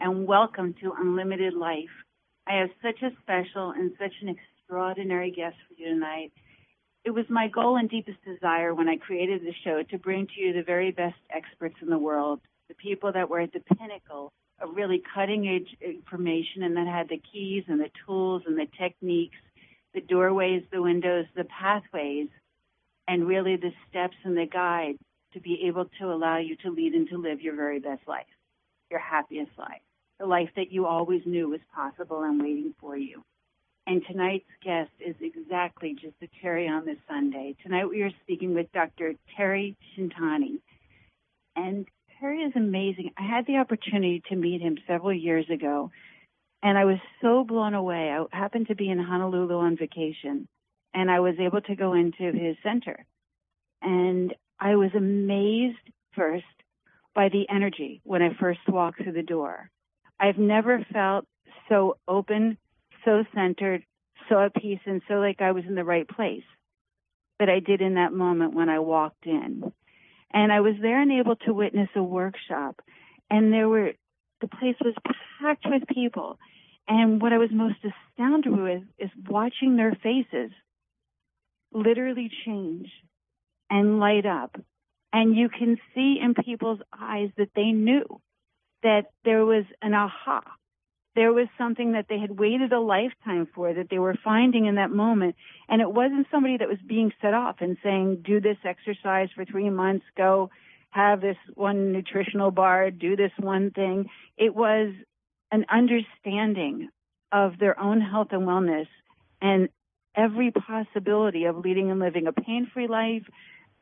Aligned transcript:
And 0.00 0.26
welcome 0.26 0.74
to 0.80 0.94
Unlimited 0.98 1.54
Life. 1.54 1.90
I 2.46 2.56
have 2.58 2.70
such 2.82 3.02
a 3.02 3.14
special 3.22 3.70
and 3.70 3.92
such 3.98 4.12
an 4.20 4.28
extraordinary 4.28 5.30
guest 5.30 5.56
for 5.68 5.74
you 5.80 5.90
tonight. 5.90 6.32
It 7.04 7.10
was 7.10 7.24
my 7.28 7.46
goal 7.48 7.76
and 7.76 7.88
deepest 7.88 8.18
desire 8.24 8.74
when 8.74 8.88
I 8.88 8.96
created 8.96 9.42
the 9.42 9.54
show 9.64 9.82
to 9.84 9.98
bring 9.98 10.26
to 10.26 10.40
you 10.40 10.52
the 10.52 10.62
very 10.62 10.90
best 10.90 11.18
experts 11.30 11.76
in 11.80 11.88
the 11.88 11.98
world, 11.98 12.40
the 12.68 12.74
people 12.74 13.12
that 13.12 13.30
were 13.30 13.40
at 13.40 13.52
the 13.52 13.62
pinnacle 13.76 14.32
of 14.60 14.74
really 14.74 15.02
cutting 15.14 15.46
edge 15.48 15.76
information 15.80 16.64
and 16.64 16.76
that 16.76 16.88
had 16.88 17.08
the 17.08 17.22
keys 17.32 17.64
and 17.68 17.78
the 17.78 17.90
tools 18.04 18.42
and 18.46 18.58
the 18.58 18.66
techniques, 18.78 19.36
the 19.94 20.00
doorways, 20.00 20.64
the 20.72 20.82
windows, 20.82 21.26
the 21.36 21.44
pathways, 21.44 22.28
and 23.06 23.28
really 23.28 23.56
the 23.56 23.72
steps 23.88 24.16
and 24.24 24.36
the 24.36 24.46
guide 24.46 24.96
to 25.32 25.40
be 25.40 25.62
able 25.66 25.84
to 26.00 26.12
allow 26.12 26.38
you 26.38 26.56
to 26.56 26.70
lead 26.70 26.92
and 26.94 27.08
to 27.08 27.18
live 27.18 27.40
your 27.40 27.54
very 27.54 27.78
best 27.78 28.02
life, 28.08 28.26
your 28.90 29.00
happiest 29.00 29.50
life, 29.58 29.80
the 30.18 30.26
life 30.26 30.50
that 30.56 30.72
you 30.72 30.86
always 30.86 31.22
knew 31.26 31.48
was 31.48 31.60
possible 31.74 32.22
and 32.22 32.40
waiting 32.40 32.74
for 32.80 32.96
you. 32.96 33.22
And 33.86 34.02
tonight's 34.06 34.44
guest 34.64 34.90
is 34.98 35.14
exactly 35.20 35.94
just 35.94 36.16
a 36.22 36.28
cherry 36.42 36.66
on 36.68 36.84
this 36.84 36.98
sundae. 37.08 37.54
Tonight 37.62 37.88
we 37.88 38.02
are 38.02 38.10
speaking 38.22 38.54
with 38.54 38.72
Dr. 38.72 39.14
Terry 39.36 39.76
Shintani. 39.96 40.58
And 41.54 41.86
Terry 42.18 42.40
is 42.42 42.52
amazing. 42.56 43.12
I 43.16 43.22
had 43.22 43.46
the 43.46 43.58
opportunity 43.58 44.22
to 44.28 44.36
meet 44.36 44.60
him 44.60 44.78
several 44.86 45.12
years 45.12 45.48
ago, 45.50 45.90
and 46.62 46.76
I 46.76 46.84
was 46.84 46.98
so 47.20 47.44
blown 47.44 47.74
away. 47.74 48.10
I 48.10 48.36
happened 48.36 48.68
to 48.68 48.74
be 48.74 48.90
in 48.90 48.98
Honolulu 48.98 49.54
on 49.54 49.76
vacation, 49.76 50.48
and 50.94 51.10
I 51.10 51.20
was 51.20 51.34
able 51.38 51.60
to 51.60 51.76
go 51.76 51.92
into 51.92 52.32
his 52.32 52.56
center. 52.62 53.04
And 53.82 54.34
I 54.58 54.76
was 54.76 54.90
amazed 54.96 55.76
first 56.14 56.44
by 57.14 57.28
the 57.28 57.46
energy 57.48 58.00
when 58.02 58.22
I 58.22 58.30
first 58.40 58.60
walked 58.66 59.02
through 59.02 59.12
the 59.12 59.22
door. 59.22 59.70
I've 60.18 60.38
never 60.38 60.84
felt 60.92 61.26
so 61.68 61.98
open, 62.08 62.58
so 63.04 63.24
centered, 63.34 63.84
so 64.28 64.44
at 64.44 64.54
peace, 64.54 64.80
and 64.86 65.02
so 65.08 65.14
like 65.14 65.40
I 65.40 65.52
was 65.52 65.64
in 65.66 65.74
the 65.74 65.84
right 65.84 66.08
place 66.08 66.44
that 67.38 67.48
I 67.48 67.60
did 67.60 67.82
in 67.82 67.94
that 67.94 68.12
moment 68.12 68.54
when 68.54 68.68
I 68.68 68.78
walked 68.78 69.26
in. 69.26 69.72
And 70.32 70.52
I 70.52 70.60
was 70.60 70.74
there 70.80 71.00
and 71.00 71.12
able 71.12 71.36
to 71.36 71.52
witness 71.52 71.88
a 71.94 72.02
workshop. 72.02 72.80
And 73.30 73.52
there 73.52 73.68
were, 73.68 73.92
the 74.40 74.48
place 74.48 74.76
was 74.80 74.94
packed 75.40 75.66
with 75.66 75.82
people. 75.88 76.38
And 76.88 77.20
what 77.20 77.32
I 77.32 77.38
was 77.38 77.50
most 77.52 77.78
astounded 77.84 78.56
with 78.56 78.82
is 78.98 79.10
watching 79.28 79.76
their 79.76 79.96
faces 80.02 80.50
literally 81.72 82.30
change 82.44 82.88
and 83.68 83.98
light 83.98 84.24
up. 84.24 84.58
And 85.12 85.36
you 85.36 85.48
can 85.48 85.78
see 85.94 86.18
in 86.22 86.34
people's 86.34 86.80
eyes 86.98 87.30
that 87.36 87.50
they 87.54 87.72
knew 87.72 88.20
that 88.82 89.10
there 89.24 89.44
was 89.44 89.64
an 89.82 89.94
aha. 89.94 90.42
There 91.14 91.32
was 91.32 91.48
something 91.56 91.92
that 91.92 92.06
they 92.08 92.18
had 92.18 92.38
waited 92.38 92.72
a 92.72 92.80
lifetime 92.80 93.48
for 93.54 93.72
that 93.72 93.88
they 93.90 93.98
were 93.98 94.16
finding 94.22 94.66
in 94.66 94.74
that 94.74 94.90
moment. 94.90 95.34
And 95.68 95.80
it 95.80 95.90
wasn't 95.90 96.26
somebody 96.30 96.58
that 96.58 96.68
was 96.68 96.78
being 96.86 97.10
set 97.22 97.32
off 97.32 97.56
and 97.60 97.78
saying, 97.82 98.22
do 98.24 98.40
this 98.40 98.58
exercise 98.64 99.28
for 99.34 99.44
three 99.46 99.70
months, 99.70 100.04
go 100.16 100.50
have 100.90 101.20
this 101.20 101.36
one 101.54 101.92
nutritional 101.92 102.50
bar, 102.50 102.90
do 102.90 103.16
this 103.16 103.32
one 103.38 103.70
thing. 103.70 104.10
It 104.36 104.54
was 104.54 104.92
an 105.50 105.64
understanding 105.70 106.90
of 107.32 107.58
their 107.58 107.78
own 107.78 108.00
health 108.00 108.28
and 108.30 108.42
wellness 108.42 108.88
and 109.40 109.68
every 110.14 110.50
possibility 110.50 111.44
of 111.44 111.58
leading 111.58 111.90
and 111.90 112.00
living 112.00 112.26
a 112.26 112.32
pain 112.32 112.70
free 112.72 112.88
life, 112.88 113.22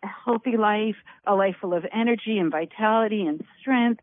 a 0.02 0.06
healthy 0.24 0.56
life, 0.56 0.96
a 1.26 1.34
life 1.34 1.56
full 1.60 1.74
of 1.74 1.84
energy 1.92 2.38
and 2.38 2.50
vitality 2.50 3.26
and 3.26 3.44
strength, 3.60 4.00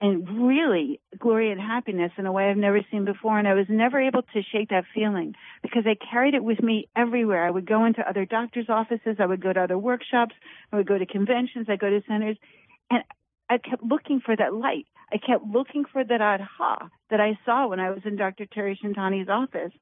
and 0.00 0.46
really 0.46 1.00
glory 1.18 1.50
and 1.50 1.60
happiness 1.60 2.12
in 2.18 2.26
a 2.26 2.32
way 2.32 2.50
I've 2.50 2.56
never 2.56 2.80
seen 2.90 3.04
before. 3.04 3.38
And 3.38 3.48
I 3.48 3.54
was 3.54 3.66
never 3.68 4.00
able 4.00 4.22
to 4.22 4.42
shake 4.52 4.68
that 4.68 4.84
feeling 4.94 5.34
because 5.62 5.84
I 5.86 5.96
carried 6.10 6.34
it 6.34 6.44
with 6.44 6.62
me 6.62 6.88
everywhere. 6.94 7.46
I 7.46 7.50
would 7.50 7.66
go 7.66 7.84
into 7.84 8.06
other 8.08 8.26
doctors' 8.26 8.68
offices, 8.68 9.16
I 9.18 9.26
would 9.26 9.42
go 9.42 9.52
to 9.52 9.60
other 9.62 9.78
workshops, 9.78 10.34
I 10.72 10.76
would 10.76 10.86
go 10.86 10.98
to 10.98 11.06
conventions, 11.06 11.66
I 11.68 11.76
go 11.76 11.88
to 11.88 12.02
centers, 12.06 12.36
and 12.90 13.02
I 13.48 13.58
kept 13.58 13.82
looking 13.82 14.20
for 14.24 14.36
that 14.36 14.52
light. 14.52 14.86
I 15.12 15.18
kept 15.18 15.44
looking 15.44 15.84
for 15.90 16.04
that 16.04 16.20
aha 16.20 16.88
that 17.10 17.20
I 17.20 17.38
saw 17.46 17.68
when 17.68 17.80
I 17.80 17.90
was 17.90 18.00
in 18.04 18.16
Dr. 18.16 18.44
Terry 18.46 18.78
Shintani's 18.82 19.28
office. 19.28 19.72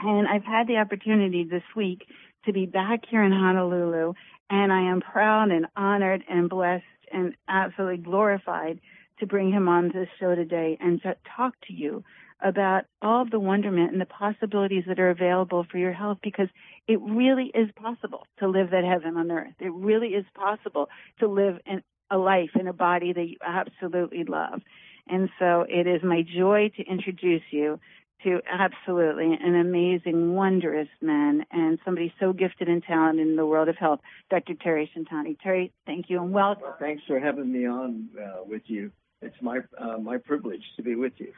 And 0.00 0.26
I've 0.26 0.44
had 0.44 0.66
the 0.66 0.78
opportunity 0.78 1.44
this 1.44 1.62
week 1.76 2.04
to 2.44 2.52
be 2.52 2.66
back 2.66 3.00
here 3.08 3.22
in 3.22 3.32
Honolulu, 3.32 4.12
and 4.50 4.72
I 4.72 4.90
am 4.90 5.00
proud 5.00 5.50
and 5.50 5.66
honored 5.76 6.24
and 6.28 6.50
blessed 6.50 6.84
and 7.12 7.34
absolutely 7.48 7.98
glorified 7.98 8.80
to 9.20 9.26
bring 9.26 9.50
him 9.50 9.68
on 9.68 9.88
this 9.88 10.08
show 10.18 10.34
today 10.34 10.76
and 10.80 11.00
to 11.02 11.16
talk 11.36 11.54
to 11.66 11.72
you 11.72 12.04
about 12.40 12.84
all 13.00 13.22
of 13.22 13.30
the 13.30 13.40
wonderment 13.40 13.92
and 13.92 14.00
the 14.00 14.06
possibilities 14.06 14.84
that 14.86 14.98
are 14.98 15.10
available 15.10 15.64
for 15.70 15.78
your 15.78 15.92
health 15.92 16.18
because 16.22 16.48
it 16.86 17.00
really 17.00 17.50
is 17.54 17.70
possible 17.76 18.26
to 18.38 18.48
live 18.48 18.70
that 18.70 18.84
heaven 18.84 19.16
on 19.16 19.30
earth. 19.30 19.54
It 19.60 19.72
really 19.72 20.08
is 20.08 20.26
possible 20.34 20.88
to 21.20 21.28
live 21.28 21.58
in 21.64 21.82
a 22.10 22.18
life 22.18 22.50
in 22.58 22.66
a 22.66 22.72
body 22.72 23.12
that 23.12 23.24
you 23.24 23.36
absolutely 23.44 24.24
love. 24.24 24.60
And 25.08 25.30
so 25.38 25.64
it 25.68 25.86
is 25.86 26.02
my 26.02 26.22
joy 26.22 26.70
to 26.76 26.82
introduce 26.82 27.42
you 27.50 27.78
to 28.24 28.40
absolutely 28.50 29.36
an 29.38 29.54
amazing, 29.54 30.34
wondrous 30.34 30.88
man 31.02 31.44
and 31.50 31.78
somebody 31.84 32.12
so 32.18 32.32
gifted 32.32 32.68
and 32.68 32.82
talented 32.82 33.26
in 33.26 33.36
the 33.36 33.46
world 33.46 33.68
of 33.68 33.76
health, 33.76 34.00
Dr. 34.30 34.54
Terry 34.54 34.90
Shintani. 34.96 35.38
Terry, 35.40 35.72
thank 35.86 36.08
you 36.08 36.22
and 36.22 36.32
welcome. 36.32 36.64
Well, 36.64 36.76
thanks 36.80 37.02
for 37.06 37.20
having 37.20 37.52
me 37.52 37.66
on 37.66 38.08
uh, 38.18 38.44
with 38.46 38.62
you. 38.66 38.90
It's 39.22 39.36
my 39.40 39.60
uh, 39.78 39.98
my 39.98 40.18
privilege 40.18 40.62
to 40.76 40.82
be 40.82 40.94
with 40.94 41.12
you. 41.18 41.32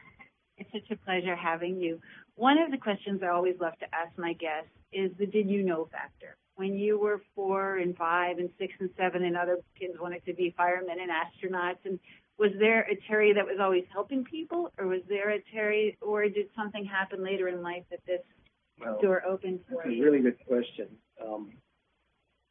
It's 0.59 0.71
such 0.73 0.91
a 0.91 0.97
pleasure 1.05 1.37
having 1.37 1.81
you. 1.81 2.01
One 2.35 2.59
of 2.59 2.71
the 2.71 2.79
questions 2.79 3.21
I 3.23 3.29
always 3.29 3.57
love 3.61 3.79
to 3.81 3.95
ask 3.95 4.17
my 4.19 4.33
guests 4.33 4.71
is 4.93 5.11
the 5.19 5.27
did 5.27 5.49
you 5.49 5.63
know 5.63 5.89
factor. 5.93 6.37
When 6.55 6.75
you 6.75 6.99
were 6.99 7.21
four 7.35 7.77
and 7.77 7.97
five 7.97 8.39
and 8.39 8.49
six 8.59 8.73
and 8.81 8.89
seven 8.97 9.25
and 9.25 9.37
other 9.37 9.59
kids 9.79 9.95
wanted 10.01 10.25
to 10.25 10.33
be 10.33 10.55
firemen 10.57 10.97
and 11.01 11.11
astronauts 11.11 11.85
and 11.85 11.99
was 12.39 12.51
there 12.59 12.81
a 12.81 12.97
Terry 13.09 13.33
that 13.33 13.47
was 13.47 13.59
always 13.61 13.85
helping 13.93 14.25
people, 14.25 14.71
or 14.79 14.87
was 14.87 15.01
there 15.09 15.31
a 15.31 15.43
Terry, 15.53 15.97
or 16.03 16.29
did 16.29 16.49
something 16.55 16.85
happen 16.85 17.25
later 17.25 17.49
in 17.49 17.63
life 17.63 17.85
that 17.91 18.01
this 18.07 18.21
well, 18.79 18.99
door 19.01 19.23
opened 19.27 19.61
for 19.69 19.77
that's 19.77 19.89
you? 19.95 20.03
That's 20.03 20.09
a 20.09 20.11
really 20.11 20.23
good 20.23 20.47
question. 20.47 20.89
Um, 21.25 21.53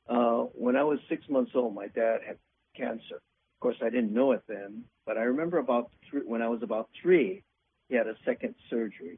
uh, 0.10 0.48
when 0.54 0.76
I 0.76 0.84
was 0.84 1.00
six 1.08 1.24
months 1.30 1.52
old, 1.54 1.76
my 1.76 1.88
dad 1.88 2.20
had 2.26 2.38
cancer. 2.76 3.22
Course, 3.66 3.78
I 3.82 3.90
didn't 3.90 4.14
know 4.14 4.32
it 4.34 4.44
then, 4.48 4.84
but 5.08 5.18
I 5.18 5.24
remember 5.24 5.58
about 5.58 5.90
three, 6.08 6.22
when 6.24 6.44
I 6.44 6.48
was 6.48 6.62
about 6.62 6.88
three, 7.02 7.42
he 7.90 7.96
had 7.96 8.06
a 8.06 8.14
second 8.24 8.54
surgery, 8.70 9.18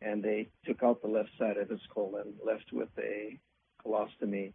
and 0.00 0.24
they 0.24 0.48
took 0.64 0.82
out 0.82 1.02
the 1.02 1.08
left 1.08 1.28
side 1.38 1.58
of 1.58 1.68
his 1.68 1.82
colon, 1.92 2.32
left 2.42 2.72
with 2.72 2.88
a 2.98 3.38
colostomy, 3.84 4.54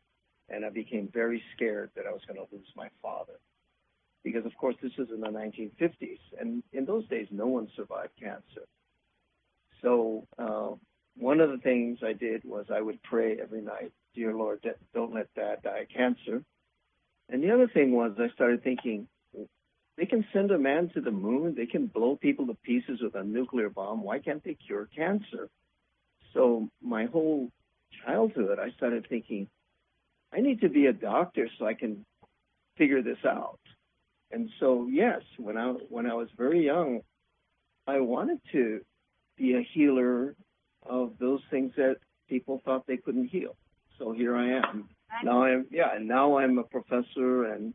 and 0.49 0.65
I 0.65 0.71
became 0.71 1.07
very 1.13 1.39
scared 1.55 1.91
that 1.95 2.07
I 2.07 2.11
was 2.11 2.21
going 2.25 2.43
to 2.43 2.51
lose 2.51 2.65
my 2.75 2.89
father 2.99 3.33
because 4.23 4.43
of 4.47 4.57
course 4.57 4.75
this 4.81 4.93
is 4.97 5.09
in 5.13 5.21
the 5.21 5.27
1950s, 5.27 6.17
and 6.41 6.63
in 6.73 6.85
those 6.85 7.07
days 7.09 7.27
no 7.29 7.45
one 7.45 7.67
survived 7.75 8.13
cancer. 8.19 8.65
So 9.83 10.25
uh, 10.39 10.69
one 11.15 11.41
of 11.41 11.51
the 11.51 11.59
things 11.59 11.99
I 12.03 12.13
did 12.13 12.43
was 12.43 12.65
I 12.73 12.81
would 12.81 13.03
pray 13.03 13.37
every 13.39 13.61
night, 13.61 13.91
"Dear 14.15 14.33
Lord, 14.33 14.65
don't 14.95 15.13
let 15.13 15.31
Dad 15.35 15.61
die 15.61 15.81
of 15.81 15.89
cancer." 15.89 16.43
And 17.29 17.43
the 17.43 17.51
other 17.51 17.67
thing 17.67 17.91
was 17.91 18.13
I 18.17 18.29
started 18.33 18.63
thinking, 18.63 19.07
they 19.97 20.05
can 20.05 20.25
send 20.33 20.51
a 20.51 20.57
man 20.57 20.89
to 20.93 21.01
the 21.01 21.11
moon, 21.11 21.55
they 21.55 21.65
can 21.65 21.87
blow 21.87 22.15
people 22.15 22.47
to 22.47 22.55
pieces 22.63 23.01
with 23.01 23.15
a 23.15 23.23
nuclear 23.23 23.69
bomb. 23.69 24.01
Why 24.01 24.19
can't 24.19 24.43
they 24.43 24.55
cure 24.55 24.87
cancer? 24.95 25.49
So 26.33 26.69
my 26.81 27.05
whole 27.05 27.49
childhood, 28.05 28.59
I 28.59 28.71
started 28.71 29.07
thinking, 29.09 29.47
I 30.33 30.39
need 30.39 30.61
to 30.61 30.69
be 30.69 30.85
a 30.85 30.93
doctor 30.93 31.49
so 31.57 31.65
I 31.65 31.73
can 31.73 32.05
figure 32.77 33.01
this 33.01 33.17
out. 33.25 33.59
And 34.31 34.49
so, 34.59 34.87
yes, 34.89 35.21
when 35.37 35.57
I 35.57 35.71
when 35.89 36.05
I 36.05 36.13
was 36.13 36.29
very 36.37 36.63
young, 36.63 37.01
I 37.87 37.99
wanted 37.99 38.39
to 38.51 38.81
be 39.37 39.55
a 39.55 39.67
healer 39.73 40.35
of 40.87 41.13
those 41.19 41.41
things 41.49 41.73
that 41.77 41.97
people 42.27 42.61
thought 42.63 42.85
they 42.87 42.97
couldn't 42.97 43.27
heal. 43.27 43.55
So 43.97 44.11
here 44.11 44.35
I 44.35 44.59
am. 44.59 44.87
Now 45.23 45.43
I'm 45.43 45.65
yeah, 45.71 45.95
and 45.95 46.07
now 46.07 46.37
I'm 46.37 46.57
a 46.57 46.63
professor 46.63 47.45
and 47.53 47.73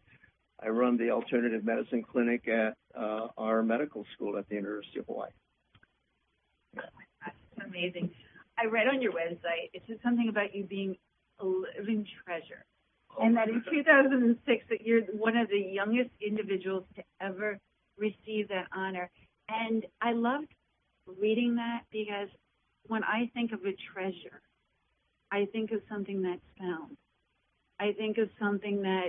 I 0.62 0.68
run 0.68 0.96
the 0.96 1.10
alternative 1.10 1.64
medicine 1.64 2.02
clinic 2.02 2.48
at 2.48 2.76
uh, 2.98 3.28
our 3.36 3.62
medical 3.62 4.06
school 4.14 4.38
at 4.38 4.48
the 4.48 4.54
University 4.54 5.00
of 5.00 5.06
Hawaii. 5.06 5.30
That's 6.74 7.36
amazing. 7.66 8.10
I 8.56 8.66
read 8.66 8.86
on 8.86 9.02
your 9.02 9.12
website 9.12 9.70
it 9.72 9.82
said 9.86 9.98
something 10.02 10.28
about 10.28 10.54
you 10.54 10.64
being 10.64 10.96
a 11.40 11.44
living 11.44 12.06
treasure 12.24 12.64
and 13.20 13.36
that 13.36 13.48
in 13.48 13.62
2006 13.70 14.64
that 14.70 14.82
you're 14.82 15.02
one 15.02 15.36
of 15.36 15.48
the 15.48 15.58
youngest 15.58 16.10
individuals 16.20 16.84
to 16.96 17.02
ever 17.20 17.58
receive 17.98 18.48
that 18.48 18.66
honor. 18.74 19.10
And 19.48 19.84
I 20.00 20.12
loved 20.12 20.48
reading 21.20 21.56
that 21.56 21.82
because 21.92 22.28
when 22.86 23.04
I 23.04 23.30
think 23.34 23.52
of 23.52 23.60
a 23.64 23.74
treasure, 23.92 24.40
I 25.30 25.46
think 25.46 25.70
of 25.72 25.80
something 25.88 26.22
that's 26.22 26.40
found. 26.58 26.96
I 27.84 27.92
think 27.92 28.16
of 28.16 28.30
something 28.40 28.80
that 28.82 29.08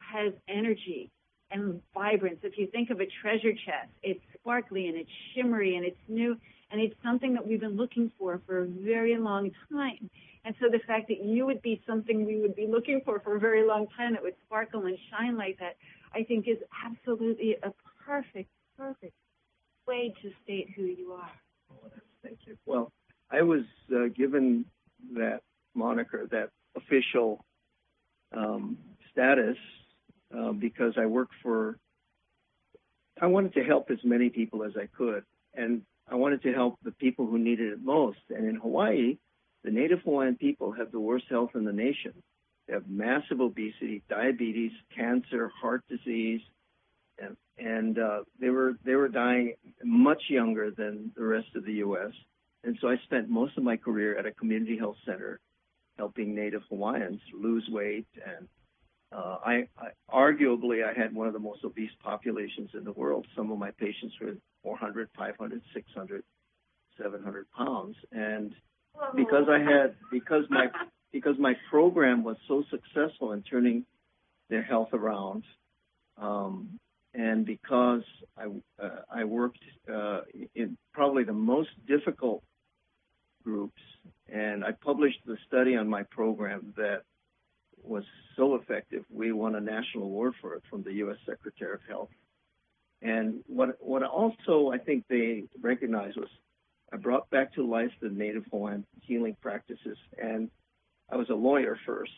has 0.00 0.32
energy 0.48 1.08
and 1.52 1.80
vibrance. 1.94 2.40
If 2.42 2.58
you 2.58 2.66
think 2.66 2.90
of 2.90 2.98
a 2.98 3.06
treasure 3.22 3.52
chest, 3.52 3.92
it's 4.02 4.20
sparkly 4.34 4.88
and 4.88 4.96
it's 4.96 5.10
shimmery 5.34 5.76
and 5.76 5.86
it's 5.86 6.00
new 6.08 6.36
and 6.72 6.80
it's 6.80 6.96
something 7.02 7.32
that 7.34 7.46
we've 7.46 7.60
been 7.60 7.76
looking 7.76 8.10
for 8.18 8.40
for 8.44 8.64
a 8.64 8.66
very 8.66 9.16
long 9.16 9.52
time. 9.70 10.10
And 10.44 10.54
so 10.60 10.66
the 10.68 10.80
fact 10.84 11.06
that 11.08 11.22
you 11.22 11.46
would 11.46 11.62
be 11.62 11.80
something 11.86 12.26
we 12.26 12.40
would 12.40 12.56
be 12.56 12.66
looking 12.66 13.02
for 13.04 13.20
for 13.20 13.36
a 13.36 13.40
very 13.40 13.64
long 13.64 13.86
time 13.96 14.14
that 14.14 14.22
would 14.22 14.34
sparkle 14.44 14.86
and 14.86 14.98
shine 15.10 15.36
like 15.36 15.56
that, 15.60 15.76
I 16.12 16.24
think 16.24 16.48
is 16.48 16.58
absolutely 16.84 17.56
a 17.62 17.72
perfect, 18.04 18.50
perfect 18.76 19.14
way 19.86 20.12
to 20.22 20.30
state 20.42 20.70
who 20.74 20.82
you 20.82 21.12
are. 21.12 21.30
Oh, 21.70 21.88
thank 22.24 22.38
you. 22.46 22.56
Well, 22.66 22.90
I 23.30 23.42
was 23.42 23.62
uh, 23.94 24.08
given 24.08 24.64
that 25.14 25.40
moniker, 25.74 26.26
that 26.32 26.50
official 26.76 27.44
um, 28.36 28.78
status, 29.12 29.56
uh, 30.36 30.52
because 30.52 30.94
I 30.96 31.06
worked 31.06 31.34
for. 31.42 31.78
I 33.20 33.26
wanted 33.26 33.54
to 33.54 33.64
help 33.64 33.90
as 33.90 33.98
many 34.04 34.30
people 34.30 34.62
as 34.62 34.72
I 34.76 34.86
could, 34.86 35.24
and 35.54 35.82
I 36.10 36.14
wanted 36.14 36.42
to 36.42 36.52
help 36.52 36.78
the 36.84 36.92
people 36.92 37.26
who 37.26 37.38
needed 37.38 37.72
it 37.72 37.82
most. 37.82 38.18
And 38.30 38.48
in 38.48 38.56
Hawaii, 38.56 39.18
the 39.64 39.70
Native 39.70 40.00
Hawaiian 40.04 40.36
people 40.36 40.72
have 40.72 40.92
the 40.92 41.00
worst 41.00 41.26
health 41.28 41.50
in 41.54 41.64
the 41.64 41.72
nation. 41.72 42.14
They 42.66 42.74
have 42.74 42.88
massive 42.88 43.40
obesity, 43.40 44.02
diabetes, 44.08 44.72
cancer, 44.94 45.50
heart 45.60 45.82
disease, 45.88 46.40
and, 47.18 47.36
and 47.58 47.98
uh, 47.98 48.20
they 48.40 48.50
were 48.50 48.74
they 48.84 48.94
were 48.94 49.08
dying 49.08 49.54
much 49.82 50.22
younger 50.28 50.70
than 50.70 51.10
the 51.16 51.24
rest 51.24 51.48
of 51.56 51.64
the 51.64 51.74
U.S. 51.74 52.12
And 52.64 52.78
so 52.80 52.88
I 52.88 52.96
spent 53.04 53.28
most 53.28 53.56
of 53.56 53.64
my 53.64 53.76
career 53.76 54.18
at 54.18 54.26
a 54.26 54.32
community 54.32 54.76
health 54.76 54.96
center, 55.04 55.40
helping 55.98 56.34
Native 56.34 56.62
Hawaiians 56.70 57.20
lose 57.34 57.68
weight. 57.70 58.06
And 58.24 58.48
uh, 59.12 59.36
I, 59.44 59.68
I 59.78 59.88
arguably 60.10 60.84
I 60.84 60.98
had 60.98 61.14
one 61.14 61.26
of 61.26 61.32
the 61.32 61.38
most 61.38 61.64
obese 61.64 61.90
populations 62.02 62.70
in 62.74 62.84
the 62.84 62.92
world. 62.92 63.26
Some 63.36 63.50
of 63.50 63.58
my 63.58 63.72
patients 63.72 64.14
were 64.20 64.34
400, 64.62 65.08
500, 65.16 65.62
600, 65.74 66.22
700 67.00 67.46
pounds, 67.56 67.96
and 68.12 68.52
because 69.14 69.44
I 69.48 69.58
had 69.58 69.94
because 70.10 70.44
my 70.50 70.66
because 71.12 71.36
my 71.38 71.54
program 71.70 72.22
was 72.22 72.36
so 72.46 72.64
successful 72.70 73.32
in 73.32 73.42
turning 73.42 73.86
their 74.50 74.62
health 74.62 74.90
around, 74.92 75.44
um, 76.18 76.78
and 77.14 77.46
because 77.46 78.02
I 78.36 78.44
uh, 78.82 78.88
I 79.10 79.24
worked 79.24 79.62
uh, 79.90 80.20
in 80.54 80.76
probably 80.92 81.24
the 81.24 81.32
most 81.32 81.70
difficult 81.86 82.42
groups, 83.42 83.80
and 84.28 84.64
I 84.64 84.72
published 84.72 85.20
the 85.26 85.36
study 85.46 85.76
on 85.76 85.88
my 85.88 86.02
program 86.04 86.74
that 86.76 87.02
was 87.82 88.04
so 88.36 88.54
effective. 88.56 89.04
We 89.10 89.32
won 89.32 89.54
a 89.54 89.60
national 89.60 90.04
award 90.04 90.34
for 90.40 90.54
it 90.54 90.62
from 90.68 90.82
the 90.82 90.92
U.S. 90.94 91.16
Secretary 91.26 91.74
of 91.74 91.80
Health. 91.88 92.10
And 93.00 93.40
what 93.46 93.76
what 93.80 94.02
also 94.02 94.70
I 94.72 94.78
think 94.78 95.04
they 95.08 95.44
recognized 95.60 96.16
was 96.16 96.28
I 96.92 96.96
brought 96.96 97.30
back 97.30 97.54
to 97.54 97.66
life 97.66 97.92
the 98.00 98.08
Native 98.08 98.44
Hawaiian 98.50 98.84
healing 99.02 99.36
practices, 99.40 99.98
and 100.20 100.50
I 101.10 101.16
was 101.16 101.30
a 101.30 101.34
lawyer 101.34 101.78
first, 101.86 102.12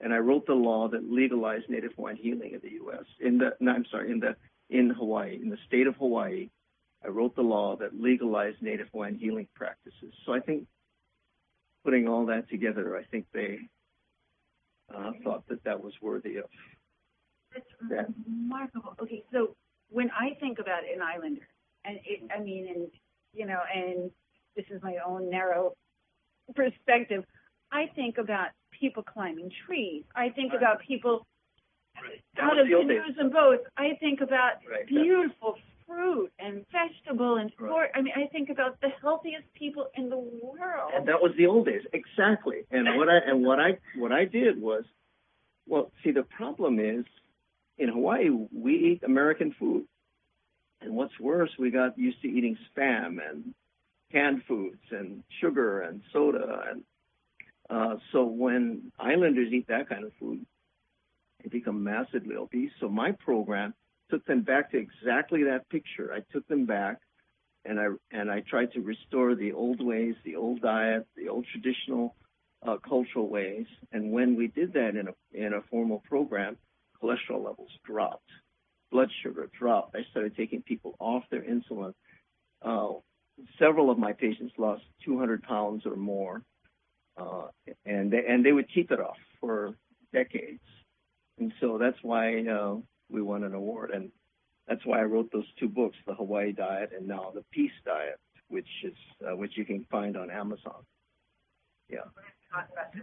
and 0.00 0.12
I 0.12 0.18
wrote 0.18 0.46
the 0.46 0.54
law 0.54 0.88
that 0.88 1.08
legalized 1.10 1.68
Native 1.68 1.92
Hawaiian 1.94 2.16
healing 2.16 2.52
in 2.52 2.60
the 2.60 2.74
U.S. 2.76 3.04
In 3.20 3.38
the 3.38 3.54
no, 3.60 3.72
I'm 3.72 3.86
sorry, 3.90 4.10
in 4.10 4.18
the 4.18 4.34
in 4.70 4.90
Hawaii, 4.90 5.38
in 5.40 5.50
the 5.50 5.58
state 5.66 5.86
of 5.86 5.94
Hawaii, 5.96 6.48
I 7.04 7.08
wrote 7.08 7.36
the 7.36 7.42
law 7.42 7.76
that 7.76 8.00
legalized 8.00 8.60
Native 8.60 8.88
Hawaiian 8.92 9.18
healing 9.18 9.46
practices. 9.54 10.12
So 10.26 10.32
I 10.32 10.40
think 10.40 10.66
putting 11.84 12.08
all 12.08 12.26
that 12.26 12.48
together, 12.48 12.96
I 12.96 13.04
think 13.04 13.26
they 13.32 13.58
uh, 14.94 15.12
thought 15.22 15.46
that 15.48 15.62
that 15.64 15.82
was 15.82 15.92
worthy 16.00 16.36
of 16.36 16.44
That's 17.52 17.66
that. 17.90 18.06
remarkable. 18.26 18.94
Okay, 19.00 19.22
so 19.32 19.54
when 19.90 20.10
I 20.10 20.34
think 20.40 20.58
about 20.58 20.82
an 20.82 21.02
islander, 21.02 21.46
and 21.84 21.98
it, 22.04 22.20
I 22.34 22.40
mean, 22.40 22.68
and 22.74 22.88
you 23.32 23.46
know, 23.46 23.60
and 23.74 24.10
this 24.56 24.64
is 24.70 24.82
my 24.82 24.96
own 25.06 25.30
narrow 25.30 25.74
perspective, 26.54 27.24
I 27.72 27.86
think 27.94 28.18
about 28.18 28.48
people 28.78 29.02
climbing 29.02 29.50
trees. 29.66 30.04
I 30.14 30.30
think 30.30 30.52
right. 30.52 30.62
about 30.62 30.80
people 30.86 31.26
right. 31.96 32.20
out 32.40 32.58
of 32.58 32.66
canoes 32.66 33.16
and 33.18 33.32
boats. 33.32 33.64
I 33.76 33.96
think 34.00 34.20
about 34.20 34.54
right. 34.70 34.86
beautiful 34.86 35.56
fruit 35.86 36.32
and 36.38 36.64
vegetable 36.72 37.36
and 37.36 37.50
sport. 37.52 37.90
I 37.94 38.02
mean, 38.02 38.14
I 38.16 38.26
think 38.28 38.48
about 38.50 38.80
the 38.80 38.88
healthiest 39.02 39.52
people 39.54 39.88
in 39.94 40.08
the 40.08 40.16
world. 40.16 40.92
And 40.94 41.08
that 41.08 41.20
was 41.22 41.32
the 41.36 41.46
old 41.46 41.66
days, 41.66 41.82
exactly. 41.92 42.62
And 42.70 42.96
what 42.96 43.08
I 43.08 43.18
and 43.26 43.44
what 43.44 43.60
I 43.60 43.78
what 43.96 44.12
I 44.12 44.24
did 44.24 44.60
was, 44.60 44.84
well, 45.66 45.90
see, 46.02 46.10
the 46.10 46.22
problem 46.22 46.78
is 46.78 47.04
in 47.78 47.88
Hawaii 47.88 48.28
we 48.52 48.74
eat 48.74 49.02
American 49.04 49.54
food, 49.58 49.84
and 50.80 50.94
what's 50.94 51.18
worse, 51.20 51.50
we 51.58 51.70
got 51.70 51.98
used 51.98 52.20
to 52.22 52.28
eating 52.28 52.56
spam 52.76 53.18
and 53.28 53.54
canned 54.12 54.42
foods 54.46 54.80
and 54.90 55.22
sugar 55.40 55.80
and 55.82 56.00
soda 56.12 56.62
and 56.70 56.84
uh, 57.70 57.96
so 58.12 58.24
when 58.24 58.92
islanders 58.98 59.52
eat 59.52 59.68
that 59.68 59.88
kind 59.88 60.04
of 60.04 60.12
food, 60.20 60.44
they 61.42 61.48
become 61.48 61.82
massively 61.82 62.36
obese. 62.36 62.70
So 62.80 62.88
my 62.88 63.12
program 63.12 63.74
took 64.14 64.24
them 64.26 64.42
back 64.42 64.70
to 64.70 64.78
exactly 64.78 65.42
that 65.44 65.68
picture. 65.70 66.12
I 66.12 66.20
took 66.32 66.46
them 66.46 66.66
back 66.66 66.98
and 67.64 67.80
I 67.80 67.86
and 68.12 68.30
I 68.30 68.40
tried 68.48 68.72
to 68.72 68.80
restore 68.80 69.34
the 69.34 69.52
old 69.52 69.84
ways, 69.84 70.14
the 70.24 70.36
old 70.36 70.60
diet, 70.60 71.06
the 71.16 71.28
old 71.28 71.46
traditional 71.50 72.14
uh, 72.64 72.76
cultural 72.88 73.28
ways. 73.28 73.66
And 73.90 74.12
when 74.12 74.36
we 74.36 74.46
did 74.46 74.72
that 74.74 74.90
in 74.90 75.08
a 75.08 75.14
in 75.32 75.52
a 75.52 75.62
formal 75.68 76.02
program, 76.08 76.56
cholesterol 77.02 77.44
levels 77.44 77.70
dropped, 77.84 78.30
blood 78.92 79.08
sugar 79.22 79.50
dropped. 79.58 79.96
I 79.96 80.02
started 80.12 80.36
taking 80.36 80.62
people 80.62 80.94
off 81.00 81.24
their 81.30 81.42
insulin. 81.42 81.92
Uh, 82.62 83.00
several 83.58 83.90
of 83.90 83.98
my 83.98 84.12
patients 84.12 84.52
lost 84.58 84.82
200 85.04 85.42
pounds 85.42 85.84
or 85.86 85.96
more, 85.96 86.42
uh, 87.16 87.48
and 87.84 88.12
they, 88.12 88.24
and 88.28 88.44
they 88.46 88.52
would 88.52 88.72
keep 88.72 88.92
it 88.92 89.00
off 89.00 89.16
for 89.40 89.74
decades. 90.12 90.62
And 91.38 91.52
so 91.60 91.78
that's 91.78 91.98
why 92.02 92.46
uh, 92.46 92.76
we 93.10 93.22
won 93.22 93.44
an 93.44 93.54
award. 93.54 93.90
And 93.90 94.10
that's 94.68 94.84
why 94.84 95.00
I 95.00 95.04
wrote 95.04 95.30
those 95.32 95.46
two 95.58 95.68
books, 95.68 95.96
The 96.06 96.14
Hawaii 96.14 96.52
Diet 96.52 96.90
and 96.96 97.06
now 97.06 97.32
The 97.34 97.44
Peace 97.52 97.72
Diet, 97.84 98.18
which 98.48 98.68
is 98.82 98.94
uh, 99.26 99.36
which 99.36 99.52
you 99.56 99.64
can 99.64 99.86
find 99.90 100.16
on 100.16 100.30
Amazon. 100.30 100.84
Yeah. 101.88 101.98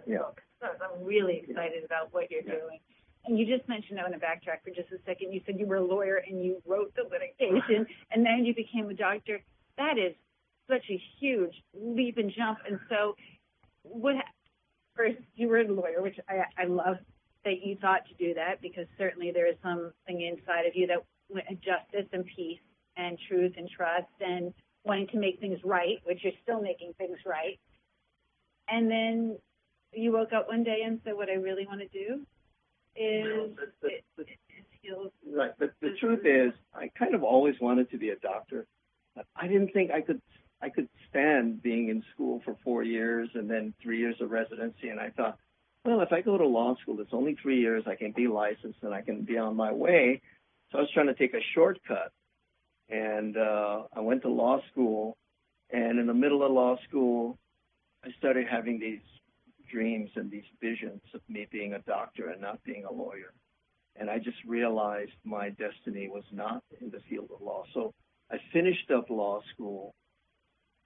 Yeah. 0.08 0.20
I'm 0.63 1.03
really 1.03 1.43
excited 1.48 1.79
yeah. 1.79 1.86
about 1.86 2.13
what 2.13 2.31
you're 2.31 2.43
yeah. 2.43 2.51
doing. 2.51 2.79
And 3.25 3.38
you 3.38 3.46
just 3.46 3.67
mentioned, 3.70 4.00
I 4.00 4.03
want 4.03 4.13
to 4.13 4.20
backtrack 4.20 4.63
for 4.63 4.72
just 4.72 4.91
a 4.91 4.98
second. 5.05 5.31
You 5.31 5.41
said 5.46 5.60
you 5.60 5.67
were 5.67 5.75
a 5.75 5.86
lawyer 5.86 6.22
and 6.27 6.43
you 6.43 6.62
wrote 6.65 6.93
the 6.96 7.03
litigation, 7.03 7.86
and 8.12 8.25
then 8.25 8.46
you 8.46 8.55
became 8.55 8.89
a 8.89 8.93
doctor. 8.93 9.41
That 9.77 9.98
is 9.98 10.15
such 10.70 10.84
a 10.89 11.01
huge 11.20 11.53
leap 11.74 12.17
and 12.17 12.31
jump. 12.36 12.60
And 12.67 12.79
so, 12.89 13.15
what? 13.84 14.15
First, 14.96 15.20
you 15.36 15.48
were 15.48 15.60
a 15.60 15.67
lawyer, 15.67 16.01
which 16.01 16.17
I, 16.27 16.43
I 16.62 16.65
love 16.65 16.98
that 17.43 17.65
you 17.65 17.75
thought 17.77 18.01
to 18.07 18.13
do 18.24 18.33
that 18.36 18.62
because 18.62 18.86
certainly 18.98 19.31
there 19.31 19.48
is 19.48 19.55
something 19.63 20.21
inside 20.21 20.65
of 20.65 20.75
you 20.75 20.88
that 20.88 21.03
justice 21.62 22.07
and 22.13 22.25
peace 22.36 22.60
and 22.98 23.17
truth 23.27 23.53
and 23.57 23.69
trust 23.69 24.12
and 24.19 24.53
wanting 24.83 25.07
to 25.07 25.17
make 25.17 25.39
things 25.39 25.60
right, 25.63 26.00
which 26.03 26.19
you're 26.24 26.33
still 26.43 26.62
making 26.62 26.93
things 26.98 27.17
right. 27.25 27.60
And 28.67 28.89
then 28.89 29.38
you 29.93 30.12
woke 30.12 30.33
up 30.33 30.48
one 30.48 30.63
day 30.63 30.81
and 30.86 31.00
said, 31.03 31.15
"What 31.15 31.29
I 31.29 31.33
really 31.33 31.65
want 31.65 31.81
to 31.81 31.88
do 31.88 32.21
is, 32.95 33.55
the, 33.81 33.89
the, 34.17 34.25
heal." 34.81 35.12
Right, 35.29 35.51
but 35.57 35.74
the 35.81 35.95
truth 36.00 36.25
is, 36.25 36.53
I 36.74 36.89
kind 36.98 37.15
of 37.15 37.24
always 37.24 37.55
wanted 37.60 37.89
to 37.91 37.98
be 37.98 38.10
a 38.10 38.15
doctor. 38.17 38.65
I 39.36 39.48
didn't 39.48 39.74
think 39.74 39.91
I 39.91 40.01
could 40.01 40.21
I 40.62 40.69
could 40.69 40.88
stand 41.10 41.62
being 41.62 41.89
in 41.89 42.03
school 42.13 42.41
for 42.45 42.55
four 42.63 42.83
years 42.83 43.29
and 43.33 43.50
then 43.50 43.74
three 43.81 44.00
years 44.00 44.15
of 44.21 44.31
residency, 44.31 44.89
and 44.89 45.00
I 45.00 45.10
thought 45.10 45.38
well, 45.83 46.01
if 46.01 46.11
I 46.11 46.21
go 46.21 46.38
to 46.38 46.45
law 46.45 46.75
school, 46.81 47.00
it's 47.00 47.13
only 47.13 47.35
three 47.41 47.59
years. 47.59 47.83
I 47.88 47.95
can 47.95 48.11
be 48.11 48.27
licensed 48.27 48.79
and 48.83 48.93
I 48.93 49.01
can 49.01 49.23
be 49.23 49.38
on 49.38 49.55
my 49.55 49.71
way. 49.71 50.21
So 50.71 50.77
I 50.77 50.81
was 50.81 50.91
trying 50.93 51.07
to 51.07 51.15
take 51.15 51.33
a 51.33 51.41
shortcut. 51.55 52.11
And 52.89 53.38
uh, 53.38 53.83
I 53.95 54.01
went 54.01 54.21
to 54.23 54.29
law 54.29 54.59
school. 54.71 55.17
And 55.71 56.00
in 56.00 56.05
the 56.05 56.13
middle 56.13 56.43
of 56.43 56.51
law 56.51 56.77
school, 56.88 57.39
I 58.05 58.09
started 58.17 58.47
having 58.47 58.79
these 58.79 59.00
dreams 59.71 60.09
and 60.15 60.29
these 60.29 60.43
visions 60.61 61.01
of 61.13 61.21
me 61.29 61.47
being 61.51 61.73
a 61.73 61.79
doctor 61.79 62.29
and 62.29 62.41
not 62.41 62.63
being 62.63 62.85
a 62.85 62.91
lawyer. 62.91 63.33
And 63.95 64.09
I 64.09 64.19
just 64.19 64.38
realized 64.45 65.11
my 65.23 65.50
destiny 65.50 66.09
was 66.09 66.23
not 66.31 66.63
in 66.79 66.91
the 66.91 67.00
field 67.09 67.29
of 67.33 67.41
law. 67.41 67.63
So 67.73 67.93
I 68.31 68.38
finished 68.53 68.91
up 68.91 69.09
law 69.09 69.41
school, 69.53 69.95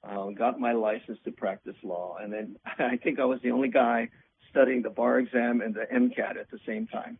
uh, 0.08 0.30
got 0.30 0.60
my 0.60 0.74
license 0.74 1.20
to 1.26 1.32
practice 1.32 1.76
law, 1.84 2.18
and 2.22 2.32
then 2.32 2.58
I 2.80 2.98
think 2.98 3.20
I 3.20 3.26
was 3.26 3.40
the 3.44 3.52
only 3.52 3.70
guy 3.70 4.10
studying 4.50 4.82
the 4.82 4.90
bar 4.90 5.20
exam 5.20 5.62
and 5.62 5.74
the 5.74 5.86
MCAT 5.94 6.38
at 6.38 6.50
the 6.52 6.60
same 6.66 6.88
time. 6.88 7.18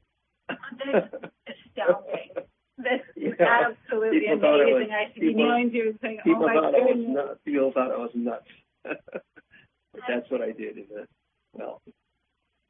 That's 0.48 1.14
astounding. 1.48 2.46
That's 2.78 3.04
yeah. 3.16 3.70
absolutely 3.70 4.20
people 4.20 4.56
amazing. 4.56 4.74
Was, 4.74 4.90
I 4.92 5.14
should 5.14 5.22
be 5.22 5.34
knowing 5.34 5.72
you 5.74 5.90
and 5.90 6.00
saying, 6.02 6.20
"Oh 6.28 6.40
my 6.40 6.56
goodness." 6.56 7.08
Nuts. 7.08 7.40
People 7.46 7.72
thought 7.74 7.92
I 7.92 7.98
was 7.98 8.12
nuts. 8.14 8.48
but 8.84 10.02
that's 10.08 10.30
what 10.30 10.42
I 10.42 10.52
did 10.52 10.78
in 10.78 10.86
the 10.90 11.08
well 11.54 11.82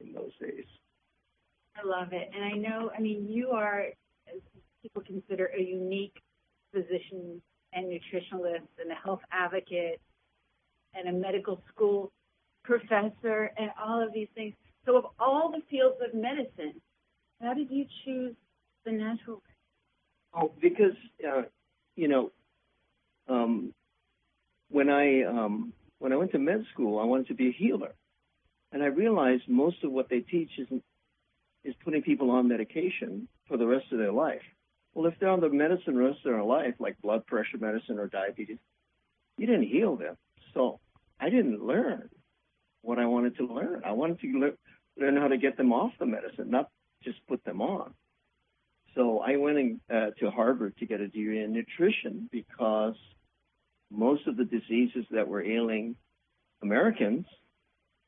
in 0.00 0.12
those 0.12 0.30
days. 0.40 0.64
I 1.76 1.86
love 1.86 2.12
it, 2.12 2.30
and 2.34 2.44
I 2.44 2.52
know. 2.52 2.90
I 2.96 3.00
mean, 3.00 3.26
you 3.28 3.50
are. 3.50 3.86
People 4.82 5.02
consider 5.02 5.50
a 5.56 5.60
unique 5.60 6.14
physician 6.72 7.42
and 7.72 7.86
nutritionalist 7.86 8.68
and 8.80 8.92
a 8.92 8.94
health 8.94 9.20
advocate 9.32 10.00
and 10.94 11.08
a 11.08 11.12
medical 11.12 11.60
school 11.68 12.12
professor 12.66 13.50
and 13.56 13.70
all 13.82 14.02
of 14.02 14.12
these 14.12 14.28
things. 14.34 14.54
So, 14.84 14.96
of 14.96 15.06
all 15.18 15.50
the 15.50 15.62
fields 15.70 15.96
of 16.06 16.14
medicine, 16.14 16.80
how 17.40 17.54
did 17.54 17.70
you 17.70 17.86
choose 18.04 18.34
the 18.84 18.92
natural? 18.92 19.42
Oh, 20.34 20.52
because 20.60 20.96
uh, 21.26 21.42
you 21.96 22.08
know, 22.08 22.30
um, 23.28 23.72
when 24.70 24.90
I 24.90 25.22
um, 25.24 25.72
when 25.98 26.12
I 26.12 26.16
went 26.16 26.32
to 26.32 26.38
med 26.38 26.64
school, 26.72 26.98
I 26.98 27.04
wanted 27.04 27.28
to 27.28 27.34
be 27.34 27.48
a 27.48 27.52
healer, 27.52 27.94
and 28.72 28.82
I 28.82 28.86
realized 28.86 29.44
most 29.48 29.82
of 29.82 29.92
what 29.92 30.08
they 30.08 30.20
teach 30.20 30.50
is 30.58 30.68
is 31.64 31.74
putting 31.84 32.02
people 32.02 32.30
on 32.30 32.48
medication 32.48 33.28
for 33.48 33.56
the 33.56 33.66
rest 33.66 33.86
of 33.92 33.98
their 33.98 34.12
life. 34.12 34.42
Well, 34.94 35.06
if 35.06 35.14
they're 35.18 35.30
on 35.30 35.40
the 35.40 35.50
medicine 35.50 35.98
rest 35.98 36.18
of 36.24 36.32
their 36.32 36.42
life, 36.42 36.74
like 36.78 37.00
blood 37.02 37.26
pressure 37.26 37.58
medicine 37.58 37.98
or 37.98 38.06
diabetes, 38.06 38.58
you 39.36 39.46
didn't 39.46 39.68
heal 39.68 39.96
them. 39.96 40.16
So 40.54 40.80
I 41.20 41.28
didn't 41.28 41.62
learn 41.62 42.08
what 42.86 42.98
I 42.98 43.06
wanted 43.06 43.36
to 43.38 43.46
learn. 43.46 43.82
I 43.84 43.92
wanted 43.92 44.20
to 44.20 44.38
le- 44.38 45.02
learn 45.02 45.16
how 45.16 45.28
to 45.28 45.36
get 45.36 45.56
them 45.56 45.72
off 45.72 45.92
the 45.98 46.06
medicine, 46.06 46.50
not 46.50 46.70
just 47.02 47.18
put 47.26 47.44
them 47.44 47.60
on. 47.60 47.92
So 48.94 49.18
I 49.18 49.36
went 49.36 49.58
in, 49.58 49.80
uh, 49.90 50.10
to 50.20 50.30
Harvard 50.30 50.76
to 50.78 50.86
get 50.86 51.00
a 51.00 51.08
degree 51.08 51.42
in 51.42 51.52
nutrition 51.52 52.28
because 52.30 52.94
most 53.90 54.26
of 54.26 54.36
the 54.36 54.44
diseases 54.44 55.04
that 55.10 55.26
were 55.26 55.42
ailing 55.42 55.96
Americans 56.62 57.26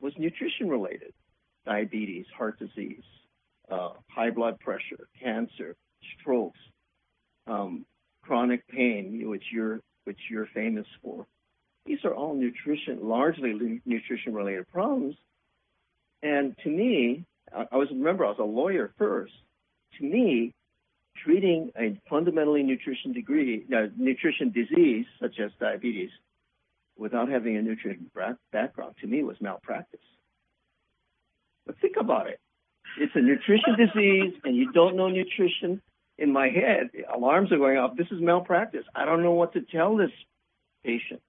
was 0.01 0.13
nutrition 0.17 0.69
related 0.69 1.13
diabetes, 1.67 2.25
heart 2.37 2.59
disease, 2.59 3.03
uh, 3.71 3.91
high 4.09 4.31
blood 4.31 4.59
pressure, 4.61 5.09
cancer, 5.21 5.77
strokes, 6.19 6.59
um, 7.47 7.85
chronic 8.23 8.67
pain, 8.69 9.29
which 9.29 9.45
you're 9.53 9.81
which 10.05 10.19
you're 10.31 10.49
famous 10.55 10.87
for. 11.03 11.27
These 11.89 12.05
are 12.05 12.15
all 12.15 12.35
nutrition, 12.35 12.99
largely 13.03 13.81
nutrition 13.87 14.35
related 14.35 14.69
problems. 14.69 15.17
And 16.23 16.55
to 16.63 16.69
me, 16.69 17.25
I 17.51 17.77
was 17.77 17.89
remember 17.91 18.27
I 18.27 18.29
was 18.29 18.39
a 18.39 18.45
lawyer 18.45 18.93
first. 18.99 19.33
To 19.99 20.05
me, 20.05 20.53
treating 21.25 21.73
a 21.79 21.99
fundamentally 22.11 22.63
nutrition 22.63 23.15
degree, 23.15 23.65
uh, 23.75 23.87
nutrition 23.97 24.53
disease 24.53 25.07
such 25.19 25.41
as 25.41 25.51
diabetes, 25.59 26.11
without 26.99 27.31
having 27.31 27.57
a 27.57 27.63
nutrition 27.63 28.11
background, 28.53 28.97
to 29.01 29.07
me 29.07 29.23
was 29.23 29.41
malpractice. 29.41 30.01
But 31.65 31.79
think 31.81 31.97
about 31.99 32.27
it. 32.27 32.39
It's 33.01 33.13
a 33.15 33.21
nutrition 33.21 33.77
disease, 33.79 34.35
and 34.45 34.55
you 34.55 34.73
don't 34.73 34.95
know 34.95 35.09
nutrition. 35.09 35.81
In 36.19 36.33
my 36.33 36.49
head, 36.49 36.91
alarms 37.15 37.51
are 37.51 37.59
going 37.59 37.79
off. 37.79 37.97
This 37.97 38.09
is 38.11 38.21
malpractice. 38.21 38.85
I 38.95 39.07
don't 39.07 39.23
know 39.23 39.33
what 39.33 39.55
to 39.55 39.63
tell 39.63 39.97
this 39.97 40.11
patient. 40.85 41.23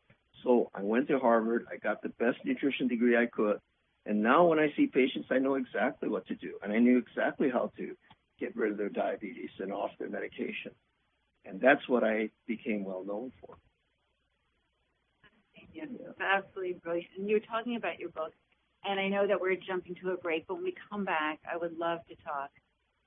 So 0.44 0.70
I 0.74 0.82
went 0.82 1.08
to 1.10 1.20
Harvard. 1.20 1.66
I 1.72 1.78
got 1.78 2.02
the 2.02 2.10
best 2.10 2.38
nutrition 2.46 2.88
degree 2.88 3.18
I 3.18 3.26
could. 3.26 3.60
And 4.06 4.24
now 4.24 4.46
when 4.46 4.60
I 4.60 4.74
see 4.76 4.88
patients, 4.88 5.28
I 5.30 5.40
know 5.40 5.56
exactly 5.56 6.10
what 6.10 6.26
to 6.28 6.36
do. 6.36 6.58
And 6.64 6.72
I 6.72 6.80
knew 6.80 6.98
exactly 6.98 7.50
how 7.50 7.72
to 7.78 7.96
get 8.40 8.56
rid 8.56 8.72
of 8.72 8.78
their 8.78 8.90
diabetes 8.90 9.50
and 9.60 9.72
off 9.72 9.92
their 10.00 10.10
medication. 10.10 10.72
And 11.46 11.60
that's 11.60 11.88
what 11.88 12.04
I 12.04 12.30
became 12.48 12.84
well 12.84 13.04
known 13.04 13.32
for. 13.42 13.56
Yes, 15.74 15.88
absolutely 16.20 16.80
brilliant. 16.84 17.10
And 17.18 17.30
you 17.30 17.36
were 17.36 17.40
talking 17.42 17.76
about 17.76 18.00
your 18.00 18.10
book, 18.10 18.34
and 18.84 19.00
I 19.00 19.08
know 19.08 19.28
that 19.28 19.40
we're 19.40 19.56
jumping 19.56 19.96
to 20.02 20.12
a 20.12 20.18
break, 20.18 20.48
but 20.48 20.56
when 20.56 20.64
we 20.64 20.76
come 20.90 21.06
back, 21.06 21.40
I 21.52 21.58
would 21.58 21.78
love 21.78 22.00
to 22.08 22.16
talk 22.24 22.50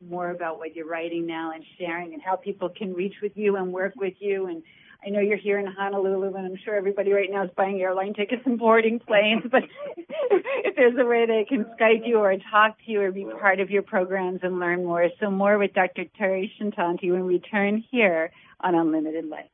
more 0.09 0.31
about 0.31 0.59
what 0.59 0.75
you're 0.75 0.89
writing 0.89 1.27
now 1.27 1.53
and 1.53 1.65
sharing 1.79 2.13
and 2.15 2.23
how 2.23 2.37
people 2.37 2.69
can 2.69 2.95
reach 2.95 3.15
with 3.23 3.33
you 3.37 3.57
and 3.57 3.73
work 3.73 3.95
with 3.97 4.15
you 4.21 4.47
and 4.47 4.63
I 5.05 5.11
know 5.11 5.19
you're 5.19 5.37
here 5.37 5.59
in 5.59 5.67
Honolulu, 5.67 6.35
and 6.37 6.47
I'm 6.47 6.59
sure 6.65 6.77
everybody 6.77 7.13
right 7.13 7.29
now 7.29 7.45
is 7.45 7.51
buying 7.57 7.81
airline 7.81 8.15
tickets 8.15 8.43
and 8.45 8.57
boarding 8.57 9.01
planes. 9.01 9.43
But 9.51 9.65
if 9.97 10.77
there's 10.77 10.95
a 10.97 11.05
way 11.05 11.27
they 11.27 11.45
can 11.49 11.65
Skype 11.77 12.07
you 12.07 12.19
or 12.19 12.37
talk 12.51 12.79
to 12.85 12.91
you 12.91 13.01
or 13.01 13.11
be 13.11 13.25
part 13.25 13.59
of 13.59 13.71
your 13.71 13.83
programs 13.83 14.41
and 14.45 14.61
learn 14.61 14.85
more, 14.85 15.09
so 15.19 15.29
more 15.29 15.59
with 15.59 15.75
Dr. 15.75 16.05
Terry 16.17 16.53
Shintani 16.57 17.11
when 17.11 17.27
we 17.27 17.35
return 17.35 17.83
here 17.91 18.31
on 18.61 18.77
Unlimited 18.77 19.27
Life. 19.27 19.52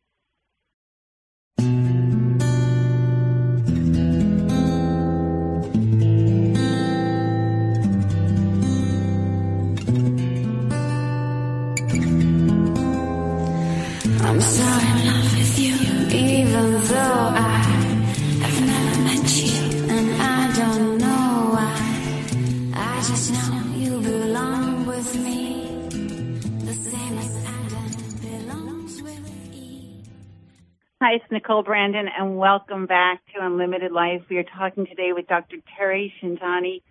Hi, 31.00 31.12
it's 31.14 31.24
Nicole 31.30 31.62
Brandon, 31.62 32.08
and 32.08 32.36
welcome 32.38 32.86
back 32.86 33.20
to 33.26 33.46
Unlimited 33.46 33.92
Life. 33.92 34.22
We 34.28 34.38
are 34.38 34.42
talking 34.42 34.84
today 34.84 35.12
with 35.12 35.28
Dr. 35.28 35.58
Terry 35.76 36.12
Shintani 36.20 36.82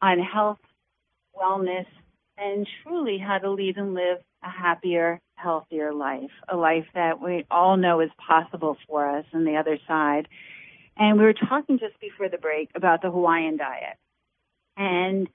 on 0.00 0.20
health, 0.20 0.60
wellness, 1.36 1.86
and 2.36 2.68
truly 2.84 3.18
how 3.18 3.38
to 3.38 3.50
lead 3.50 3.76
and 3.76 3.94
live 3.94 4.18
a 4.44 4.48
happier, 4.48 5.18
healthier 5.34 5.92
life, 5.92 6.30
a 6.48 6.56
life 6.56 6.86
that 6.94 7.20
we 7.20 7.46
all 7.50 7.76
know 7.76 7.98
is 7.98 8.10
possible 8.24 8.76
for 8.86 9.08
us 9.08 9.24
on 9.34 9.44
the 9.44 9.56
other 9.56 9.76
side. 9.88 10.28
And 10.96 11.18
we 11.18 11.24
were 11.24 11.34
talking 11.34 11.80
just 11.80 11.98
before 11.98 12.28
the 12.28 12.38
break 12.38 12.70
about 12.76 13.02
the 13.02 13.10
Hawaiian 13.10 13.56
diet. 13.56 13.96
And 14.76 15.28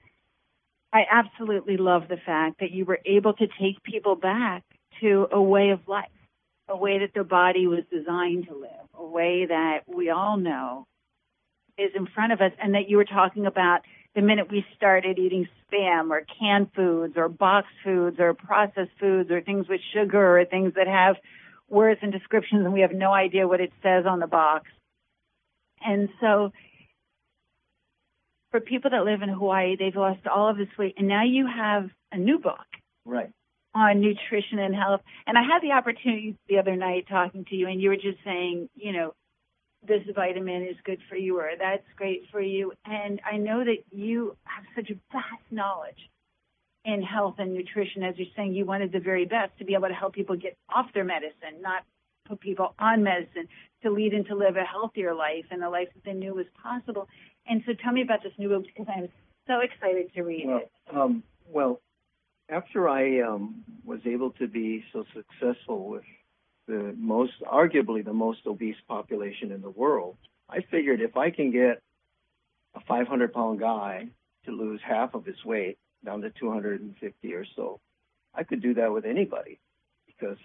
I 0.94 1.02
absolutely 1.10 1.76
love 1.76 2.04
the 2.08 2.16
fact 2.24 2.60
that 2.60 2.70
you 2.70 2.86
were 2.86 3.00
able 3.04 3.34
to 3.34 3.46
take 3.60 3.82
people 3.82 4.16
back 4.16 4.64
to 5.02 5.28
a 5.30 5.42
way 5.42 5.70
of 5.70 5.80
life, 5.86 6.08
a 6.68 6.76
way 6.76 6.98
that 7.00 7.12
their 7.14 7.24
body 7.24 7.66
was 7.66 7.84
designed 7.90 8.46
to 8.48 8.54
live, 8.54 8.88
a 8.94 9.04
way 9.04 9.46
that 9.46 9.80
we 9.86 10.10
all 10.10 10.36
know 10.36 10.86
is 11.76 11.90
in 11.94 12.06
front 12.06 12.32
of 12.32 12.40
us, 12.40 12.52
and 12.62 12.74
that 12.74 12.88
you 12.88 12.96
were 12.96 13.04
talking 13.04 13.46
about 13.46 13.80
the 14.14 14.22
minute 14.22 14.50
we 14.50 14.64
started 14.76 15.18
eating 15.18 15.48
spam 15.66 16.10
or 16.10 16.22
canned 16.38 16.68
foods 16.74 17.14
or 17.16 17.28
boxed 17.28 17.74
foods 17.82 18.18
or 18.20 18.32
processed 18.32 18.92
foods 19.00 19.30
or 19.30 19.40
things 19.40 19.66
with 19.68 19.80
sugar 19.92 20.38
or 20.38 20.44
things 20.44 20.72
that 20.76 20.86
have 20.86 21.16
words 21.68 21.98
and 22.02 22.12
descriptions 22.12 22.64
and 22.64 22.72
we 22.72 22.80
have 22.80 22.92
no 22.92 23.12
idea 23.12 23.48
what 23.48 23.60
it 23.60 23.72
says 23.82 24.04
on 24.06 24.20
the 24.20 24.26
box. 24.26 24.70
And 25.84 26.08
so 26.20 26.52
for 28.50 28.60
people 28.60 28.90
that 28.90 29.04
live 29.04 29.22
in 29.22 29.28
Hawaii, 29.28 29.76
they've 29.76 29.96
lost 29.96 30.26
all 30.26 30.48
of 30.48 30.56
this 30.56 30.68
weight 30.78 30.94
and 30.96 31.08
now 31.08 31.24
you 31.24 31.46
have 31.46 31.90
a 32.12 32.16
new 32.16 32.38
book. 32.38 32.66
Right. 33.04 33.30
On 33.74 34.00
nutrition 34.00 34.58
and 34.60 34.74
health. 34.74 35.00
And 35.26 35.36
I 35.36 35.42
had 35.42 35.60
the 35.60 35.72
opportunity 35.72 36.36
the 36.48 36.58
other 36.58 36.76
night 36.76 37.06
talking 37.08 37.44
to 37.46 37.56
you 37.56 37.66
and 37.66 37.80
you 37.80 37.88
were 37.88 37.96
just 37.96 38.18
saying, 38.24 38.68
you 38.76 38.92
know, 38.92 39.14
this 39.86 40.02
vitamin 40.14 40.62
is 40.62 40.76
good 40.84 41.00
for 41.08 41.16
you 41.16 41.38
or 41.38 41.50
that's 41.58 41.82
great 41.96 42.22
for 42.30 42.40
you. 42.40 42.72
And 42.84 43.20
I 43.30 43.36
know 43.36 43.64
that 43.64 43.78
you 43.90 44.36
have 44.44 44.64
such 44.74 44.90
a 44.90 44.94
vast 45.12 45.42
knowledge 45.50 46.08
in 46.84 47.02
health 47.02 47.36
and 47.38 47.54
nutrition. 47.54 48.02
As 48.02 48.14
you're 48.16 48.28
saying, 48.36 48.54
you 48.54 48.64
wanted 48.64 48.92
the 48.92 49.00
very 49.00 49.24
best 49.24 49.56
to 49.58 49.64
be 49.64 49.74
able 49.74 49.88
to 49.88 49.94
help 49.94 50.14
people 50.14 50.36
get 50.36 50.56
off 50.74 50.86
their 50.94 51.04
medicine, 51.04 51.60
not 51.60 51.82
put 52.28 52.40
people 52.40 52.74
on 52.78 53.02
medicine, 53.02 53.48
to 53.82 53.90
lead 53.90 54.14
and 54.14 54.26
to 54.26 54.34
live 54.34 54.56
a 54.56 54.64
healthier 54.64 55.14
life 55.14 55.44
and 55.50 55.62
a 55.62 55.68
life 55.68 55.88
that 55.94 56.04
they 56.04 56.12
knew 56.12 56.34
was 56.34 56.46
possible. 56.62 57.08
And 57.46 57.62
so 57.66 57.72
tell 57.82 57.92
me 57.92 58.02
about 58.02 58.22
this 58.22 58.32
new 58.38 58.48
book 58.48 58.64
because 58.64 58.86
I'm 58.94 59.08
so 59.46 59.60
excited 59.60 60.12
to 60.14 60.22
read 60.22 60.46
well, 60.46 60.58
it. 60.58 60.70
Um, 60.94 61.22
well, 61.50 61.80
after 62.48 62.88
I 62.88 63.20
um, 63.20 63.64
was 63.84 64.00
able 64.04 64.30
to 64.32 64.46
be 64.46 64.84
so 64.92 65.04
successful 65.14 65.88
with 65.88 66.04
the 66.66 66.94
most, 66.96 67.32
arguably 67.42 68.04
the 68.04 68.12
most 68.12 68.40
obese 68.46 68.76
population 68.88 69.52
in 69.52 69.60
the 69.60 69.70
world, 69.70 70.16
I 70.48 70.60
figured 70.70 71.00
if 71.00 71.16
I 71.16 71.30
can 71.30 71.50
get 71.50 71.82
a 72.74 72.80
500 72.80 73.32
pound 73.32 73.60
guy 73.60 74.08
to 74.44 74.50
lose 74.50 74.80
half 74.86 75.14
of 75.14 75.24
his 75.24 75.42
weight 75.44 75.78
down 76.04 76.20
to 76.22 76.30
250 76.30 77.34
or 77.34 77.44
so, 77.56 77.80
I 78.34 78.42
could 78.44 78.60
do 78.60 78.74
that 78.74 78.92
with 78.92 79.04
anybody 79.04 79.58
because 80.06 80.38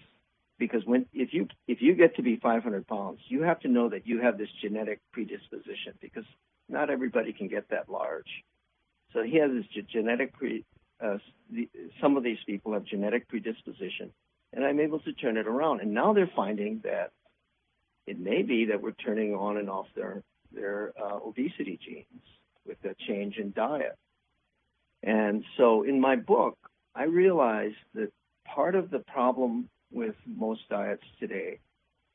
because 0.58 0.86
when 0.86 1.06
if 1.14 1.34
you 1.34 1.48
if 1.68 1.82
you 1.82 1.96
get 1.96 2.16
to 2.18 2.22
be 2.22 2.36
500 2.36 2.86
pounds, 2.88 3.20
you 3.28 3.44
have 3.44 3.60
to 3.62 3.68
know 3.68 3.90
that 3.90 4.06
you 4.06 4.22
have 4.22 4.38
this 4.38 4.50
genetic 4.62 5.00
predisposition 5.12 5.94
because 6.02 6.26
not 6.68 6.90
everybody 6.90 7.34
can 7.34 7.48
get 7.48 7.70
that 7.70 7.90
large. 7.90 8.44
So 9.14 9.24
he 9.24 9.38
has 9.38 9.52
this 9.52 9.86
genetic 9.88 10.34
pre. 10.34 10.66
Uh, 11.02 11.18
some 12.02 12.18
of 12.18 12.24
these 12.24 12.38
people 12.46 12.74
have 12.74 12.84
genetic 12.84 13.28
predisposition 13.28 14.12
and 14.54 14.66
I'm 14.66 14.80
able 14.80 15.00
to 15.00 15.14
turn 15.14 15.38
it 15.38 15.48
around. 15.48 15.82
And 15.82 15.94
now 15.94 16.14
they're 16.14 16.32
finding 16.36 16.82
that 16.84 17.12
it 18.08 18.20
may 18.20 18.42
be 18.42 18.66
that 18.66 18.82
we're 18.82 18.92
turning 18.92 19.36
on 19.36 19.58
and 19.58 19.70
off 19.70 19.88
their 19.96 20.24
their 20.52 20.94
uh, 21.00 21.18
obesity 21.18 21.80
genes 21.86 22.24
with 22.66 22.82
the 22.82 22.96
change 23.08 23.38
in 23.38 23.52
diet. 23.52 23.96
And 25.04 25.44
so 25.58 25.84
in 25.84 26.02
my 26.02 26.16
book, 26.16 26.58
I 26.96 27.04
realized 27.04 27.76
that 27.94 28.12
part 28.46 28.74
of 28.74 28.90
the 28.90 29.00
problem 29.00 29.70
with 29.92 30.16
most 30.26 30.62
diets 30.70 31.04
today 31.20 31.60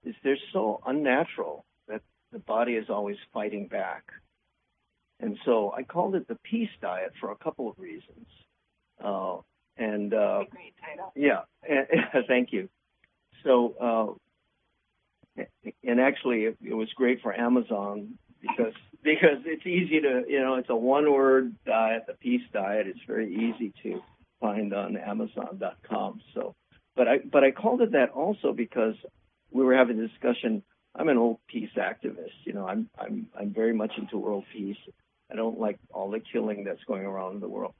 is 0.05 0.17
they're 0.25 0.37
so 0.53 0.81
unnatural 0.85 1.65
that 1.87 2.03
the 2.33 2.41
body 2.41 2.73
is 2.73 2.91
always 2.91 3.17
fighting 3.33 3.69
back. 3.69 4.03
And 5.21 5.39
so 5.45 5.73
I 5.73 5.85
called 5.85 6.17
it 6.17 6.27
the 6.27 6.39
peace 6.43 6.75
diet 6.83 7.13
for 7.21 7.31
a 7.31 7.37
couple 7.37 7.69
of 7.69 7.79
reasons. 7.79 8.27
Uh, 9.03 9.39
and 9.77 10.15
uh, 10.15 10.45
yeah, 11.17 11.41
thank 12.29 12.53
you. 12.53 12.69
So, 13.45 14.19
uh, 15.39 15.45
and 15.83 16.01
actually, 16.01 16.45
it, 16.45 16.57
it 16.63 16.75
was 16.75 16.89
great 16.95 17.21
for 17.23 17.39
Amazon 17.39 18.19
because 18.41 18.75
because 19.03 19.39
it's 19.45 19.67
easy 19.67 20.01
to 20.01 20.23
you 20.29 20.41
know 20.41 20.55
it's 20.57 20.71
a 20.71 20.77
one 20.77 21.13
word 21.13 21.55
diet, 21.67 22.05
the 22.07 22.15
peace 22.15 22.43
diet. 22.53 22.87
It's 22.87 23.01
very 23.07 23.33
easy 23.33 23.73
to 23.83 24.01
find 24.41 24.73
on 24.73 24.97
Amazon.com. 24.97 26.21
So, 26.35 26.55
but 26.97 27.09
I 27.09 27.19
but 27.19 27.45
I 27.45 27.51
called 27.51 27.83
it 27.83 27.93
that 27.93 28.11
also 28.11 28.53
because 28.53 28.95
we 29.51 29.65
were 29.65 29.75
having 29.75 29.99
a 29.99 30.09
discussion. 30.09 30.63
I'm 30.97 31.09
an 31.09 31.19
old 31.19 31.39
peace 31.49 31.71
activist. 31.77 32.45
You 32.45 32.53
know, 32.53 32.67
I'm 32.67 32.89
I'm 32.99 33.27
I'm 33.39 33.53
very 33.53 33.73
much 33.75 33.93
into 33.99 34.19
world 34.19 34.45
peace. 34.53 34.77
I 35.33 35.37
don't 35.37 35.59
like 35.59 35.79
all 35.93 36.11
the 36.11 36.21
killing 36.21 36.65
that's 36.65 36.85
going 36.87 37.05
around 37.05 37.35
in 37.35 37.41
the 37.41 37.49
world, 37.49 37.75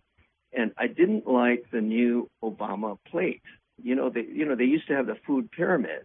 and 0.57 0.73
I 0.79 0.87
didn't 0.87 1.27
like 1.27 1.65
the 1.73 1.81
new 1.81 2.29
Obama 2.43 2.99
plate. 3.11 3.43
You 3.83 3.95
know, 3.95 4.11
they 4.11 4.23
you 4.23 4.45
know 4.45 4.55
they 4.57 4.65
used 4.65 4.87
to 4.89 4.95
have 4.95 5.07
the 5.07 5.17
food 5.27 5.51
pyramid, 5.51 6.05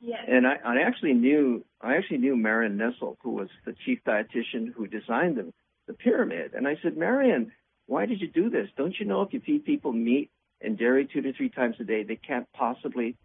Yes. 0.00 0.24
and 0.28 0.46
I, 0.46 0.56
I 0.64 0.80
actually 0.86 1.14
knew 1.14 1.64
I 1.80 1.96
actually 1.96 2.18
knew 2.18 2.36
Marion 2.36 2.76
Nestle, 2.76 3.16
who 3.22 3.30
was 3.30 3.48
the 3.64 3.74
chief 3.84 4.00
dietitian 4.06 4.72
who 4.74 4.86
designed 4.86 5.36
the, 5.36 5.52
the 5.86 5.94
pyramid. 5.94 6.52
And 6.54 6.66
I 6.66 6.76
said, 6.82 6.96
Marion, 6.96 7.52
why 7.86 8.06
did 8.06 8.20
you 8.20 8.28
do 8.28 8.50
this? 8.50 8.68
Don't 8.76 8.94
you 8.98 9.06
know 9.06 9.22
if 9.22 9.32
you 9.32 9.40
feed 9.40 9.64
people 9.64 9.92
meat 9.92 10.30
and 10.60 10.78
dairy 10.78 11.06
two 11.12 11.20
to 11.22 11.32
three 11.32 11.50
times 11.50 11.76
a 11.80 11.84
day, 11.84 12.02
they 12.02 12.16
can't 12.16 12.46
possibly 12.54 13.16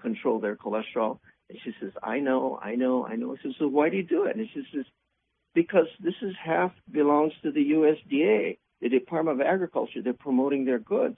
control 0.00 0.40
their 0.40 0.56
cholesterol? 0.56 1.18
And 1.48 1.58
she 1.64 1.72
says, 1.80 1.92
I 2.02 2.18
know, 2.20 2.58
I 2.62 2.74
know, 2.74 3.06
I 3.06 3.16
know. 3.16 3.32
I 3.32 3.42
said, 3.42 3.52
so 3.58 3.68
why 3.68 3.88
do 3.88 3.96
you 3.96 4.02
do 4.02 4.24
it? 4.24 4.36
And 4.36 4.48
she 4.52 4.62
says, 4.74 4.84
because 5.54 5.86
this 6.00 6.14
is 6.22 6.34
half 6.42 6.72
belongs 6.90 7.32
to 7.42 7.50
the 7.50 7.72
USDA, 7.72 8.58
the 8.82 8.88
Department 8.88 9.40
of 9.40 9.46
Agriculture. 9.46 10.02
They're 10.02 10.12
promoting 10.12 10.64
their 10.66 10.80
goods. 10.80 11.16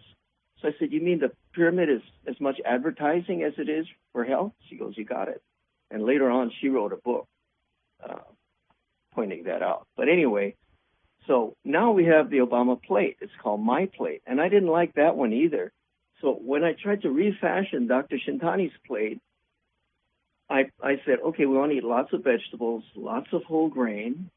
So 0.60 0.68
I 0.68 0.72
said, 0.78 0.92
you 0.92 1.00
mean 1.00 1.18
the 1.18 1.32
pyramid 1.54 1.88
is 1.88 2.02
as 2.28 2.38
much 2.40 2.60
advertising 2.64 3.42
as 3.42 3.54
it 3.58 3.68
is 3.68 3.86
for 4.12 4.24
health? 4.24 4.52
She 4.68 4.76
goes, 4.76 4.94
you 4.96 5.04
got 5.04 5.28
it. 5.28 5.42
And 5.90 6.04
later 6.04 6.30
on, 6.30 6.52
she 6.60 6.68
wrote 6.68 6.92
a 6.92 6.96
book 6.96 7.26
uh, 8.06 8.20
pointing 9.14 9.44
that 9.44 9.62
out. 9.62 9.86
But 9.96 10.08
anyway, 10.08 10.54
so 11.26 11.56
now 11.64 11.92
we 11.92 12.04
have 12.04 12.30
the 12.30 12.38
Obama 12.38 12.80
plate. 12.80 13.16
It's 13.20 13.32
called 13.42 13.60
My 13.60 13.88
Plate. 13.96 14.22
And 14.26 14.40
I 14.40 14.48
didn't 14.48 14.68
like 14.68 14.94
that 14.94 15.16
one 15.16 15.32
either. 15.32 15.72
So 16.20 16.32
when 16.32 16.64
I 16.64 16.74
tried 16.74 17.02
to 17.02 17.10
refashion 17.10 17.86
Dr. 17.86 18.18
Shintani's 18.18 18.74
plate, 18.86 19.20
I, 20.50 20.66
I 20.82 21.00
said, 21.06 21.18
okay, 21.28 21.46
we 21.46 21.56
want 21.56 21.72
to 21.72 21.78
eat 21.78 21.84
lots 21.84 22.12
of 22.12 22.22
vegetables, 22.22 22.84
lots 22.94 23.28
of 23.32 23.42
whole 23.44 23.68
grain, 23.68 24.30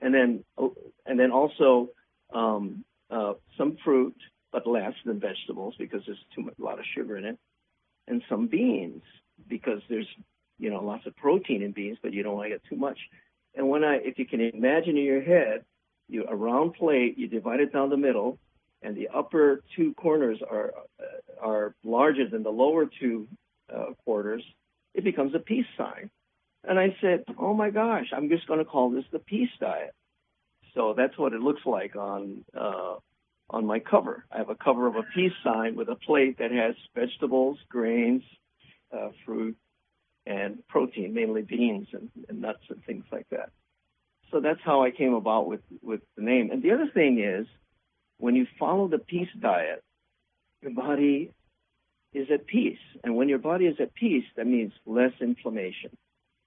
and 0.00 0.14
then 0.14 0.44
and 1.06 1.20
then 1.20 1.30
also 1.30 1.90
um, 2.34 2.84
uh, 3.10 3.34
some 3.56 3.76
fruit, 3.84 4.16
but 4.52 4.66
less 4.66 4.92
than 5.04 5.20
vegetables 5.20 5.74
because 5.78 6.02
there's 6.06 6.18
too 6.34 6.42
much, 6.42 6.54
a 6.60 6.64
lot 6.64 6.78
of 6.78 6.84
sugar 6.94 7.16
in 7.16 7.24
it, 7.24 7.38
and 8.08 8.22
some 8.28 8.46
beans 8.46 9.02
because 9.48 9.80
there's 9.88 10.06
you 10.58 10.70
know 10.70 10.82
lots 10.82 11.06
of 11.06 11.16
protein 11.16 11.62
in 11.62 11.72
beans, 11.72 11.98
but 12.02 12.12
you 12.12 12.22
don't 12.22 12.34
want 12.34 12.46
to 12.46 12.50
get 12.50 12.62
too 12.68 12.76
much. 12.76 12.98
And 13.54 13.68
when 13.68 13.84
I, 13.84 13.96
if 13.96 14.18
you 14.18 14.26
can 14.26 14.40
imagine 14.40 14.96
in 14.96 15.04
your 15.04 15.22
head, 15.22 15.64
you 16.08 16.26
a 16.28 16.34
round 16.34 16.74
plate, 16.74 17.16
you 17.16 17.28
divide 17.28 17.60
it 17.60 17.72
down 17.72 17.90
the 17.90 17.96
middle, 17.96 18.38
and 18.82 18.96
the 18.96 19.08
upper 19.08 19.62
two 19.76 19.94
corners 19.94 20.38
are 20.48 20.74
uh, 21.00 21.46
are 21.46 21.74
larger 21.84 22.28
than 22.28 22.42
the 22.42 22.50
lower 22.50 22.86
two 23.00 23.26
uh, 23.74 23.92
quarters. 24.04 24.42
It 24.94 25.04
becomes 25.04 25.34
a 25.34 25.38
peace 25.38 25.66
sign. 25.76 26.10
And 26.66 26.78
I 26.78 26.96
said, 27.00 27.24
"Oh 27.38 27.54
my 27.54 27.70
gosh, 27.70 28.06
I'm 28.12 28.28
just 28.28 28.46
going 28.46 28.58
to 28.58 28.64
call 28.64 28.90
this 28.90 29.04
the 29.12 29.18
peace 29.18 29.50
diet." 29.60 29.94
So 30.74 30.94
that's 30.96 31.16
what 31.16 31.32
it 31.32 31.40
looks 31.40 31.62
like 31.64 31.96
on 31.96 32.44
uh, 32.58 32.96
on 33.50 33.66
my 33.66 33.78
cover. 33.78 34.24
I 34.32 34.38
have 34.38 34.50
a 34.50 34.54
cover 34.54 34.86
of 34.86 34.96
a 34.96 35.04
peace 35.14 35.32
sign 35.42 35.76
with 35.76 35.88
a 35.88 35.94
plate 35.94 36.38
that 36.38 36.50
has 36.50 36.74
vegetables, 36.94 37.58
grains, 37.68 38.22
uh, 38.92 39.10
fruit, 39.24 39.56
and 40.26 40.66
protein, 40.68 41.14
mainly 41.14 41.42
beans 41.42 41.88
and, 41.92 42.10
and 42.28 42.40
nuts 42.40 42.62
and 42.70 42.82
things 42.84 43.04
like 43.12 43.28
that. 43.30 43.50
So 44.30 44.40
that's 44.40 44.60
how 44.64 44.82
I 44.82 44.90
came 44.90 45.14
about 45.14 45.46
with 45.46 45.60
with 45.82 46.00
the 46.16 46.22
name. 46.22 46.50
And 46.50 46.62
the 46.62 46.72
other 46.72 46.88
thing 46.92 47.20
is, 47.20 47.46
when 48.18 48.34
you 48.34 48.46
follow 48.58 48.88
the 48.88 48.98
peace 48.98 49.28
diet, 49.38 49.82
your 50.62 50.72
body 50.72 51.32
is 52.12 52.28
at 52.32 52.46
peace. 52.46 52.78
And 53.02 53.16
when 53.16 53.28
your 53.28 53.38
body 53.38 53.66
is 53.66 53.76
at 53.80 53.94
peace, 53.94 54.24
that 54.36 54.46
means 54.46 54.72
less 54.86 55.12
inflammation. 55.20 55.90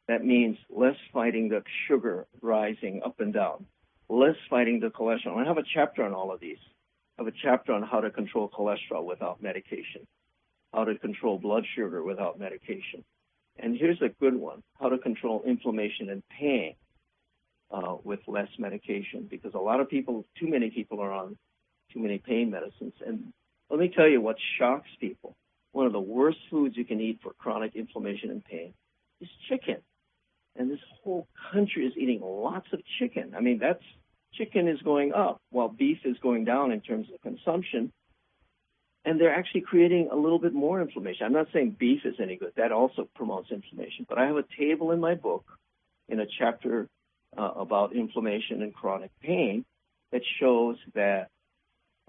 That 0.07 0.25
means 0.25 0.57
less 0.69 0.95
fighting 1.13 1.49
the 1.49 1.63
sugar 1.87 2.25
rising 2.41 3.01
up 3.05 3.19
and 3.19 3.33
down, 3.33 3.65
less 4.09 4.35
fighting 4.49 4.79
the 4.79 4.87
cholesterol. 4.87 5.37
I 5.37 5.45
have 5.45 5.57
a 5.57 5.63
chapter 5.73 6.03
on 6.03 6.13
all 6.13 6.33
of 6.33 6.39
these. 6.39 6.57
I 7.17 7.23
have 7.23 7.27
a 7.27 7.37
chapter 7.43 7.73
on 7.73 7.83
how 7.83 8.01
to 8.01 8.11
control 8.11 8.49
cholesterol 8.49 9.05
without 9.05 9.41
medication, 9.41 10.05
how 10.73 10.85
to 10.85 10.95
control 10.95 11.39
blood 11.39 11.65
sugar 11.75 12.03
without 12.03 12.39
medication. 12.39 13.03
And 13.59 13.75
here's 13.75 14.01
a 14.01 14.09
good 14.19 14.35
one, 14.35 14.61
how 14.79 14.89
to 14.89 14.97
control 14.97 15.43
inflammation 15.45 16.09
and 16.09 16.23
pain 16.29 16.75
uh, 17.71 17.95
with 18.03 18.19
less 18.27 18.49
medication, 18.59 19.27
because 19.29 19.53
a 19.55 19.59
lot 19.59 19.79
of 19.79 19.89
people, 19.89 20.25
too 20.39 20.47
many 20.47 20.69
people 20.69 21.01
are 21.01 21.11
on 21.11 21.35
too 21.91 21.99
many 21.99 22.19
pain 22.19 22.51
medicines. 22.51 22.93
And 23.05 23.33
let 23.69 23.79
me 23.79 23.91
tell 23.93 24.07
you 24.07 24.21
what 24.21 24.37
shocks 24.57 24.89
people 25.01 25.35
one 25.77 25.85
of 25.85 25.93
the 25.93 25.99
worst 25.99 26.39
foods 26.49 26.75
you 26.75 26.85
can 26.85 26.99
eat 26.99 27.19
for 27.21 27.33
chronic 27.33 27.75
inflammation 27.75 28.31
and 28.31 28.43
pain 28.43 28.73
is 29.21 29.29
chicken. 29.47 29.77
And 30.55 30.71
this 30.71 30.79
whole 31.03 31.27
country 31.53 31.85
is 31.85 31.93
eating 31.95 32.19
lots 32.23 32.65
of 32.73 32.79
chicken. 32.97 33.33
I 33.37 33.41
mean, 33.41 33.59
that's 33.59 33.83
chicken 34.33 34.67
is 34.67 34.81
going 34.81 35.13
up 35.13 35.41
while 35.49 35.69
beef 35.69 35.99
is 36.05 36.17
going 36.21 36.45
down 36.45 36.71
in 36.71 36.81
terms 36.81 37.07
of 37.13 37.21
consumption. 37.21 37.91
And 39.05 39.19
they're 39.21 39.33
actually 39.33 39.61
creating 39.61 40.09
a 40.11 40.15
little 40.15 40.39
bit 40.39 40.53
more 40.53 40.81
inflammation. 40.81 41.25
I'm 41.25 41.33
not 41.33 41.47
saying 41.53 41.77
beef 41.79 42.01
is 42.03 42.15
any 42.21 42.35
good. 42.35 42.51
That 42.57 42.71
also 42.71 43.07
promotes 43.15 43.51
inflammation. 43.51 44.05
But 44.07 44.17
I 44.17 44.25
have 44.25 44.35
a 44.35 44.43
table 44.59 44.91
in 44.91 44.99
my 44.99 45.15
book 45.15 45.45
in 46.09 46.19
a 46.19 46.25
chapter 46.39 46.89
uh, 47.37 47.51
about 47.55 47.95
inflammation 47.95 48.61
and 48.61 48.73
chronic 48.73 49.11
pain 49.21 49.65
that 50.11 50.21
shows 50.39 50.77
that 50.93 51.29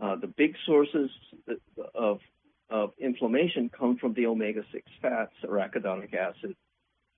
uh, 0.00 0.16
the 0.16 0.26
big 0.26 0.54
sources 0.66 1.10
of 1.94 2.20
of 2.70 2.92
inflammation 2.98 3.70
come 3.70 3.96
from 3.96 4.12
the 4.12 4.26
omega-6 4.26 4.82
fats, 5.00 5.32
arachidonic 5.42 6.14
acid, 6.14 6.54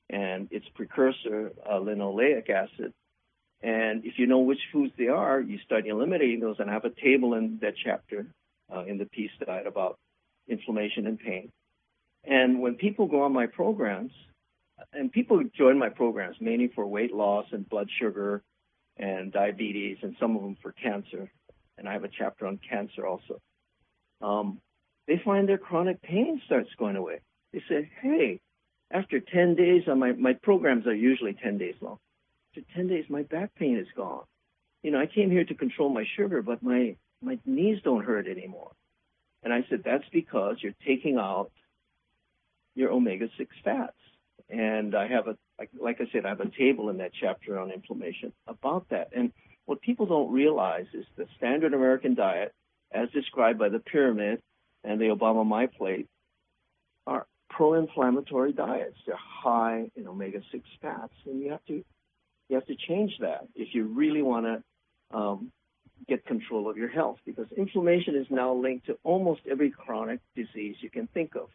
and 0.09 0.49
its 0.51 0.67
precursor, 0.75 1.53
uh, 1.69 1.75
linoleic 1.75 2.49
acid. 2.49 2.93
And 3.63 4.05
if 4.05 4.19
you 4.19 4.27
know 4.27 4.39
which 4.39 4.61
foods 4.73 4.93
they 4.97 5.09
are, 5.09 5.41
you 5.41 5.59
start 5.59 5.87
eliminating 5.87 6.41
those. 6.41 6.57
And 6.59 6.71
I 6.71 6.73
have 6.73 6.85
a 6.85 6.91
table 6.91 7.35
in 7.35 7.59
that 7.61 7.75
chapter 7.83 8.27
uh, 8.75 8.85
in 8.85 8.99
the 8.99 9.05
peace 9.05 9.31
diet 9.45 9.67
about 9.67 9.99
inflammation 10.49 11.07
and 11.07 11.19
pain. 11.19 11.51
And 12.25 12.61
when 12.61 12.75
people 12.75 13.07
go 13.07 13.23
on 13.23 13.33
my 13.33 13.47
programs, 13.47 14.13
and 14.93 15.13
people 15.13 15.43
join 15.57 15.79
my 15.79 15.91
programs 15.91 16.37
mainly 16.41 16.69
for 16.75 16.87
weight 16.87 17.13
loss 17.15 17.47
and 17.53 17.69
blood 17.69 17.89
sugar 17.99 18.43
and 18.97 19.33
diabetes, 19.33 19.99
and 20.03 20.17
some 20.19 20.37
of 20.37 20.43
them 20.43 20.57
for 20.63 20.73
cancer. 20.73 21.31
And 21.79 21.89
I 21.89 21.93
have 21.93 22.05
a 22.05 22.09
chapter 22.09 22.47
on 22.47 22.59
cancer 22.69 23.07
also. 23.07 23.41
Um, 24.21 24.59
they 25.07 25.21
find 25.25 25.49
their 25.49 25.59
chronic 25.59 26.03
pain 26.03 26.41
starts 26.45 26.71
going 26.79 26.97
away. 26.97 27.21
They 27.53 27.63
say, 27.69 27.91
hey, 28.03 28.41
after 28.91 29.21
10 29.21 29.55
days 29.55 29.85
on 29.89 29.99
my, 29.99 30.13
my 30.13 30.35
programs 30.35 30.87
are 30.87 30.95
usually 30.95 31.33
10 31.33 31.59
days 31.59 31.75
long. 31.81 31.99
After 32.51 32.67
10 32.75 32.89
days, 32.89 33.05
my 33.09 33.23
back 33.23 33.55
pain 33.55 33.79
is 33.79 33.87
gone. 33.97 34.25
You 34.83 34.91
know, 34.91 35.01
I 35.01 35.07
came 35.07 35.31
here 35.31 35.45
to 35.45 35.55
control 35.55 35.89
my 35.89 36.05
sugar, 36.17 36.43
but 36.43 36.63
my, 36.63 36.97
my 37.23 37.39
knees 37.45 37.79
don't 37.85 38.05
hurt 38.05 38.27
anymore. 38.27 38.73
And 39.43 39.53
I 39.53 39.65
said, 39.71 39.83
that's 39.85 40.09
because 40.13 40.57
you're 40.61 40.75
taking 40.87 41.17
out 41.17 41.51
your 42.75 42.91
omega-6 42.91 43.47
fats. 43.63 43.97
And 44.49 44.97
I 44.97 45.07
have 45.07 45.29
a, 45.29 45.37
like, 45.59 45.71
like 45.81 46.01
I 46.01 46.11
said, 46.13 46.27
I 46.27 46.31
have 46.31 46.41
a 46.41 46.51
table 46.51 46.89
in 46.89 46.99
that 46.99 47.13
chapter 47.19 47.59
on 47.59 47.71
inflammation 47.71 48.33
about 48.49 48.89
that. 48.91 49.11
And 49.15 49.33
what 49.67 49.81
people 49.81 50.07
don't 50.07 50.33
realize 50.33 50.87
is 50.93 51.05
the 51.17 51.27
standard 51.37 51.73
American 51.73 52.15
diet, 52.15 52.53
as 52.91 53.09
described 53.11 53.59
by 53.59 53.69
the 53.69 53.79
pyramid 53.79 54.43
and 54.83 55.01
the 55.01 55.07
Obama 55.07 55.47
My 55.47 55.67
Plate, 55.67 56.09
are 57.07 57.27
pro-inflammatory 57.49 58.53
diets. 58.53 58.97
They're 59.07 59.17
high 59.17 59.91
in 59.95 60.09
omega-6 60.09 60.63
fats, 60.83 61.15
and 61.27 61.41
you 61.41 61.51
have 61.53 61.65
to 61.67 61.85
you 62.51 62.57
have 62.57 62.67
to 62.67 62.75
change 62.89 63.13
that 63.21 63.47
if 63.55 63.69
you 63.75 63.85
really 63.85 64.23
want 64.23 64.45
to 64.45 65.17
um, 65.17 65.53
get 66.09 66.27
control 66.27 66.69
of 66.69 66.77
your 66.77 66.89
health, 66.89 67.19
because 67.25 67.47
inflammation 67.57 68.17
is 68.17 68.27
now 68.29 68.53
linked 68.53 68.87
to 68.87 68.99
almost 69.05 69.41
every 69.49 69.71
chronic 69.71 70.19
disease 70.35 70.77
you 70.81 70.91
can 70.91 71.07
think 71.09 71.37
of, 71.37 71.49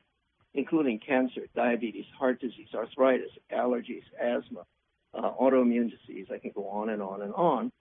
including 0.53 0.99
cancer, 0.99 1.41
diabetes, 1.53 2.05
heart 2.17 2.39
disease, 2.39 2.69
arthritis, 2.73 3.31
allergies, 3.51 4.03
asthma, 4.21 4.61
uh, 5.13 5.31
autoimmune 5.39 5.91
disease. 5.91 6.27
I 6.33 6.37
can 6.37 6.51
go 6.55 6.69
on 6.69 6.89
and 6.89 7.01
on 7.01 7.21
and 7.21 7.33
on. 7.33 7.71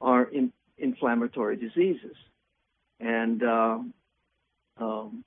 Are 0.00 0.24
in, 0.24 0.52
inflammatory 0.78 1.56
diseases, 1.56 2.16
and 2.98 3.40
uh, 3.44 3.78
um, 4.78 5.24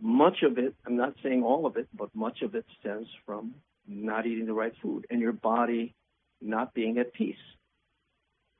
much 0.00 0.42
of 0.42 0.56
it, 0.56 0.74
I'm 0.86 0.96
not 0.96 1.14
saying 1.22 1.42
all 1.42 1.66
of 1.66 1.76
it, 1.76 1.88
but 1.94 2.08
much 2.14 2.40
of 2.40 2.54
it 2.54 2.64
stems 2.80 3.06
from 3.26 3.54
not 3.86 4.26
eating 4.26 4.46
the 4.46 4.54
right 4.54 4.72
food 4.80 5.06
and 5.10 5.20
your 5.20 5.32
body 5.32 5.94
not 6.40 6.74
being 6.74 6.98
at 6.98 7.12
peace. 7.12 7.36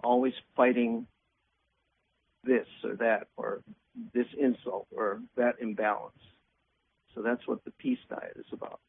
Always 0.03 0.35
fighting 0.57 1.07
this 2.45 2.67
or 2.83 2.97
that 2.97 3.29
or 3.37 3.63
this 4.13 4.27
insult 4.39 4.87
or 4.95 5.21
that 5.37 5.55
imbalance. 5.61 6.19
So 7.15 7.23
that's 7.23 7.47
what 7.47 7.65
the 7.65 7.71
peace 7.73 7.99
diet 8.09 8.37
is 8.37 8.47
about. 8.53 8.81